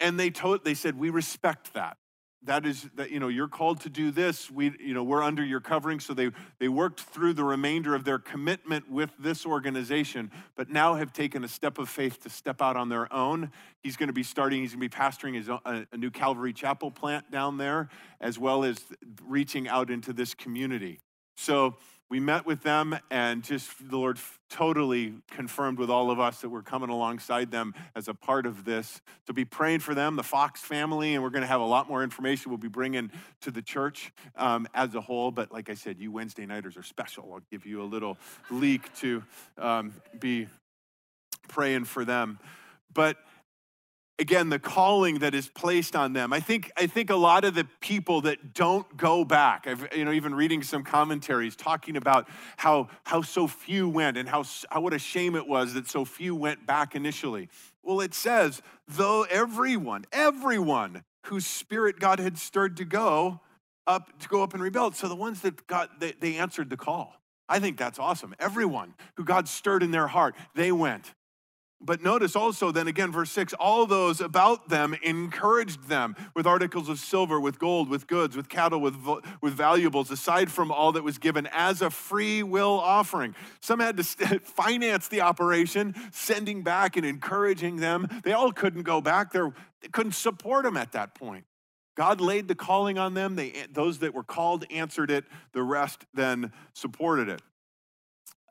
And 0.00 0.18
they, 0.18 0.30
told, 0.30 0.64
they 0.64 0.74
said, 0.74 0.98
We 0.98 1.10
respect 1.10 1.74
that. 1.74 1.96
That 2.44 2.66
is 2.66 2.88
that 2.96 3.10
you 3.10 3.20
know 3.20 3.28
you're 3.28 3.48
called 3.48 3.80
to 3.80 3.88
do 3.88 4.10
this. 4.10 4.50
We 4.50 4.72
you 4.78 4.92
know 4.92 5.02
we're 5.02 5.22
under 5.22 5.42
your 5.42 5.60
covering. 5.60 5.98
So 5.98 6.12
they 6.12 6.30
they 6.58 6.68
worked 6.68 7.00
through 7.00 7.32
the 7.34 7.44
remainder 7.44 7.94
of 7.94 8.04
their 8.04 8.18
commitment 8.18 8.90
with 8.90 9.10
this 9.18 9.46
organization 9.46 10.30
but 10.54 10.68
now 10.68 10.94
have 10.94 11.12
taken 11.12 11.42
a 11.42 11.48
step 11.48 11.78
of 11.78 11.88
faith 11.88 12.22
to 12.22 12.30
step 12.30 12.60
out 12.60 12.76
on 12.76 12.90
their 12.90 13.10
own. 13.12 13.50
He's 13.82 13.96
going 13.96 14.08
to 14.08 14.12
be 14.12 14.22
starting 14.22 14.60
he's 14.60 14.74
going 14.74 14.80
to 14.82 14.88
be 14.88 14.94
pastoring 14.94 15.34
his 15.34 15.48
a, 15.48 15.86
a 15.90 15.96
new 15.96 16.10
calvary 16.10 16.52
chapel 16.52 16.90
plant 16.90 17.30
down 17.30 17.56
there 17.56 17.88
as 18.20 18.38
well 18.38 18.62
as 18.62 18.78
reaching 19.26 19.66
out 19.66 19.90
into 19.90 20.12
this 20.12 20.34
community. 20.34 21.00
So 21.36 21.76
we 22.14 22.20
met 22.20 22.46
with 22.46 22.62
them 22.62 22.96
and 23.10 23.42
just 23.42 23.90
the 23.90 23.96
Lord 23.96 24.20
totally 24.48 25.14
confirmed 25.32 25.80
with 25.80 25.90
all 25.90 26.12
of 26.12 26.20
us 26.20 26.42
that 26.42 26.48
we're 26.48 26.62
coming 26.62 26.88
alongside 26.88 27.50
them 27.50 27.74
as 27.96 28.06
a 28.06 28.14
part 28.14 28.46
of 28.46 28.64
this. 28.64 29.00
To 29.26 29.32
be 29.32 29.44
praying 29.44 29.80
for 29.80 29.96
them, 29.96 30.14
the 30.14 30.22
Fox 30.22 30.60
family, 30.60 31.14
and 31.14 31.24
we're 31.24 31.30
going 31.30 31.42
to 31.42 31.48
have 31.48 31.60
a 31.60 31.66
lot 31.66 31.88
more 31.88 32.04
information 32.04 32.52
we'll 32.52 32.58
be 32.58 32.68
bringing 32.68 33.10
to 33.40 33.50
the 33.50 33.62
church 33.62 34.12
um, 34.36 34.68
as 34.74 34.94
a 34.94 35.00
whole. 35.00 35.32
But 35.32 35.50
like 35.50 35.68
I 35.68 35.74
said, 35.74 35.98
you 35.98 36.12
Wednesday 36.12 36.46
nighters 36.46 36.76
are 36.76 36.84
special. 36.84 37.32
I'll 37.32 37.42
give 37.50 37.66
you 37.66 37.82
a 37.82 37.88
little 37.88 38.16
leak 38.48 38.94
to 38.98 39.24
um, 39.58 39.92
be 40.16 40.46
praying 41.48 41.86
for 41.86 42.04
them. 42.04 42.38
But 42.92 43.16
again 44.18 44.48
the 44.48 44.58
calling 44.58 45.18
that 45.18 45.34
is 45.34 45.48
placed 45.48 45.96
on 45.96 46.12
them. 46.12 46.32
I 46.32 46.40
think 46.40 46.70
i 46.76 46.86
think 46.86 47.10
a 47.10 47.16
lot 47.16 47.44
of 47.44 47.54
the 47.54 47.66
people 47.80 48.22
that 48.22 48.54
don't 48.54 48.96
go 48.96 49.24
back 49.24 49.66
i've 49.66 49.88
you 49.94 50.04
know 50.04 50.12
even 50.12 50.34
reading 50.34 50.62
some 50.62 50.82
commentaries 50.82 51.56
talking 51.56 51.96
about 51.96 52.28
how 52.56 52.88
how 53.04 53.22
so 53.22 53.46
few 53.46 53.88
went 53.88 54.16
and 54.16 54.28
how, 54.28 54.44
how 54.70 54.80
what 54.80 54.92
a 54.92 54.98
shame 54.98 55.34
it 55.34 55.46
was 55.46 55.74
that 55.74 55.88
so 55.88 56.04
few 56.04 56.34
went 56.34 56.66
back 56.66 56.94
initially. 56.94 57.48
Well 57.82 58.00
it 58.00 58.14
says 58.14 58.62
though 58.86 59.22
everyone 59.24 60.04
everyone 60.12 61.04
whose 61.26 61.46
spirit 61.46 61.98
god 61.98 62.18
had 62.18 62.38
stirred 62.38 62.76
to 62.76 62.84
go 62.84 63.40
up 63.86 64.18
to 64.20 64.28
go 64.28 64.42
up 64.42 64.54
and 64.54 64.62
rebuild. 64.62 64.96
So 64.96 65.08
the 65.08 65.16
ones 65.16 65.40
that 65.42 65.66
got 65.66 66.00
they, 66.00 66.12
they 66.12 66.36
answered 66.36 66.70
the 66.70 66.76
call. 66.76 67.20
I 67.46 67.58
think 67.58 67.76
that's 67.76 67.98
awesome. 67.98 68.34
Everyone 68.38 68.94
who 69.16 69.24
god 69.24 69.48
stirred 69.48 69.82
in 69.82 69.90
their 69.90 70.06
heart 70.06 70.34
they 70.54 70.72
went 70.72 71.14
but 71.80 72.02
notice 72.02 72.34
also, 72.34 72.70
then 72.72 72.88
again, 72.88 73.12
verse 73.12 73.30
6 73.30 73.52
all 73.54 73.86
those 73.86 74.20
about 74.20 74.68
them 74.68 74.94
encouraged 75.02 75.88
them 75.88 76.16
with 76.34 76.46
articles 76.46 76.88
of 76.88 76.98
silver, 76.98 77.38
with 77.38 77.58
gold, 77.58 77.88
with 77.88 78.06
goods, 78.06 78.36
with 78.36 78.48
cattle, 78.48 78.80
with, 78.80 78.96
with 79.42 79.52
valuables, 79.52 80.10
aside 80.10 80.50
from 80.50 80.70
all 80.70 80.92
that 80.92 81.04
was 81.04 81.18
given 81.18 81.46
as 81.52 81.82
a 81.82 81.90
free 81.90 82.42
will 82.42 82.80
offering. 82.80 83.34
Some 83.60 83.80
had 83.80 83.98
to 83.98 84.04
finance 84.40 85.08
the 85.08 85.20
operation, 85.20 85.94
sending 86.10 86.62
back 86.62 86.96
and 86.96 87.04
encouraging 87.04 87.76
them. 87.76 88.08
They 88.24 88.32
all 88.32 88.52
couldn't 88.52 88.84
go 88.84 89.00
back, 89.00 89.32
They're, 89.32 89.52
they 89.82 89.88
couldn't 89.88 90.12
support 90.12 90.64
them 90.64 90.76
at 90.76 90.92
that 90.92 91.14
point. 91.14 91.44
God 91.96 92.20
laid 92.20 92.48
the 92.48 92.54
calling 92.54 92.98
on 92.98 93.14
them. 93.14 93.36
They, 93.36 93.52
those 93.72 93.98
that 94.00 94.14
were 94.14 94.24
called 94.24 94.64
answered 94.70 95.10
it, 95.10 95.24
the 95.52 95.62
rest 95.62 96.06
then 96.12 96.52
supported 96.72 97.28
it. 97.28 97.42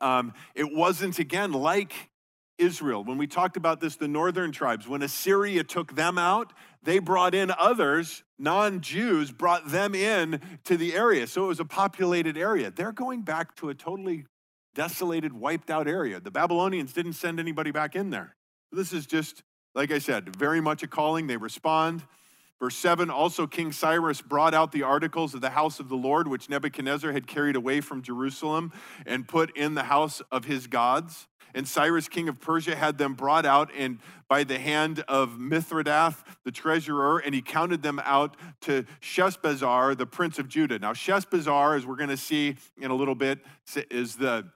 Um, 0.00 0.32
it 0.54 0.72
wasn't, 0.72 1.18
again, 1.18 1.52
like 1.52 1.92
Israel. 2.58 3.04
When 3.04 3.18
we 3.18 3.26
talked 3.26 3.56
about 3.56 3.80
this, 3.80 3.96
the 3.96 4.08
northern 4.08 4.52
tribes, 4.52 4.86
when 4.86 5.02
Assyria 5.02 5.64
took 5.64 5.94
them 5.94 6.18
out, 6.18 6.52
they 6.82 6.98
brought 6.98 7.34
in 7.34 7.50
others, 7.58 8.22
non 8.38 8.80
Jews, 8.80 9.32
brought 9.32 9.70
them 9.70 9.94
in 9.94 10.40
to 10.64 10.76
the 10.76 10.94
area. 10.94 11.26
So 11.26 11.44
it 11.44 11.48
was 11.48 11.60
a 11.60 11.64
populated 11.64 12.36
area. 12.36 12.70
They're 12.70 12.92
going 12.92 13.22
back 13.22 13.56
to 13.56 13.70
a 13.70 13.74
totally 13.74 14.26
desolated, 14.74 15.32
wiped 15.32 15.70
out 15.70 15.88
area. 15.88 16.20
The 16.20 16.30
Babylonians 16.30 16.92
didn't 16.92 17.14
send 17.14 17.40
anybody 17.40 17.70
back 17.70 17.96
in 17.96 18.10
there. 18.10 18.34
This 18.72 18.92
is 18.92 19.06
just, 19.06 19.42
like 19.74 19.92
I 19.92 19.98
said, 19.98 20.34
very 20.36 20.60
much 20.60 20.82
a 20.82 20.88
calling. 20.88 21.26
They 21.26 21.36
respond. 21.36 22.04
Verse 22.60 22.76
7 22.76 23.10
Also, 23.10 23.46
King 23.46 23.72
Cyrus 23.72 24.22
brought 24.22 24.54
out 24.54 24.72
the 24.72 24.82
articles 24.82 25.34
of 25.34 25.40
the 25.40 25.50
house 25.50 25.80
of 25.80 25.88
the 25.88 25.96
Lord, 25.96 26.28
which 26.28 26.48
Nebuchadnezzar 26.48 27.12
had 27.12 27.26
carried 27.26 27.56
away 27.56 27.80
from 27.80 28.02
Jerusalem 28.02 28.72
and 29.06 29.26
put 29.26 29.56
in 29.56 29.74
the 29.74 29.84
house 29.84 30.22
of 30.30 30.44
his 30.44 30.66
gods. 30.66 31.28
And 31.54 31.68
Cyrus, 31.68 32.08
king 32.08 32.28
of 32.28 32.40
Persia, 32.40 32.74
had 32.74 32.98
them 32.98 33.14
brought 33.14 33.46
out 33.46 33.70
and 33.76 34.00
by 34.28 34.42
the 34.42 34.58
hand 34.58 35.04
of 35.06 35.38
Mithredath, 35.38 36.24
the 36.44 36.50
treasurer, 36.50 37.18
and 37.18 37.34
he 37.34 37.40
counted 37.40 37.82
them 37.82 38.00
out 38.04 38.36
to 38.62 38.84
Sheshbazzar, 39.00 39.96
the 39.96 40.06
prince 40.06 40.38
of 40.38 40.48
Judah. 40.48 40.78
Now, 40.78 40.92
Sheshbazzar, 40.92 41.76
as 41.76 41.86
we're 41.86 41.96
going 41.96 42.08
to 42.10 42.16
see 42.16 42.56
in 42.80 42.90
a 42.90 42.94
little 42.94 43.14
bit, 43.14 43.38
is 43.90 44.16
the, 44.16 44.48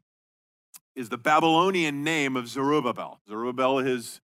is 0.96 1.08
the 1.08 1.18
Babylonian 1.18 2.02
name 2.02 2.36
of 2.36 2.48
Zerubbabel. 2.48 3.20
Zerubbabel, 3.28 3.78
his 3.78 4.20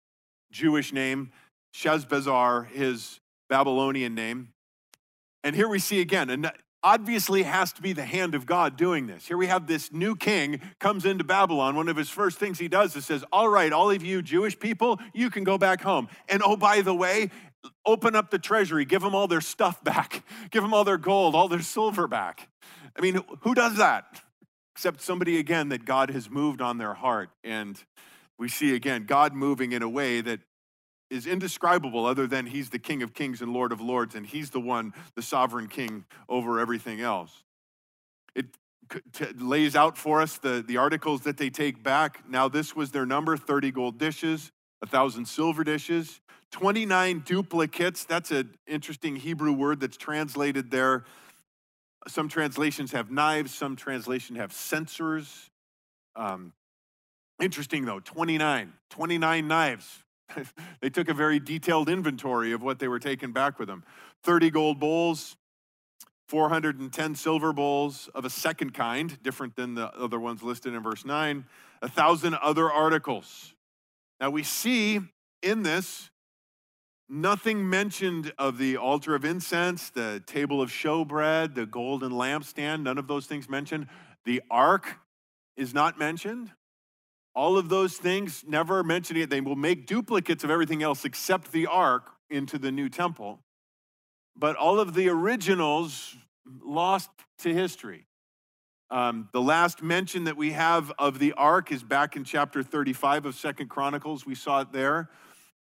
Jewish 0.50 0.92
name, 0.92 1.30
Sheshbazzar, 1.74 2.68
his 2.68 3.20
Babylonian 3.48 4.14
name. 4.14 4.48
And 5.44 5.54
here 5.54 5.68
we 5.68 5.78
see 5.78 6.00
again, 6.00 6.50
obviously 6.84 7.42
has 7.42 7.72
to 7.72 7.82
be 7.82 7.94
the 7.94 8.04
hand 8.04 8.34
of 8.34 8.44
God 8.44 8.76
doing 8.76 9.06
this. 9.06 9.26
Here 9.26 9.38
we 9.38 9.46
have 9.46 9.66
this 9.66 9.90
new 9.90 10.14
king 10.14 10.60
comes 10.78 11.06
into 11.06 11.24
Babylon. 11.24 11.74
One 11.74 11.88
of 11.88 11.96
his 11.96 12.10
first 12.10 12.38
things 12.38 12.58
he 12.58 12.68
does 12.68 12.94
is 12.94 13.06
says, 13.06 13.24
"All 13.32 13.48
right, 13.48 13.72
all 13.72 13.90
of 13.90 14.04
you 14.04 14.22
Jewish 14.22 14.56
people, 14.58 15.00
you 15.14 15.30
can 15.30 15.42
go 15.42 15.58
back 15.58 15.80
home." 15.80 16.08
And 16.28 16.42
oh 16.44 16.56
by 16.56 16.82
the 16.82 16.94
way, 16.94 17.30
open 17.86 18.14
up 18.14 18.30
the 18.30 18.38
treasury, 18.38 18.84
give 18.84 19.02
them 19.02 19.14
all 19.14 19.26
their 19.26 19.40
stuff 19.40 19.82
back. 19.82 20.22
Give 20.50 20.62
them 20.62 20.74
all 20.74 20.84
their 20.84 20.98
gold, 20.98 21.34
all 21.34 21.48
their 21.48 21.62
silver 21.62 22.06
back. 22.06 22.48
I 22.96 23.00
mean, 23.00 23.20
who 23.40 23.54
does 23.54 23.78
that? 23.78 24.20
Except 24.76 25.00
somebody 25.00 25.38
again 25.38 25.70
that 25.70 25.84
God 25.84 26.10
has 26.10 26.30
moved 26.30 26.60
on 26.60 26.78
their 26.78 26.94
heart 26.94 27.30
and 27.42 27.82
we 28.38 28.48
see 28.48 28.74
again 28.74 29.06
God 29.06 29.32
moving 29.32 29.72
in 29.72 29.82
a 29.82 29.88
way 29.88 30.20
that 30.20 30.40
is 31.10 31.26
indescribable 31.26 32.06
other 32.06 32.26
than 32.26 32.46
he's 32.46 32.70
the 32.70 32.78
King 32.78 33.02
of 33.02 33.14
Kings 33.14 33.40
and 33.40 33.52
Lord 33.52 33.72
of 33.72 33.80
Lords, 33.80 34.14
and 34.14 34.26
he's 34.26 34.50
the 34.50 34.60
one, 34.60 34.92
the 35.14 35.22
sovereign 35.22 35.68
king 35.68 36.04
over 36.28 36.58
everything 36.58 37.00
else. 37.00 37.44
It 38.34 39.40
lays 39.40 39.76
out 39.76 39.96
for 39.96 40.20
us 40.20 40.38
the, 40.38 40.64
the 40.66 40.76
articles 40.76 41.22
that 41.22 41.36
they 41.36 41.50
take 41.50 41.82
back. 41.82 42.22
Now, 42.28 42.48
this 42.48 42.74
was 42.76 42.90
their 42.90 43.06
number 43.06 43.36
30 43.36 43.70
gold 43.70 43.98
dishes, 43.98 44.52
a 44.82 44.86
1,000 44.86 45.26
silver 45.26 45.64
dishes, 45.64 46.20
29 46.50 47.20
duplicates. 47.20 48.04
That's 48.04 48.30
an 48.30 48.54
interesting 48.66 49.16
Hebrew 49.16 49.52
word 49.52 49.80
that's 49.80 49.96
translated 49.96 50.70
there. 50.70 51.04
Some 52.06 52.28
translations 52.28 52.92
have 52.92 53.10
knives, 53.10 53.54
some 53.54 53.76
translations 53.76 54.38
have 54.38 54.52
censers. 54.52 55.50
Um, 56.16 56.52
interesting 57.40 57.84
though, 57.84 58.00
29, 58.00 58.72
29 58.90 59.48
knives. 59.48 60.03
they 60.80 60.90
took 60.90 61.08
a 61.08 61.14
very 61.14 61.38
detailed 61.38 61.88
inventory 61.88 62.52
of 62.52 62.62
what 62.62 62.78
they 62.78 62.88
were 62.88 62.98
taking 62.98 63.32
back 63.32 63.58
with 63.58 63.68
them 63.68 63.84
30 64.22 64.50
gold 64.50 64.80
bowls, 64.80 65.36
410 66.28 67.14
silver 67.14 67.52
bowls 67.52 68.08
of 68.14 68.24
a 68.24 68.30
second 68.30 68.72
kind, 68.72 69.22
different 69.22 69.56
than 69.56 69.74
the 69.74 69.94
other 69.94 70.18
ones 70.18 70.42
listed 70.42 70.74
in 70.74 70.82
verse 70.82 71.04
9, 71.04 71.44
a 71.82 71.88
thousand 71.88 72.34
other 72.34 72.70
articles. 72.70 73.54
Now 74.20 74.30
we 74.30 74.42
see 74.42 75.00
in 75.42 75.62
this 75.62 76.10
nothing 77.08 77.68
mentioned 77.68 78.32
of 78.38 78.56
the 78.56 78.76
altar 78.78 79.14
of 79.14 79.24
incense, 79.24 79.90
the 79.90 80.22
table 80.26 80.62
of 80.62 80.70
showbread, 80.70 81.54
the 81.54 81.66
golden 81.66 82.12
lampstand, 82.12 82.82
none 82.82 82.96
of 82.96 83.06
those 83.06 83.26
things 83.26 83.48
mentioned. 83.48 83.86
The 84.24 84.42
ark 84.50 84.96
is 85.56 85.74
not 85.74 85.98
mentioned. 85.98 86.50
All 87.34 87.58
of 87.58 87.68
those 87.68 87.96
things, 87.96 88.44
never 88.46 88.84
mentioning 88.84 89.24
it, 89.24 89.30
they 89.30 89.40
will 89.40 89.56
make 89.56 89.86
duplicates 89.86 90.44
of 90.44 90.50
everything 90.50 90.82
else 90.82 91.04
except 91.04 91.50
the 91.50 91.66
ark 91.66 92.10
into 92.30 92.58
the 92.58 92.70
new 92.70 92.88
temple. 92.88 93.40
But 94.36 94.56
all 94.56 94.78
of 94.78 94.94
the 94.94 95.08
originals 95.08 96.16
lost 96.62 97.10
to 97.38 97.52
history. 97.52 98.06
Um, 98.90 99.28
the 99.32 99.40
last 99.40 99.82
mention 99.82 100.24
that 100.24 100.36
we 100.36 100.52
have 100.52 100.92
of 100.98 101.18
the 101.18 101.32
ark 101.32 101.72
is 101.72 101.82
back 101.82 102.16
in 102.16 102.22
chapter 102.22 102.62
35 102.62 103.26
of 103.26 103.34
Second 103.34 103.68
Chronicles. 103.68 104.24
We 104.24 104.34
saw 104.34 104.60
it 104.60 104.72
there, 104.72 105.10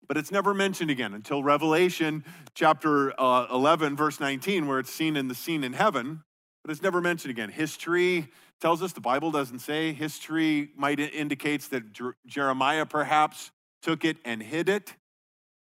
but 0.08 0.18
it's 0.18 0.32
never 0.32 0.54
mentioned 0.54 0.92
again 0.92 1.14
until 1.14 1.42
Revelation 1.42 2.24
chapter 2.54 3.20
uh, 3.20 3.48
11, 3.52 3.96
verse 3.96 4.20
19, 4.20 4.68
where 4.68 4.78
it's 4.78 4.92
seen 4.92 5.16
in 5.16 5.28
the 5.28 5.36
scene 5.36 5.64
in 5.64 5.74
heaven, 5.74 6.24
but 6.64 6.72
it's 6.72 6.84
never 6.84 7.02
mentioned 7.02 7.32
again. 7.32 7.50
History 7.50 8.30
tells 8.62 8.82
us 8.82 8.94
the 8.94 9.02
Bible 9.02 9.32
doesn't 9.32 9.60
say. 9.60 9.94
History 9.94 10.70
might 10.76 11.00
indicates 11.00 11.68
that 11.70 11.84
Jeremiah 12.26 12.86
perhaps 12.86 13.52
took 13.82 14.06
it 14.06 14.18
and 14.24 14.42
hid 14.42 14.70
it. 14.70 14.94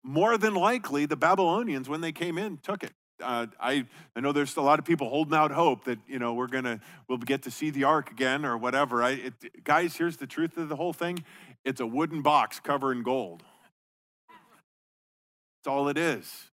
More 0.04 0.38
than 0.38 0.56
likely, 0.56 1.06
the 1.06 1.16
Babylonians, 1.16 1.88
when 1.90 2.02
they 2.02 2.12
came 2.12 2.38
in, 2.38 2.58
took 2.58 2.84
it. 2.84 2.92
Uh, 3.22 3.48
I, 3.60 3.86
I 4.16 4.20
know 4.20 4.32
there's 4.32 4.56
a 4.58 4.62
lot 4.62 4.80
of 4.80 4.86
people 4.86 5.10
holding 5.10 5.36
out 5.36 5.52
hope 5.52 5.84
that 5.86 6.00
you 6.08 6.18
know 6.18 6.34
we're 6.34 6.48
gonna 6.48 6.80
we'll 7.08 7.20
get 7.20 7.44
to 7.44 7.52
see 7.52 7.70
the 7.70 7.84
ark 7.84 8.12
again 8.12 8.46
or 8.46 8.58
whatever. 8.58 9.04
I, 9.04 9.12
it, 9.12 9.64
guys, 9.64 9.96
here's 9.96 10.18
the 10.18 10.26
truth 10.26 10.58
of 10.58 10.70
the 10.70 10.76
whole 10.76 10.94
thing: 10.94 11.24
it's 11.64 11.82
a 11.82 11.86
wooden 11.86 12.22
box 12.22 12.60
covered 12.60 12.98
in 12.98 13.04
gold. 13.04 13.44
That's 15.64 15.72
all 15.72 15.88
it 15.90 15.98
is. 15.98 16.50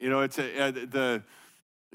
You 0.00 0.08
know, 0.08 0.20
it's 0.20 0.38
a, 0.38 0.68
uh, 0.68 0.70
the 0.70 1.22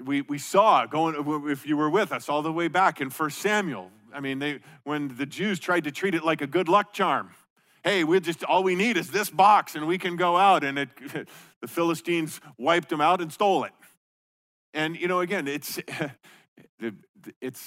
we, 0.06 0.22
we 0.22 0.38
saw 0.38 0.86
going, 0.86 1.16
if 1.50 1.66
you 1.66 1.78
were 1.78 1.89
with 1.89 2.12
us 2.12 2.30
all 2.30 2.41
the 2.41 2.52
way 2.52 2.68
back 2.68 3.02
in 3.02 3.10
1 3.10 3.30
Samuel. 3.32 3.91
I 4.14 4.20
mean, 4.20 4.39
they, 4.39 4.60
when 4.84 5.16
the 5.16 5.26
Jews 5.26 5.60
tried 5.60 5.84
to 5.84 5.91
treat 5.91 6.16
it 6.16 6.24
like 6.24 6.41
a 6.41 6.47
good 6.47 6.68
luck 6.68 6.93
charm. 6.93 7.32
Hey, 7.84 8.04
we 8.04 8.20
just, 8.20 8.43
all 8.43 8.64
we 8.64 8.76
need 8.76 8.97
is 8.97 9.12
this 9.12 9.30
box 9.30 9.76
and 9.76 9.88
we 9.88 9.97
can 9.97 10.16
go 10.16 10.36
out. 10.36 10.64
And 10.64 10.80
it, 10.80 10.89
the 11.62 11.68
Philistines 11.68 12.41
wiped 12.58 12.89
them 12.89 13.02
out 13.02 13.22
and 13.22 13.32
stole 13.32 13.64
it. 13.64 13.72
And, 14.74 14.95
you 14.95 15.08
know, 15.08 15.20
again, 15.20 15.47
it's, 15.47 15.80
it's, 17.41 17.64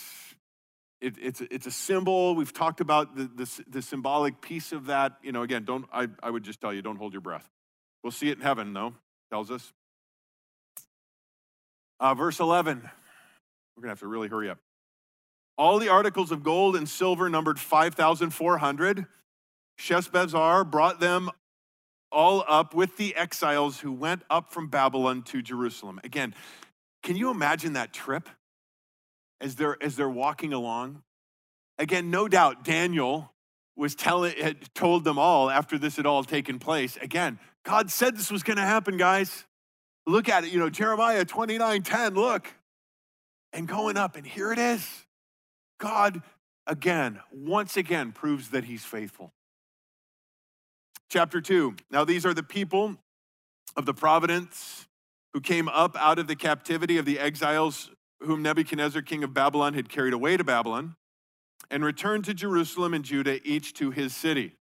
it, 1.01 1.16
it's, 1.20 1.41
it's 1.41 1.66
a 1.66 1.70
symbol. 1.70 2.35
We've 2.35 2.53
talked 2.53 2.80
about 2.80 3.16
the, 3.16 3.24
the, 3.24 3.64
the, 3.68 3.83
symbolic 3.83 4.41
piece 4.41 4.72
of 4.72 4.87
that. 4.87 5.16
You 5.22 5.33
know, 5.33 5.43
again, 5.43 5.64
don't, 5.64 5.87
I, 5.93 6.09
I 6.22 6.30
would 6.30 6.45
just 6.45 6.61
tell 6.61 6.72
you, 6.72 6.83
don't 6.83 6.97
hold 6.97 7.12
your 7.12 7.20
breath. 7.20 7.49
We'll 8.05 8.12
see 8.12 8.30
it 8.30 8.39
in 8.39 8.43
heaven, 8.43 8.72
though, 8.72 8.95
tells 9.30 9.51
us. 9.51 9.72
Uh, 12.03 12.14
verse 12.14 12.40
11, 12.40 12.78
we're 12.78 13.80
going 13.80 13.84
to 13.84 13.88
have 13.90 14.00
to 14.00 14.09
really 14.09 14.26
hurry 14.26 14.50
up. 14.50 14.59
All 15.57 15.78
the 15.78 15.88
articles 15.88 16.32
of 16.32 16.42
gold 16.42 16.74
and 16.74 16.88
silver 16.88 17.28
numbered 17.28 17.61
5,400. 17.61 19.07
Sheshbazzar 19.78 20.68
brought 20.68 20.98
them 20.98 21.30
all 22.11 22.44
up 22.48 22.74
with 22.74 22.96
the 22.96 23.14
exiles 23.14 23.78
who 23.78 23.92
went 23.92 24.22
up 24.28 24.53
from 24.53 24.66
Babylon 24.66 25.22
to 25.26 25.42
Jerusalem. 25.42 26.00
Again, 26.03 26.34
can 27.05 27.14
you 27.14 27.30
imagine 27.30 27.74
that 27.74 27.92
trip 27.92 28.28
as 29.40 29.55
they're, 29.55 29.80
as 29.80 29.94
they're 29.94 30.11
walking 30.11 30.53
along? 30.53 31.05
Again, 31.78 32.11
no 32.11 32.26
doubt 32.26 32.64
Daniel 32.64 33.32
was 33.76 33.94
telling, 33.94 34.36
had 34.42 34.74
told 34.74 35.05
them 35.05 35.20
all 35.20 35.48
after 35.48 35.78
this 35.78 35.98
had 35.98 36.07
all 36.07 36.24
taken 36.24 36.59
place. 36.59 36.98
Again, 37.00 37.38
God 37.64 37.92
said 37.92 38.16
this 38.16 38.32
was 38.32 38.42
going 38.42 38.57
to 38.57 38.62
happen, 38.64 38.96
guys. 38.96 39.44
Look 40.07 40.28
at 40.28 40.44
it, 40.44 40.53
you 40.53 40.59
know, 40.59 40.70
Jeremiah 40.70 41.24
29 41.24 41.82
10, 41.82 42.14
look. 42.14 42.53
And 43.53 43.68
going 43.68 43.96
up, 43.96 44.16
and 44.16 44.26
here 44.26 44.53
it 44.53 44.59
is. 44.59 44.88
God, 45.78 46.22
again, 46.66 47.20
once 47.30 47.76
again, 47.76 48.12
proves 48.12 48.50
that 48.50 48.64
he's 48.64 48.84
faithful. 48.84 49.32
Chapter 51.11 51.40
2. 51.40 51.76
Now, 51.90 52.05
these 52.05 52.24
are 52.24 52.32
the 52.32 52.42
people 52.42 52.96
of 53.76 53.84
the 53.84 53.92
providence 53.92 54.86
who 55.34 55.40
came 55.40 55.68
up 55.68 55.96
out 55.96 56.18
of 56.18 56.26
the 56.26 56.36
captivity 56.36 56.96
of 56.98 57.05
the 57.05 57.18
exiles 57.18 57.90
whom 58.20 58.42
Nebuchadnezzar, 58.42 59.03
king 59.03 59.24
of 59.24 59.34
Babylon, 59.34 59.74
had 59.74 59.88
carried 59.88 60.14
away 60.14 60.36
to 60.36 60.44
Babylon 60.44 60.96
and 61.70 61.84
returned 61.84 62.24
to 62.26 62.34
Jerusalem 62.34 62.94
and 62.94 63.05
Judah, 63.05 63.40
each 63.44 63.72
to 63.74 63.90
his 63.90 64.14
city. 64.14 64.57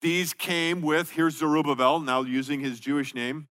These 0.00 0.34
came 0.34 0.82
with, 0.82 1.12
here's 1.12 1.36
Zerubbabel, 1.36 2.00
now 2.00 2.22
using 2.22 2.60
his 2.60 2.78
Jewish 2.78 3.14
name, 3.14 3.48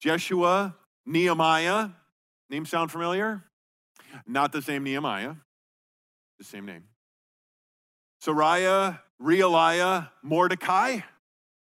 Jeshua, 0.00 0.76
Nehemiah. 1.06 1.90
Name 2.48 2.66
sound 2.66 2.90
familiar? 2.90 3.44
Not 4.26 4.52
the 4.52 4.62
same 4.62 4.82
Nehemiah, 4.82 5.34
the 6.38 6.44
same 6.44 6.66
name. 6.66 6.84
Seraiah, 8.24 9.00
Reelaiah, 9.22 10.10
Mordecai. 10.22 11.00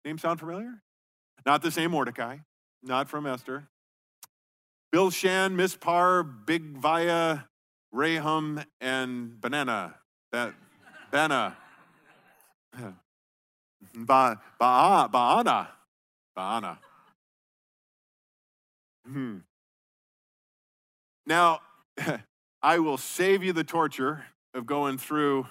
Name 0.03 0.17
sound 0.17 0.39
familiar? 0.39 0.81
Not 1.45 1.61
the 1.61 1.71
same 1.71 1.91
Mordecai, 1.91 2.37
not 2.81 3.07
from 3.07 3.25
Esther. 3.25 3.69
Bilshan, 4.93 5.55
Mispar, 5.55 6.45
Bigvai, 6.45 7.45
Rahum, 7.91 8.63
and 8.81 9.39
Banana. 9.39 9.95
That 10.31 10.53
Bana. 11.11 11.55
Ba, 13.95 14.41
ba, 14.59 15.09
Baana. 15.11 15.67
Baana. 16.35 16.77
Hmm. 19.05 19.37
Now, 21.25 21.61
I 22.61 22.79
will 22.79 22.97
save 22.97 23.43
you 23.43 23.53
the 23.53 23.63
torture 23.63 24.25
of 24.53 24.65
going 24.65 24.97
through 24.97 25.47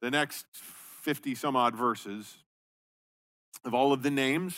the 0.00 0.10
next 0.10 0.46
50 0.52 1.34
some 1.34 1.56
odd 1.56 1.74
verses 1.76 2.38
of 3.64 3.74
all 3.74 3.92
of 3.92 4.02
the 4.02 4.10
names. 4.10 4.56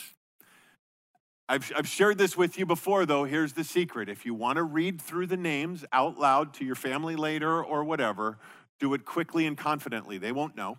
I've, 1.47 1.71
I've 1.75 1.87
shared 1.87 2.17
this 2.19 2.37
with 2.37 2.59
you 2.59 2.65
before, 2.65 3.05
though. 3.05 3.23
Here's 3.23 3.53
the 3.53 3.63
secret. 3.63 4.07
If 4.07 4.25
you 4.25 4.35
want 4.35 4.57
to 4.57 4.63
read 4.63 5.01
through 5.01 5.27
the 5.27 5.37
names 5.37 5.83
out 5.91 6.19
loud 6.19 6.53
to 6.55 6.65
your 6.65 6.75
family 6.75 7.15
later 7.15 7.63
or 7.63 7.83
whatever, 7.83 8.37
do 8.79 8.93
it 8.93 9.03
quickly 9.03 9.47
and 9.47 9.57
confidently. 9.57 10.19
They 10.19 10.31
won't 10.31 10.55
know. 10.55 10.77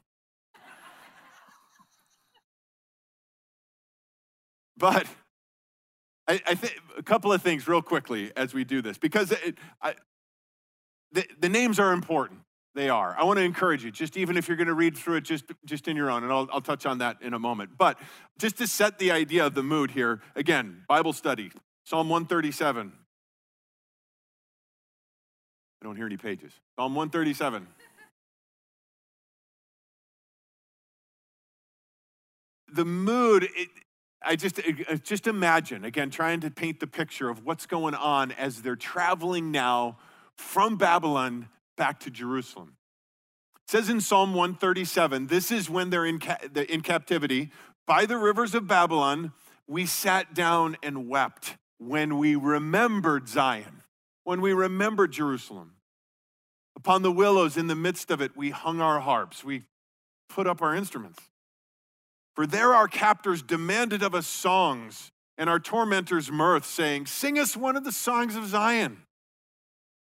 but 4.76 5.06
I, 6.28 6.40
I 6.46 6.54
think 6.54 6.80
a 7.00 7.02
couple 7.02 7.32
of 7.32 7.40
things 7.40 7.66
real 7.66 7.80
quickly 7.80 8.30
as 8.36 8.52
we 8.52 8.62
do 8.62 8.82
this, 8.82 8.98
because 8.98 9.32
it, 9.32 9.56
I, 9.80 9.94
the, 11.12 11.24
the 11.40 11.48
names 11.48 11.80
are 11.80 11.92
important. 11.92 12.40
They 12.74 12.88
are. 12.88 13.16
I 13.18 13.24
want 13.24 13.38
to 13.38 13.42
encourage 13.42 13.82
you, 13.82 13.90
just 13.90 14.16
even 14.16 14.36
if 14.36 14.46
you're 14.46 14.56
going 14.56 14.68
to 14.68 14.74
read 14.74 14.96
through 14.96 15.16
it 15.16 15.22
just, 15.22 15.44
just 15.64 15.88
in 15.88 15.96
your 15.96 16.10
own, 16.10 16.22
and 16.22 16.32
I'll, 16.32 16.48
I'll 16.52 16.60
touch 16.60 16.86
on 16.86 16.98
that 16.98 17.16
in 17.22 17.34
a 17.34 17.38
moment. 17.38 17.70
But 17.76 17.98
just 18.38 18.58
to 18.58 18.66
set 18.66 18.98
the 18.98 19.10
idea 19.10 19.46
of 19.46 19.54
the 19.54 19.62
mood 19.62 19.90
here, 19.90 20.20
again, 20.36 20.84
Bible 20.88 21.12
study, 21.12 21.50
Psalm 21.84 22.08
137. 22.10 22.92
I 25.82 25.86
don't 25.86 25.96
hear 25.96 26.06
any 26.06 26.18
pages. 26.18 26.52
Psalm 26.76 26.94
137. 26.94 27.66
the 32.72 32.84
mood, 32.84 33.48
it, 33.56 33.68
I 34.22 34.36
just, 34.36 34.58
uh, 34.58 34.96
just 34.96 35.26
imagine, 35.26 35.84
again, 35.84 36.10
trying 36.10 36.40
to 36.40 36.50
paint 36.50 36.80
the 36.80 36.86
picture 36.86 37.30
of 37.30 37.44
what's 37.44 37.66
going 37.66 37.94
on 37.94 38.32
as 38.32 38.62
they're 38.62 38.76
traveling 38.76 39.50
now 39.50 39.98
from 40.36 40.76
Babylon 40.76 41.48
back 41.76 42.00
to 42.00 42.10
Jerusalem. 42.10 42.76
It 43.64 43.70
says 43.70 43.88
in 43.88 44.00
Psalm 44.00 44.34
137, 44.34 45.28
this 45.28 45.50
is 45.50 45.70
when 45.70 45.90
they're 45.90 46.04
in, 46.04 46.18
ca- 46.18 46.38
in 46.68 46.82
captivity. 46.82 47.50
By 47.86 48.04
the 48.04 48.18
rivers 48.18 48.54
of 48.54 48.66
Babylon, 48.66 49.32
we 49.66 49.86
sat 49.86 50.34
down 50.34 50.76
and 50.82 51.08
wept 51.08 51.56
when 51.78 52.18
we 52.18 52.34
remembered 52.36 53.28
Zion, 53.28 53.82
when 54.24 54.40
we 54.40 54.52
remembered 54.52 55.12
Jerusalem. 55.12 55.76
Upon 56.76 57.02
the 57.02 57.12
willows 57.12 57.56
in 57.56 57.68
the 57.68 57.74
midst 57.74 58.10
of 58.10 58.20
it, 58.20 58.36
we 58.36 58.50
hung 58.50 58.80
our 58.80 59.00
harps, 59.00 59.44
we 59.44 59.62
put 60.28 60.46
up 60.46 60.60
our 60.60 60.74
instruments. 60.74 61.29
For 62.40 62.46
there 62.46 62.74
our 62.74 62.88
captors 62.88 63.42
demanded 63.42 64.02
of 64.02 64.14
us 64.14 64.26
songs, 64.26 65.12
and 65.36 65.50
our 65.50 65.60
tormentors 65.60 66.32
mirth, 66.32 66.64
saying, 66.64 67.04
Sing 67.04 67.38
us 67.38 67.54
one 67.54 67.76
of 67.76 67.84
the 67.84 67.92
songs 67.92 68.34
of 68.34 68.46
Zion. 68.46 69.02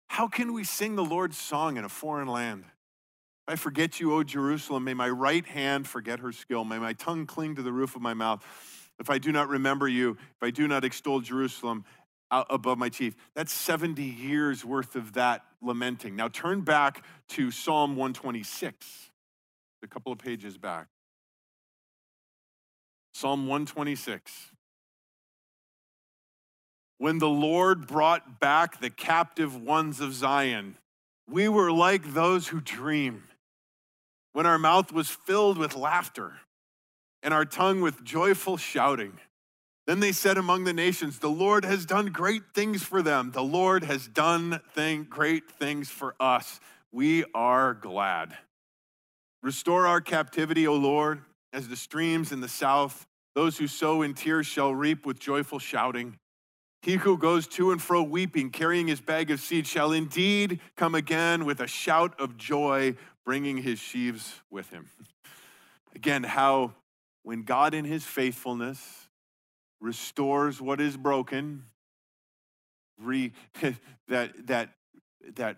How 0.08 0.30
can 0.30 0.54
we 0.54 0.64
sing 0.64 0.96
the 0.96 1.04
Lord's 1.04 1.38
song 1.38 1.76
in 1.76 1.84
a 1.84 1.90
foreign 1.90 2.30
land? 2.30 2.64
I 3.46 3.58
forget 3.58 4.00
you, 4.00 4.14
O 4.14 4.24
Jerusalem, 4.24 4.86
may 4.86 4.94
my 4.94 5.10
right 5.10 5.46
hand 5.46 5.86
forget 5.86 6.20
her 6.20 6.32
skill. 6.32 6.64
May 6.64 6.80
my 6.80 6.94
tongue 6.94 7.26
cling 7.26 7.56
to 7.56 7.62
the 7.62 7.74
roof 7.74 7.94
of 7.94 8.02
my 8.02 8.14
mouth. 8.14 8.42
If 9.02 9.10
I 9.10 9.18
do 9.18 9.34
not 9.34 9.50
remember 9.50 9.90
you, 9.90 10.12
if 10.12 10.44
I 10.44 10.50
do 10.50 10.66
not 10.66 10.86
extol 10.86 11.20
Jerusalem 11.20 11.84
uh, 12.32 12.46
above 12.50 12.78
my 12.78 12.88
chief. 12.88 13.18
That's 13.36 13.52
70 13.52 14.02
years 14.02 14.64
worth 14.64 14.96
of 14.96 15.12
that 15.16 15.44
lamenting. 15.62 16.16
Now 16.16 16.30
turn 16.30 16.62
back 16.62 17.04
to 17.32 17.52
Psalm 17.52 17.98
126, 17.98 19.10
a 19.84 19.88
couple 19.88 20.14
of 20.14 20.20
pages 20.20 20.58
back. 20.58 20.88
Psalm 23.14 23.48
126 23.48 24.54
when 27.04 27.18
the 27.18 27.28
Lord 27.28 27.86
brought 27.86 28.40
back 28.40 28.80
the 28.80 28.90
captive 28.90 29.62
ones 29.62 30.00
of 30.00 30.14
Zion, 30.14 30.78
we 31.30 31.50
were 31.50 31.70
like 31.70 32.14
those 32.14 32.48
who 32.48 32.62
dream. 32.62 33.26
When 34.32 34.46
our 34.46 34.58
mouth 34.58 34.94
was 34.94 35.10
filled 35.10 35.58
with 35.58 35.76
laughter 35.76 36.36
and 37.22 37.34
our 37.34 37.44
tongue 37.44 37.82
with 37.82 38.06
joyful 38.06 38.56
shouting. 38.56 39.20
Then 39.86 40.00
they 40.00 40.14
said 40.14 40.38
among 40.38 40.64
the 40.64 40.72
nations, 40.72 41.20
The 41.20 41.28
Lord 41.28 41.66
has 41.66 41.86
done 41.86 42.06
great 42.06 42.44
things 42.56 42.84
for 42.84 43.02
them. 43.02 43.32
The 43.32 43.44
Lord 43.44 43.84
has 43.84 44.08
done 44.08 44.62
thing, 44.74 45.06
great 45.10 45.52
things 45.52 45.90
for 45.90 46.16
us. 46.22 46.62
We 46.94 47.26
are 47.36 47.74
glad. 47.74 48.38
Restore 49.42 49.88
our 49.88 50.00
captivity, 50.00 50.66
O 50.66 50.76
Lord, 50.76 51.22
as 51.54 51.68
the 51.68 51.76
streams 51.76 52.32
in 52.32 52.42
the 52.42 52.50
south. 52.50 53.06
Those 53.36 53.58
who 53.58 53.68
sow 53.68 54.02
in 54.02 54.14
tears 54.14 54.48
shall 54.48 54.74
reap 54.74 55.06
with 55.06 55.20
joyful 55.20 55.60
shouting. 55.60 56.18
He 56.82 56.96
who 56.96 57.18
goes 57.18 57.48
to 57.48 57.72
and 57.72 57.82
fro 57.82 58.04
weeping, 58.04 58.50
carrying 58.50 58.88
his 58.88 59.00
bag 59.00 59.32
of 59.32 59.40
seed, 59.40 59.66
shall 59.66 59.94
indeed 59.94 60.60
come 60.76 60.96
again 60.96 61.46
with 61.46 61.62
a 61.62 61.68
shout 61.68 62.20
of 62.20 62.36
joy, 62.36 62.96
bringing 63.24 63.58
his 63.58 63.80
sheaves 63.80 64.42
with 64.52 64.70
him. 64.70 64.90
Again, 65.96 66.24
how 66.24 66.74
when 67.22 67.44
God 67.44 67.74
in 67.74 67.86
his 67.86 68.04
faithfulness 68.04 69.08
restores 69.80 70.60
what 70.60 70.82
is 70.82 70.98
broken, 70.98 71.64
re, 73.00 73.32
that, 74.10 74.48
that, 74.48 74.70
that 75.36 75.58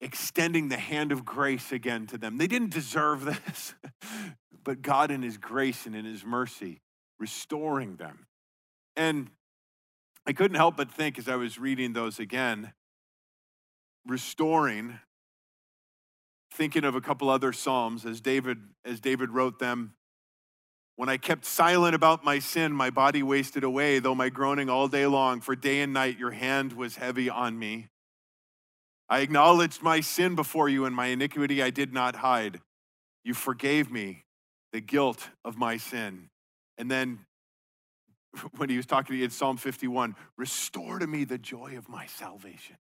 extending 0.00 0.68
the 0.68 0.78
hand 0.78 1.12
of 1.12 1.24
grace 1.24 1.72
again 1.72 2.06
to 2.06 2.18
them. 2.18 2.38
They 2.38 2.46
didn't 2.46 2.72
deserve 2.72 3.24
this, 3.24 3.74
but 4.64 4.82
God 4.82 5.10
in 5.10 5.22
his 5.22 5.36
grace 5.36 5.86
and 5.86 5.94
in 5.94 6.04
his 6.04 6.24
mercy 6.24 6.80
restoring 7.18 7.96
them. 7.96 8.26
And 8.96 9.30
I 10.26 10.32
couldn't 10.32 10.56
help 10.56 10.76
but 10.76 10.90
think 10.90 11.18
as 11.18 11.28
I 11.28 11.36
was 11.36 11.58
reading 11.58 11.92
those 11.92 12.18
again, 12.18 12.72
restoring, 14.06 14.98
thinking 16.52 16.84
of 16.84 16.94
a 16.94 17.00
couple 17.00 17.28
other 17.28 17.52
Psalms 17.52 18.04
as 18.04 18.20
David, 18.20 18.58
as 18.84 19.00
David 19.00 19.30
wrote 19.30 19.58
them. 19.58 19.94
When 20.96 21.08
I 21.08 21.16
kept 21.16 21.44
silent 21.44 21.94
about 21.94 22.24
my 22.24 22.38
sin, 22.38 22.72
my 22.72 22.90
body 22.90 23.22
wasted 23.22 23.64
away, 23.64 24.00
though 24.00 24.14
my 24.14 24.28
groaning 24.28 24.68
all 24.68 24.88
day 24.88 25.06
long, 25.06 25.40
for 25.40 25.56
day 25.56 25.80
and 25.80 25.92
night 25.92 26.18
your 26.18 26.32
hand 26.32 26.74
was 26.74 26.96
heavy 26.96 27.30
on 27.30 27.58
me. 27.58 27.88
I 29.10 29.20
acknowledged 29.20 29.82
my 29.82 30.00
sin 30.00 30.36
before 30.36 30.68
you, 30.68 30.84
and 30.84 30.94
my 30.94 31.06
iniquity 31.06 31.62
I 31.62 31.70
did 31.70 31.92
not 31.92 32.16
hide. 32.16 32.60
You 33.24 33.34
forgave 33.34 33.90
me 33.90 34.24
the 34.72 34.80
guilt 34.80 35.28
of 35.44 35.58
my 35.58 35.76
sin. 35.76 36.30
And 36.78 36.88
then 36.88 37.18
when 38.56 38.68
he 38.68 38.76
was 38.76 38.86
talking 38.86 39.14
to 39.14 39.18
you 39.18 39.24
in 39.24 39.30
Psalm 39.30 39.56
51 39.56 40.14
Restore 40.38 41.00
to 41.00 41.06
me 41.06 41.24
the 41.24 41.38
joy 41.38 41.74
of 41.76 41.88
my 41.88 42.06
salvation. 42.06 42.76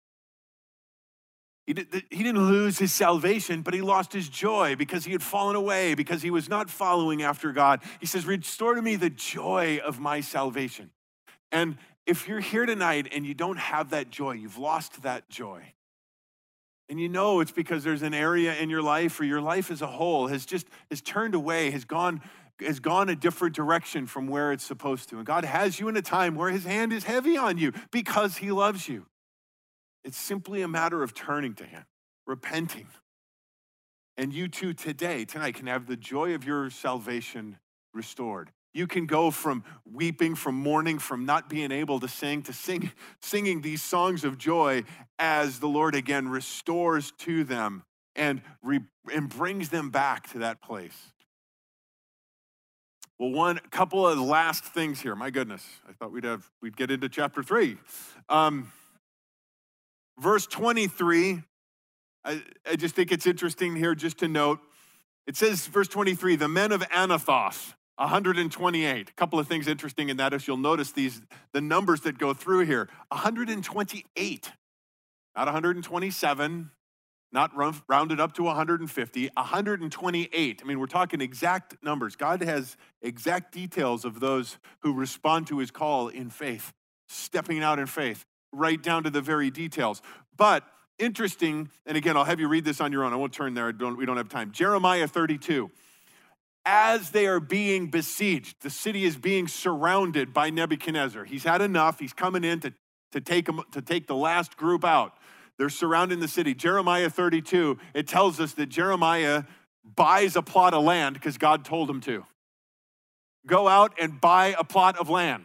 He, 1.67 1.73
did, 1.73 2.05
he 2.11 2.23
didn't 2.23 2.47
lose 2.47 2.79
his 2.79 2.93
salvation, 2.93 3.63
but 3.63 3.75
he 3.75 3.81
lost 3.81 4.13
his 4.13 4.29
joy 4.29 4.77
because 4.77 5.05
he 5.05 5.11
had 5.11 5.23
fallen 5.23 5.57
away, 5.57 5.95
because 5.95 6.23
he 6.23 6.31
was 6.31 6.49
not 6.49 6.71
following 6.71 7.23
after 7.23 7.51
God. 7.51 7.83
He 7.99 8.07
says, 8.07 8.25
Restore 8.25 8.75
to 8.75 8.83
me 8.83 8.97
the 8.97 9.11
joy 9.11 9.81
of 9.85 9.99
my 9.99 10.21
salvation. 10.21 10.91
And 11.51 11.77
if 12.05 12.29
you're 12.29 12.41
here 12.41 12.67
tonight 12.67 13.09
and 13.13 13.27
you 13.27 13.35
don't 13.35 13.59
have 13.59 13.91
that 13.91 14.11
joy, 14.11 14.33
you've 14.33 14.59
lost 14.59 15.03
that 15.03 15.29
joy. 15.29 15.73
And 16.89 17.01
you 17.01 17.09
know 17.09 17.41
it's 17.41 17.51
because 17.51 17.83
there's 17.83 18.03
an 18.03 18.15
area 18.15 18.55
in 18.55 18.71
your 18.71 18.83
life 18.83 19.19
or 19.19 19.25
your 19.25 19.41
life 19.41 19.71
as 19.71 19.83
a 19.83 19.87
whole 19.87 20.29
has 20.29 20.47
just 20.47 20.67
has 20.91 21.01
turned 21.01 21.35
away, 21.35 21.71
has 21.71 21.85
gone 21.85 22.21
has 22.61 22.81
gone 22.81 23.09
a 23.09 23.17
different 23.17 23.55
direction 23.55 24.07
from 24.07 24.29
where 24.29 24.53
it's 24.53 24.65
supposed 24.65 25.09
to. 25.11 25.17
And 25.17 25.27
God 25.27 25.45
has 25.45 25.79
you 25.79 25.89
in 25.89 25.97
a 25.97 26.03
time 26.03 26.35
where 26.35 26.51
his 26.51 26.65
hand 26.65 26.93
is 26.93 27.05
heavy 27.05 27.37
on 27.37 27.59
you 27.59 27.73
because 27.91 28.39
he 28.39 28.51
loves 28.51 28.89
you. 28.89 29.07
It's 30.05 30.17
simply 30.17 30.63
a 30.63 30.69
matter 30.69 31.03
of 31.03 31.13
turning 31.13 31.55
to 31.55 31.65
him, 31.65 31.85
repenting. 32.27 32.89
And 34.17 34.33
you 34.33 34.49
too 34.49 34.73
today, 34.73 35.25
tonight, 35.25 35.57
can 35.57 35.67
have 35.67 35.87
the 35.87 35.97
joy 35.97 36.35
of 36.35 36.45
your 36.47 36.71
salvation 36.71 37.59
restored. 37.93 38.51
You 38.77 38.87
can 38.87 39.07
go 39.07 39.31
from 39.31 39.65
weeping, 39.91 40.35
from 40.35 40.55
mourning, 40.55 40.99
from 40.99 41.25
not 41.25 41.49
being 41.49 41.73
able 41.73 41.99
to 41.99 42.09
sing, 42.09 42.43
to 42.43 42.53
sing, 42.53 42.93
singing 43.23 43.63
these 43.63 43.83
songs 43.83 44.23
of 44.23 44.37
joy 44.37 44.85
as 45.19 45.61
the 45.61 45.67
Lord 45.67 45.95
again 45.95 46.29
restores 46.29 47.11
to 47.21 47.43
them 47.43 47.85
and, 48.15 48.43
re, 48.63 48.81
and 49.11 49.31
brings 49.31 49.71
them 49.71 49.89
back 49.89 50.31
to 50.33 50.41
that 50.41 50.61
place. 50.61 50.97
Well, 53.19 53.31
one 53.31 53.61
couple 53.71 54.07
of 54.07 54.19
last 54.19 54.63
things 54.63 55.01
here. 55.01 55.17
My 55.17 55.31
goodness, 55.31 55.67
I 55.89 55.93
thought 55.93 56.13
we'd 56.13 56.25
have 56.25 56.51
we'd 56.61 56.77
get 56.77 56.91
into 56.91 57.09
chapter 57.09 57.43
three, 57.43 57.79
um, 58.29 58.71
verse 60.21 60.47
twenty-three. 60.47 61.43
I, 62.27 62.43
I 62.71 62.77
just 62.77 62.95
think 62.95 63.11
it's 63.11 63.27
interesting 63.27 63.75
here 63.75 63.95
just 63.95 64.19
to 64.19 64.29
note. 64.29 64.61
It 65.27 65.35
says, 65.35 65.67
verse 65.67 65.89
twenty-three, 65.89 66.37
the 66.37 66.49
men 66.49 66.73
of 66.73 66.83
Anathoth, 66.91 67.73
128. 67.97 69.09
A 69.09 69.13
couple 69.15 69.39
of 69.39 69.49
things 69.49 69.67
interesting 69.67 70.09
in 70.09 70.19
that 70.19 70.33
is 70.35 70.47
you'll 70.47 70.57
notice 70.57 70.93
these 70.93 71.21
the 71.53 71.61
numbers 71.61 72.03
that 72.03 72.19
go 72.19 72.35
through 72.35 72.67
here. 72.67 72.89
128, 73.09 74.51
not 75.35 75.47
127, 75.47 76.71
not 77.33 77.51
rounded 77.89 78.21
up 78.21 78.35
to 78.35 78.43
150, 78.43 79.31
128. 79.35 80.61
I 80.63 80.67
mean, 80.67 80.81
we're 80.81 80.87
talking 80.87 81.21
exact 81.21 81.77
numbers. 81.83 82.17
God 82.17 82.43
has 82.43 82.77
exact 83.03 83.53
details 83.53 84.05
of 84.05 84.21
those 84.21 84.59
who 84.81 84.93
respond 84.93 85.47
to 85.49 85.59
his 85.59 85.71
call 85.71 86.09
in 86.09 86.31
faith, 86.31 86.73
stepping 87.09 87.63
out 87.63 87.79
in 87.79 87.87
faith, 87.87 88.25
right 88.53 88.83
down 88.83 89.05
to 89.05 89.11
the 89.11 89.21
very 89.21 89.51
details. 89.51 90.03
But 90.37 90.65
interesting, 90.99 91.71
and 91.87 91.97
again, 91.97 92.17
I'll 92.17 92.25
have 92.25 92.41
you 92.41 92.49
read 92.49 92.65
this 92.65 92.81
on 92.81 92.93
your 92.93 93.05
own. 93.05 93.13
I 93.13 93.17
won't 93.17 93.33
turn 93.33 93.55
there, 93.55 93.73
don't, 93.73 93.97
we 93.97 94.07
don't 94.07 94.17
have 94.19 94.29
time. 94.29 94.53
Jeremiah 94.53 95.09
32. 95.09 95.71
As 96.67 97.11
they 97.11 97.27
are 97.27 97.39
being 97.39 97.87
besieged, 97.87 98.61
the 98.63 98.71
city 98.71 99.05
is 99.05 99.17
being 99.17 99.47
surrounded 99.47 100.35
by 100.35 100.51
Nebuchadnezzar. 100.51 101.25
He's 101.25 101.45
had 101.45 101.63
enough. 101.63 102.01
He's 102.01 102.13
coming 102.13 102.43
in 102.43 102.59
to, 102.61 102.75
to, 103.13 103.21
take, 103.21 103.47
them, 103.47 103.63
to 103.71 103.81
take 103.81 104.09
the 104.09 104.17
last 104.17 104.57
group 104.57 104.85
out. 104.85 105.17
They're 105.59 105.71
surrounding 105.71 106.19
the 106.19 106.29
city. 106.29 106.55
Jeremiah 106.55 107.09
32, 107.09 107.79
it 107.95 108.09
tells 108.09 108.41
us 108.41 108.53
that 108.55 108.67
Jeremiah 108.67 109.45
buys 109.85 110.35
a 110.35 110.43
plot 110.43 110.75
of 110.75 110.83
land 110.83 111.15
because 111.15 111.39
God 111.39 111.65
told 111.65 111.89
him 111.89 112.01
to. 112.03 112.27
Go 113.47 113.69
out 113.69 113.95
and 114.01 114.21
buy 114.21 114.57
a 114.59 114.65
plot 114.65 114.99
of 114.99 115.09
land. 115.09 115.45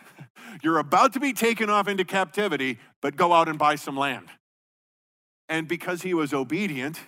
You're 0.62 0.78
about 0.78 1.12
to 1.12 1.20
be 1.20 1.32
taken 1.32 1.70
off 1.70 1.86
into 1.86 2.04
captivity, 2.04 2.80
but 3.00 3.16
go 3.16 3.32
out 3.32 3.48
and 3.48 3.58
buy 3.58 3.76
some 3.76 3.96
land. 3.96 4.26
And 5.48 5.68
because 5.68 6.02
he 6.02 6.12
was 6.14 6.34
obedient 6.34 7.00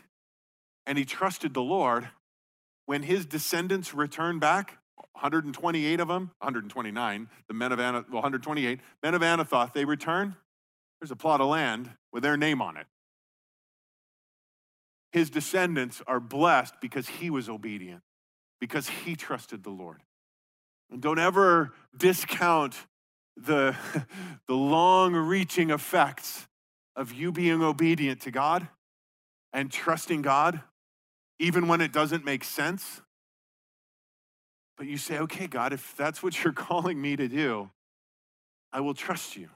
and 0.87 0.97
he 0.97 1.05
trusted 1.05 1.53
the 1.53 1.63
Lord, 1.63 2.09
when 2.91 3.05
his 3.05 3.25
descendants 3.25 3.95
return 3.95 4.41
back, 4.41 4.79
128 5.13 6.01
of 6.01 6.09
them, 6.09 6.33
129, 6.41 7.29
the 7.47 7.55
men 7.55 7.71
of 7.71 7.79
Anathoth, 7.79 8.09
well, 8.09 8.15
128 8.15 8.81
men 9.01 9.15
of 9.15 9.23
Anathoth, 9.23 9.73
they 9.73 9.85
return. 9.85 10.35
There's 11.01 11.13
a 11.13 11.17
plot 11.17 11.41
of 11.41 11.47
land 11.47 11.91
with 12.13 12.25
their 12.25 12.37
name 12.37 12.61
on 12.61 12.77
it. 12.77 12.89
His 15.13 15.31
descendants 15.31 16.03
are 16.09 16.19
blessed 16.19 16.75
because 16.81 17.07
he 17.07 17.31
was 17.31 17.49
obedient, 17.49 18.03
because 18.61 18.89
he 18.89 19.15
trusted 19.15 19.63
the 19.63 19.71
Lord. 19.71 20.03
And 20.91 21.01
don't 21.01 21.21
ever 21.21 21.73
discount 21.97 22.75
the, 23.37 23.77
the 24.49 24.55
long 24.55 25.15
reaching 25.15 25.71
effects 25.71 26.49
of 26.97 27.13
you 27.13 27.31
being 27.31 27.63
obedient 27.63 28.23
to 28.23 28.33
God 28.33 28.67
and 29.53 29.71
trusting 29.71 30.23
God 30.23 30.65
even 31.41 31.67
when 31.67 31.81
it 31.81 31.91
doesn't 31.91 32.25
make 32.25 32.45
sense. 32.45 33.01
But 34.77 34.87
you 34.87 34.99
say, 34.99 35.19
okay, 35.19 35.47
God, 35.47 35.73
if 35.73 35.97
that's 35.97 36.23
what 36.23 36.45
you're 36.45 36.53
calling 36.71 37.01
me 37.01 37.17
to 37.17 37.27
do, 37.27 37.71
I 38.73 38.81
will 38.81 38.95
trust 38.95 39.37
you. 39.37 39.49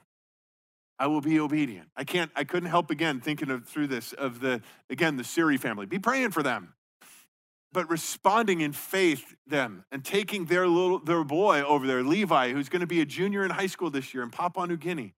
I 0.97 1.07
will 1.07 1.21
be 1.21 1.39
obedient. 1.39 1.89
I 1.95 2.03
can't, 2.03 2.31
I 2.35 2.43
couldn't 2.43 2.69
help 2.69 2.89
again 2.89 3.21
thinking 3.21 3.49
of 3.49 3.65
through 3.65 3.87
this 3.87 4.13
of 4.13 4.39
the, 4.39 4.61
again, 4.89 5.17
the 5.17 5.23
Siri 5.23 5.57
family. 5.57 5.85
Be 5.85 5.99
praying 5.99 6.31
for 6.31 6.41
them. 6.41 6.73
But 7.71 7.89
responding 7.89 8.61
in 8.61 8.71
faith 8.71 9.35
them 9.45 9.83
and 9.91 10.03
taking 10.03 10.45
their 10.45 10.65
little 10.65 10.99
their 10.99 11.25
boy 11.25 11.61
over 11.61 11.85
there, 11.85 12.03
Levi, 12.03 12.53
who's 12.53 12.69
going 12.69 12.79
to 12.79 12.87
be 12.87 13.01
a 13.01 13.05
junior 13.05 13.43
in 13.43 13.51
high 13.51 13.67
school 13.67 13.89
this 13.89 14.13
year 14.13 14.23
in 14.23 14.29
Papua 14.29 14.65
New 14.65 14.77
Guinea. 14.77 15.13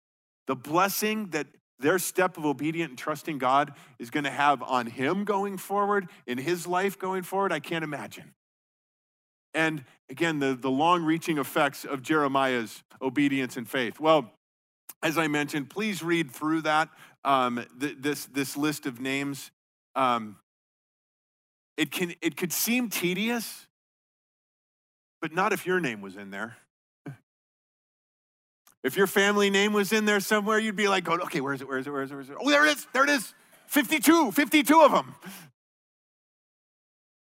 The 0.46 0.56
blessing 0.56 1.28
that 1.30 1.48
their 1.78 1.98
step 1.98 2.36
of 2.38 2.46
obedient 2.46 2.90
and 2.90 2.98
trusting 2.98 3.38
God 3.38 3.74
is 3.98 4.10
going 4.10 4.24
to 4.24 4.30
have 4.30 4.62
on 4.62 4.86
him 4.86 5.24
going 5.24 5.58
forward, 5.58 6.08
in 6.26 6.38
his 6.38 6.66
life 6.66 6.98
going 6.98 7.22
forward, 7.22 7.52
I 7.52 7.60
can't 7.60 7.84
imagine. 7.84 8.34
And 9.54 9.84
again, 10.10 10.38
the, 10.38 10.54
the 10.54 10.70
long 10.70 11.02
reaching 11.02 11.38
effects 11.38 11.84
of 11.84 12.02
Jeremiah's 12.02 12.82
obedience 13.00 13.56
and 13.56 13.68
faith. 13.68 13.98
Well, 13.98 14.30
as 15.02 15.18
I 15.18 15.28
mentioned, 15.28 15.70
please 15.70 16.02
read 16.02 16.30
through 16.30 16.62
that, 16.62 16.88
um, 17.24 17.64
th- 17.80 17.96
this, 17.98 18.26
this 18.26 18.56
list 18.56 18.86
of 18.86 19.00
names. 19.00 19.50
Um, 19.94 20.36
it, 21.76 21.90
can, 21.90 22.14
it 22.22 22.36
could 22.36 22.52
seem 22.52 22.88
tedious, 22.88 23.66
but 25.20 25.34
not 25.34 25.52
if 25.52 25.66
your 25.66 25.80
name 25.80 26.00
was 26.00 26.16
in 26.16 26.30
there. 26.30 26.56
If 28.86 28.96
your 28.96 29.08
family 29.08 29.50
name 29.50 29.72
was 29.72 29.92
in 29.92 30.04
there 30.04 30.20
somewhere, 30.20 30.60
you'd 30.60 30.76
be 30.76 30.86
like, 30.86 31.08
okay, 31.08 31.40
where 31.40 31.52
is 31.52 31.60
it? 31.60 31.66
Where 31.66 31.76
is 31.76 31.88
it? 31.88 31.90
Where 31.90 32.02
is 32.02 32.12
it? 32.12 32.14
Where 32.14 32.22
is 32.22 32.30
it? 32.30 32.36
Oh, 32.40 32.48
there 32.48 32.64
it 32.64 32.76
is. 32.76 32.86
There 32.92 33.02
it 33.02 33.10
is. 33.10 33.34
52, 33.66 34.30
52 34.30 34.80
of 34.80 34.92
them. 34.92 35.16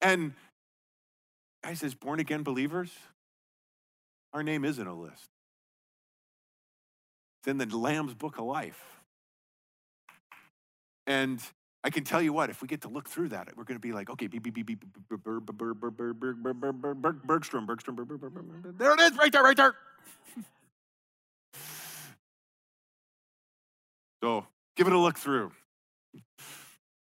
And 0.00 0.32
guys, 1.62 1.82
as 1.82 1.94
born 1.94 2.20
again 2.20 2.42
believers, 2.42 2.90
our 4.32 4.42
name 4.42 4.64
isn't 4.64 4.86
a 4.86 4.94
list. 4.94 5.28
It's 7.40 7.48
in 7.48 7.58
the 7.58 7.66
Lamb's 7.76 8.14
book 8.14 8.38
of 8.38 8.46
life. 8.46 8.82
And 11.06 11.38
I 11.84 11.90
can 11.90 12.04
tell 12.04 12.22
you 12.22 12.32
what, 12.32 12.48
if 12.48 12.62
we 12.62 12.68
get 12.68 12.80
to 12.80 12.88
look 12.88 13.10
through 13.10 13.28
that, 13.28 13.54
we're 13.58 13.64
going 13.64 13.76
to 13.76 13.78
be 13.78 13.92
like, 13.92 14.08
okay, 14.08 14.26
Bergstrom, 17.26 17.66
Bergstrom, 17.66 17.96
there 18.78 18.94
it 18.94 19.00
is, 19.00 19.18
right 19.18 19.30
there, 19.30 19.42
right 19.42 19.56
there. 19.58 19.74
So 24.22 24.46
give 24.76 24.86
it 24.86 24.92
a 24.92 24.98
look 24.98 25.18
through. 25.18 25.52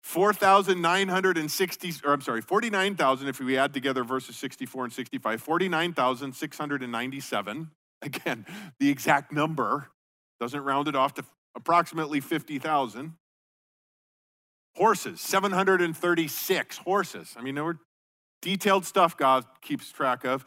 4,960, 0.01 1.93
or 2.03 2.13
I'm 2.13 2.21
sorry, 2.21 2.41
49,000 2.41 3.27
if 3.27 3.39
we 3.39 3.57
add 3.57 3.73
together 3.73 4.03
verses 4.03 4.35
64 4.37 4.85
and 4.85 4.93
65, 4.93 5.41
49,697. 5.41 7.71
Again, 8.01 8.45
the 8.79 8.89
exact 8.89 9.33
number 9.33 9.89
doesn't 10.39 10.63
round 10.63 10.87
it 10.87 10.95
off 10.95 11.13
to 11.15 11.25
approximately 11.55 12.21
50,000. 12.21 13.13
Horses, 14.75 15.19
736 15.19 16.77
horses. 16.77 17.35
I 17.37 17.41
mean, 17.41 17.55
there 17.55 17.65
were 17.65 17.79
detailed 18.41 18.85
stuff 18.85 19.17
God 19.17 19.43
keeps 19.61 19.91
track 19.91 20.23
of. 20.23 20.45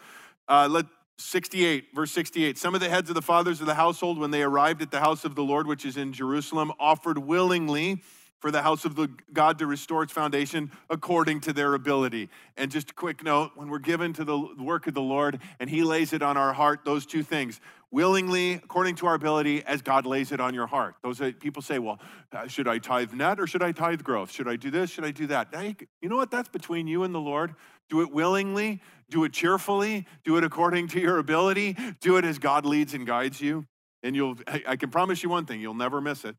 Uh, 0.49 0.67
let, 0.71 0.87
68, 1.19 1.95
verse 1.95 2.11
68. 2.13 2.59
Some 2.59 2.75
of 2.75 2.81
the 2.81 2.89
heads 2.89 3.09
of 3.09 3.15
the 3.15 3.23
fathers 3.23 3.61
of 3.61 3.67
the 3.67 3.75
household, 3.75 4.19
when 4.19 4.31
they 4.31 4.43
arrived 4.43 4.83
at 4.83 4.91
the 4.91 5.01
house 5.01 5.25
of 5.25 5.35
the 5.35 5.43
Lord, 5.43 5.67
which 5.67 5.85
is 5.85 5.97
in 5.97 6.13
Jerusalem, 6.13 6.73
offered 6.81 7.19
willingly 7.19 8.03
for 8.43 8.51
the 8.51 8.63
house 8.63 8.85
of 8.85 8.97
the 8.97 9.09
God 9.33 9.61
to 9.61 9.67
restore 9.67 10.03
its 10.03 10.13
foundation 10.13 10.73
according 10.91 11.41
to 11.43 11.53
their 11.53 11.75
ability. 11.75 12.29
And 12.57 12.73
just 12.73 12.91
a 12.91 12.95
quick 12.95 13.23
note 13.23 13.53
when 13.55 13.69
we're 13.69 13.79
given 13.79 14.13
to 14.15 14.25
the 14.25 14.37
work 14.59 14.89
of 14.89 14.95
the 14.95 15.01
Lord 15.01 15.39
and 15.61 15.71
He 15.71 15.85
lays 15.85 16.13
it 16.13 16.23
on 16.23 16.37
our 16.37 16.53
heart, 16.53 16.81
those 16.85 17.07
two 17.07 17.23
things 17.23 17.61
willingly, 17.93 18.55
according 18.55 18.97
to 18.97 19.07
our 19.07 19.15
ability, 19.15 19.63
as 19.65 19.81
God 19.81 20.07
lays 20.07 20.33
it 20.33 20.41
on 20.41 20.55
your 20.55 20.67
heart. 20.67 20.97
Those 21.03 21.21
are, 21.21 21.31
people 21.31 21.63
say, 21.63 21.79
well, 21.79 22.01
uh, 22.33 22.49
should 22.49 22.67
I 22.67 22.79
tithe 22.79 23.13
net 23.13 23.39
or 23.39 23.47
should 23.47 23.63
I 23.63 23.71
tithe 23.71 24.03
growth? 24.03 24.33
Should 24.33 24.49
I 24.49 24.57
do 24.57 24.71
this? 24.71 24.91
Should 24.91 25.05
I 25.05 25.13
do 25.13 25.29
that? 25.29 25.53
Now, 25.53 25.61
You 26.01 26.09
know 26.09 26.17
what? 26.17 26.31
That's 26.31 26.49
between 26.49 26.89
you 26.89 27.05
and 27.05 27.15
the 27.15 27.21
Lord. 27.21 27.55
Do 27.93 28.01
it 28.01 28.11
willingly, 28.11 28.81
do 29.11 29.25
it 29.25 29.35
cheerfully, 29.35 30.07
do 30.25 30.39
it 30.39 30.45
according 30.45 30.89
to 30.89 30.99
your 30.99 31.19
ability, 31.19 31.77
do 32.01 32.17
it 32.17 32.25
as 32.25 32.39
God 32.39 32.65
leads 32.65 32.95
and 32.95 33.07
guides 33.07 33.39
you. 33.39 33.67
And 34.03 34.17
you'll, 34.17 34.37
I 34.67 34.77
can 34.77 34.89
promise 34.89 35.23
you 35.23 35.29
one 35.29 35.45
thing, 35.45 35.61
you'll 35.61 35.75
never 35.75 36.01
miss 36.01 36.25
it. 36.25 36.35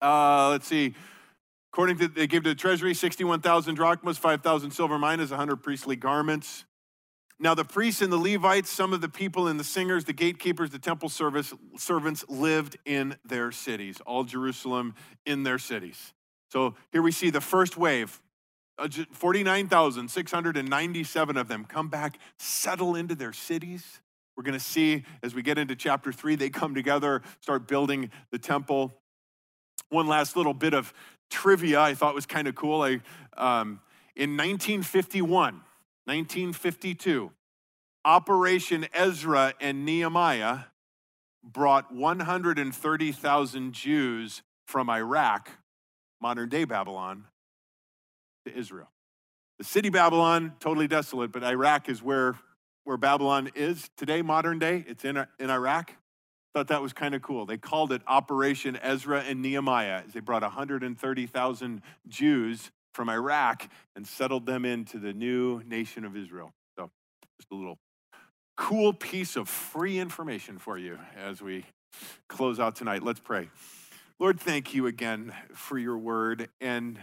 Uh, 0.00 0.50
let's 0.50 0.68
see. 0.68 0.94
According 1.72 1.98
to, 1.98 2.06
they 2.06 2.28
gave 2.28 2.44
to 2.44 2.50
the 2.50 2.54
treasury 2.54 2.94
61,000 2.94 3.74
drachmas, 3.74 4.18
5,000 4.18 4.70
silver 4.70 5.00
minas, 5.00 5.30
100 5.30 5.56
priestly 5.56 5.96
garments. 5.96 6.64
Now, 7.40 7.56
the 7.56 7.64
priests 7.64 8.00
and 8.00 8.12
the 8.12 8.18
Levites, 8.18 8.70
some 8.70 8.92
of 8.92 9.00
the 9.00 9.08
people 9.08 9.48
and 9.48 9.58
the 9.58 9.64
singers, 9.64 10.04
the 10.04 10.12
gatekeepers, 10.12 10.70
the 10.70 10.78
temple 10.78 11.08
service, 11.08 11.52
servants 11.76 12.24
lived 12.28 12.78
in 12.84 13.16
their 13.24 13.50
cities, 13.50 14.00
all 14.06 14.22
Jerusalem 14.22 14.94
in 15.26 15.42
their 15.42 15.58
cities. 15.58 16.12
So 16.52 16.76
here 16.92 17.02
we 17.02 17.10
see 17.10 17.30
the 17.30 17.40
first 17.40 17.76
wave 17.76 18.22
49,697 18.78 21.36
of 21.36 21.48
them 21.48 21.64
come 21.64 21.88
back, 21.88 22.18
settle 22.38 22.94
into 22.94 23.14
their 23.14 23.32
cities. 23.32 24.00
We're 24.36 24.44
going 24.44 24.58
to 24.58 24.64
see 24.64 25.04
as 25.22 25.34
we 25.34 25.42
get 25.42 25.56
into 25.58 25.74
chapter 25.74 26.12
three, 26.12 26.36
they 26.36 26.50
come 26.50 26.74
together, 26.74 27.22
start 27.40 27.66
building 27.66 28.10
the 28.30 28.38
temple. 28.38 28.94
One 29.88 30.06
last 30.06 30.36
little 30.36 30.54
bit 30.54 30.74
of 30.74 30.92
trivia 31.30 31.80
I 31.80 31.94
thought 31.94 32.14
was 32.14 32.26
kind 32.26 32.46
of 32.46 32.54
cool. 32.54 32.82
I, 32.82 33.00
um, 33.36 33.80
in 34.14 34.36
1951, 34.36 35.54
1952, 36.04 37.32
Operation 38.04 38.86
Ezra 38.94 39.54
and 39.60 39.84
Nehemiah 39.84 40.60
brought 41.42 41.92
130,000 41.92 43.72
Jews 43.72 44.42
from 44.66 44.88
Iraq, 44.88 45.50
modern 46.20 46.48
day 46.48 46.64
Babylon, 46.64 47.24
to 48.48 48.56
Israel. 48.56 48.88
The 49.58 49.64
city 49.64 49.88
Babylon, 49.90 50.54
totally 50.60 50.88
desolate, 50.88 51.32
but 51.32 51.42
Iraq 51.42 51.88
is 51.88 52.02
where, 52.02 52.38
where 52.84 52.96
Babylon 52.96 53.50
is 53.54 53.90
today, 53.96 54.22
modern 54.22 54.58
day. 54.58 54.84
It's 54.86 55.04
in, 55.04 55.24
in 55.38 55.50
Iraq. 55.50 55.92
Thought 56.54 56.68
that 56.68 56.80
was 56.80 56.92
kind 56.92 57.14
of 57.14 57.22
cool. 57.22 57.44
They 57.44 57.58
called 57.58 57.92
it 57.92 58.02
Operation 58.06 58.78
Ezra 58.80 59.20
and 59.20 59.42
Nehemiah. 59.42 60.02
They 60.12 60.20
brought 60.20 60.42
130,000 60.42 61.82
Jews 62.06 62.70
from 62.94 63.08
Iraq 63.08 63.68
and 63.94 64.06
settled 64.06 64.46
them 64.46 64.64
into 64.64 64.98
the 64.98 65.12
new 65.12 65.62
nation 65.66 66.04
of 66.04 66.16
Israel. 66.16 66.52
So, 66.76 66.90
just 67.38 67.50
a 67.52 67.54
little 67.54 67.78
cool 68.56 68.92
piece 68.92 69.36
of 69.36 69.48
free 69.48 69.98
information 69.98 70.58
for 70.58 70.78
you 70.78 70.98
as 71.16 71.40
we 71.40 71.64
close 72.28 72.58
out 72.58 72.76
tonight. 72.76 73.02
Let's 73.02 73.20
pray. 73.20 73.50
Lord, 74.18 74.40
thank 74.40 74.74
you 74.74 74.86
again 74.86 75.32
for 75.54 75.78
your 75.78 75.96
word. 75.96 76.48
And 76.60 76.98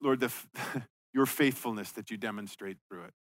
Lord, 0.00 0.20
the, 0.20 0.32
your 1.14 1.26
faithfulness 1.26 1.92
that 1.92 2.10
you 2.10 2.16
demonstrate 2.16 2.78
through 2.88 3.04
it. 3.04 3.14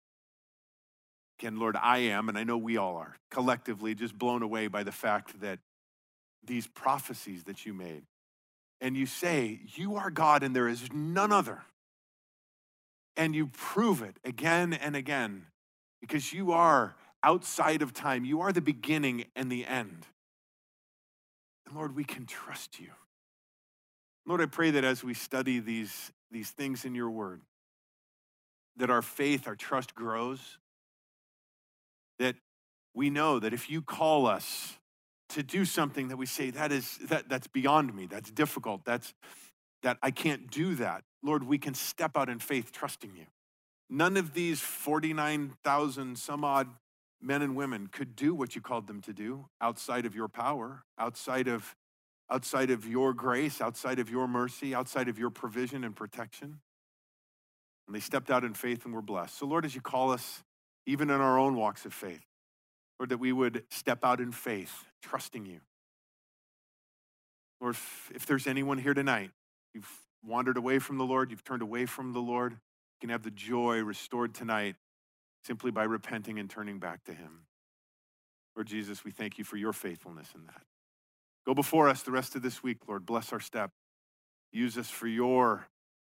Again, 1.39 1.59
Lord, 1.59 1.75
I 1.75 1.99
am, 1.99 2.29
and 2.29 2.37
I 2.37 2.43
know 2.43 2.57
we 2.57 2.77
all 2.77 2.95
are, 2.97 3.17
collectively 3.31 3.95
just 3.95 4.17
blown 4.17 4.43
away 4.43 4.67
by 4.67 4.83
the 4.83 4.91
fact 4.91 5.41
that 5.41 5.59
these 6.45 6.67
prophecies 6.67 7.43
that 7.45 7.65
you 7.65 7.73
made, 7.73 8.03
and 8.81 8.97
you 8.97 9.05
say, 9.05 9.61
You 9.75 9.95
are 9.95 10.09
God 10.09 10.43
and 10.43 10.55
there 10.55 10.67
is 10.67 10.91
none 10.93 11.31
other. 11.31 11.63
and 13.15 13.35
you 13.35 13.47
prove 13.47 14.01
it 14.01 14.17
again 14.25 14.73
and 14.73 14.95
again 14.95 15.45
because 16.01 16.33
you 16.33 16.51
are 16.51 16.95
outside 17.23 17.81
of 17.81 17.93
time. 17.93 18.25
You 18.25 18.41
are 18.41 18.51
the 18.51 18.61
beginning 18.61 19.25
and 19.35 19.51
the 19.51 19.65
end. 19.65 20.07
And 21.65 21.75
Lord, 21.75 21.95
we 21.95 22.03
can 22.03 22.25
trust 22.25 22.79
you. 22.79 22.89
Lord, 24.25 24.41
I 24.41 24.47
pray 24.47 24.71
that 24.71 24.83
as 24.83 25.03
we 25.03 25.13
study 25.13 25.59
these, 25.59 26.11
these 26.33 26.49
things 26.49 26.83
in 26.83 26.95
your 26.95 27.09
word, 27.09 27.41
that 28.75 28.89
our 28.89 29.01
faith, 29.01 29.47
our 29.47 29.55
trust 29.55 29.95
grows, 29.95 30.57
that 32.19 32.35
we 32.93 33.09
know 33.09 33.39
that 33.39 33.53
if 33.53 33.69
you 33.69 33.81
call 33.81 34.25
us 34.25 34.77
to 35.29 35.41
do 35.41 35.63
something 35.65 36.09
that 36.09 36.17
we 36.17 36.25
say 36.25 36.49
that 36.51 36.71
is 36.71 36.97
that, 37.09 37.29
that's 37.29 37.47
beyond 37.47 37.95
me, 37.95 38.05
that's 38.05 38.29
difficult, 38.29 38.83
that's 38.85 39.13
that 39.83 39.97
I 40.01 40.11
can't 40.11 40.49
do 40.49 40.75
that. 40.75 41.03
Lord, 41.23 41.43
we 41.43 41.57
can 41.57 41.73
step 41.73 42.17
out 42.17 42.29
in 42.29 42.39
faith 42.39 42.71
trusting 42.71 43.11
you. 43.15 43.25
None 43.89 44.17
of 44.17 44.33
these 44.33 44.59
49,000 44.59 46.17
some 46.17 46.43
odd 46.43 46.67
men 47.21 47.41
and 47.41 47.55
women 47.55 47.87
could 47.87 48.15
do 48.15 48.33
what 48.33 48.55
you 48.55 48.61
called 48.61 48.87
them 48.87 49.01
to 49.01 49.13
do 49.13 49.45
outside 49.61 50.05
of 50.05 50.15
your 50.15 50.27
power, 50.27 50.83
outside 50.97 51.47
of 51.47 51.75
outside 52.33 52.71
of 52.71 52.87
your 52.87 53.13
grace, 53.13 53.61
outside 53.61 53.99
of 53.99 54.09
your 54.09 54.27
mercy, 54.27 54.73
outside 54.73 55.07
of 55.07 55.19
your 55.19 55.29
provision 55.29 55.83
and 55.83 55.95
protection. 55.95 56.59
And 57.87 57.95
they 57.95 57.99
stepped 57.99 58.31
out 58.31 58.43
in 58.43 58.55
faith 58.55 58.85
and 58.85 58.93
were 58.93 59.03
blessed. 59.03 59.37
So 59.37 59.45
Lord, 59.45 59.65
as 59.65 59.75
you 59.75 59.81
call 59.81 60.11
us 60.11 60.43
even 60.87 61.11
in 61.11 61.21
our 61.21 61.37
own 61.37 61.55
walks 61.55 61.85
of 61.85 61.93
faith, 61.93 62.25
Lord, 62.99 63.09
that 63.09 63.19
we 63.19 63.31
would 63.31 63.63
step 63.69 64.03
out 64.03 64.19
in 64.19 64.31
faith, 64.31 64.85
trusting 65.03 65.45
you. 65.45 65.59
Lord, 67.61 67.75
if, 67.75 68.11
if 68.15 68.25
there's 68.25 68.47
anyone 68.47 68.79
here 68.79 68.93
tonight, 68.93 69.29
you've 69.75 69.89
wandered 70.25 70.57
away 70.57 70.79
from 70.79 70.97
the 70.97 71.05
Lord, 71.05 71.29
you've 71.29 71.43
turned 71.43 71.61
away 71.61 71.85
from 71.85 72.13
the 72.13 72.19
Lord, 72.19 72.53
you 72.53 72.57
can 72.99 73.09
have 73.09 73.23
the 73.23 73.31
joy 73.31 73.83
restored 73.83 74.33
tonight 74.33 74.75
simply 75.43 75.69
by 75.69 75.83
repenting 75.83 76.39
and 76.39 76.49
turning 76.49 76.79
back 76.79 77.03
to 77.03 77.13
Him. 77.13 77.45
Lord 78.55 78.67
Jesus, 78.67 79.03
we 79.03 79.11
thank 79.11 79.37
you 79.37 79.43
for 79.43 79.57
your 79.57 79.73
faithfulness 79.73 80.29
in 80.33 80.45
that. 80.45 80.61
Go 81.45 81.53
before 81.53 81.89
us 81.89 82.03
the 82.03 82.11
rest 82.11 82.35
of 82.35 82.41
this 82.41 82.63
week, 82.63 82.79
Lord. 82.87 83.05
Bless 83.05 83.33
our 83.33 83.39
step. 83.39 83.71
Use 84.51 84.77
us 84.77 84.89
for 84.89 85.07
your 85.07 85.67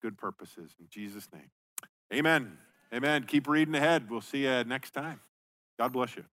good 0.02 0.18
purposes. 0.18 0.72
In 0.78 0.86
Jesus' 0.90 1.28
name. 1.32 1.50
Amen. 2.12 2.58
Amen. 2.94 3.24
Keep 3.24 3.48
reading 3.48 3.74
ahead. 3.74 4.08
We'll 4.08 4.20
see 4.20 4.44
you 4.44 4.64
next 4.64 4.92
time. 4.92 5.20
God 5.78 5.92
bless 5.92 6.16
you. 6.16 6.24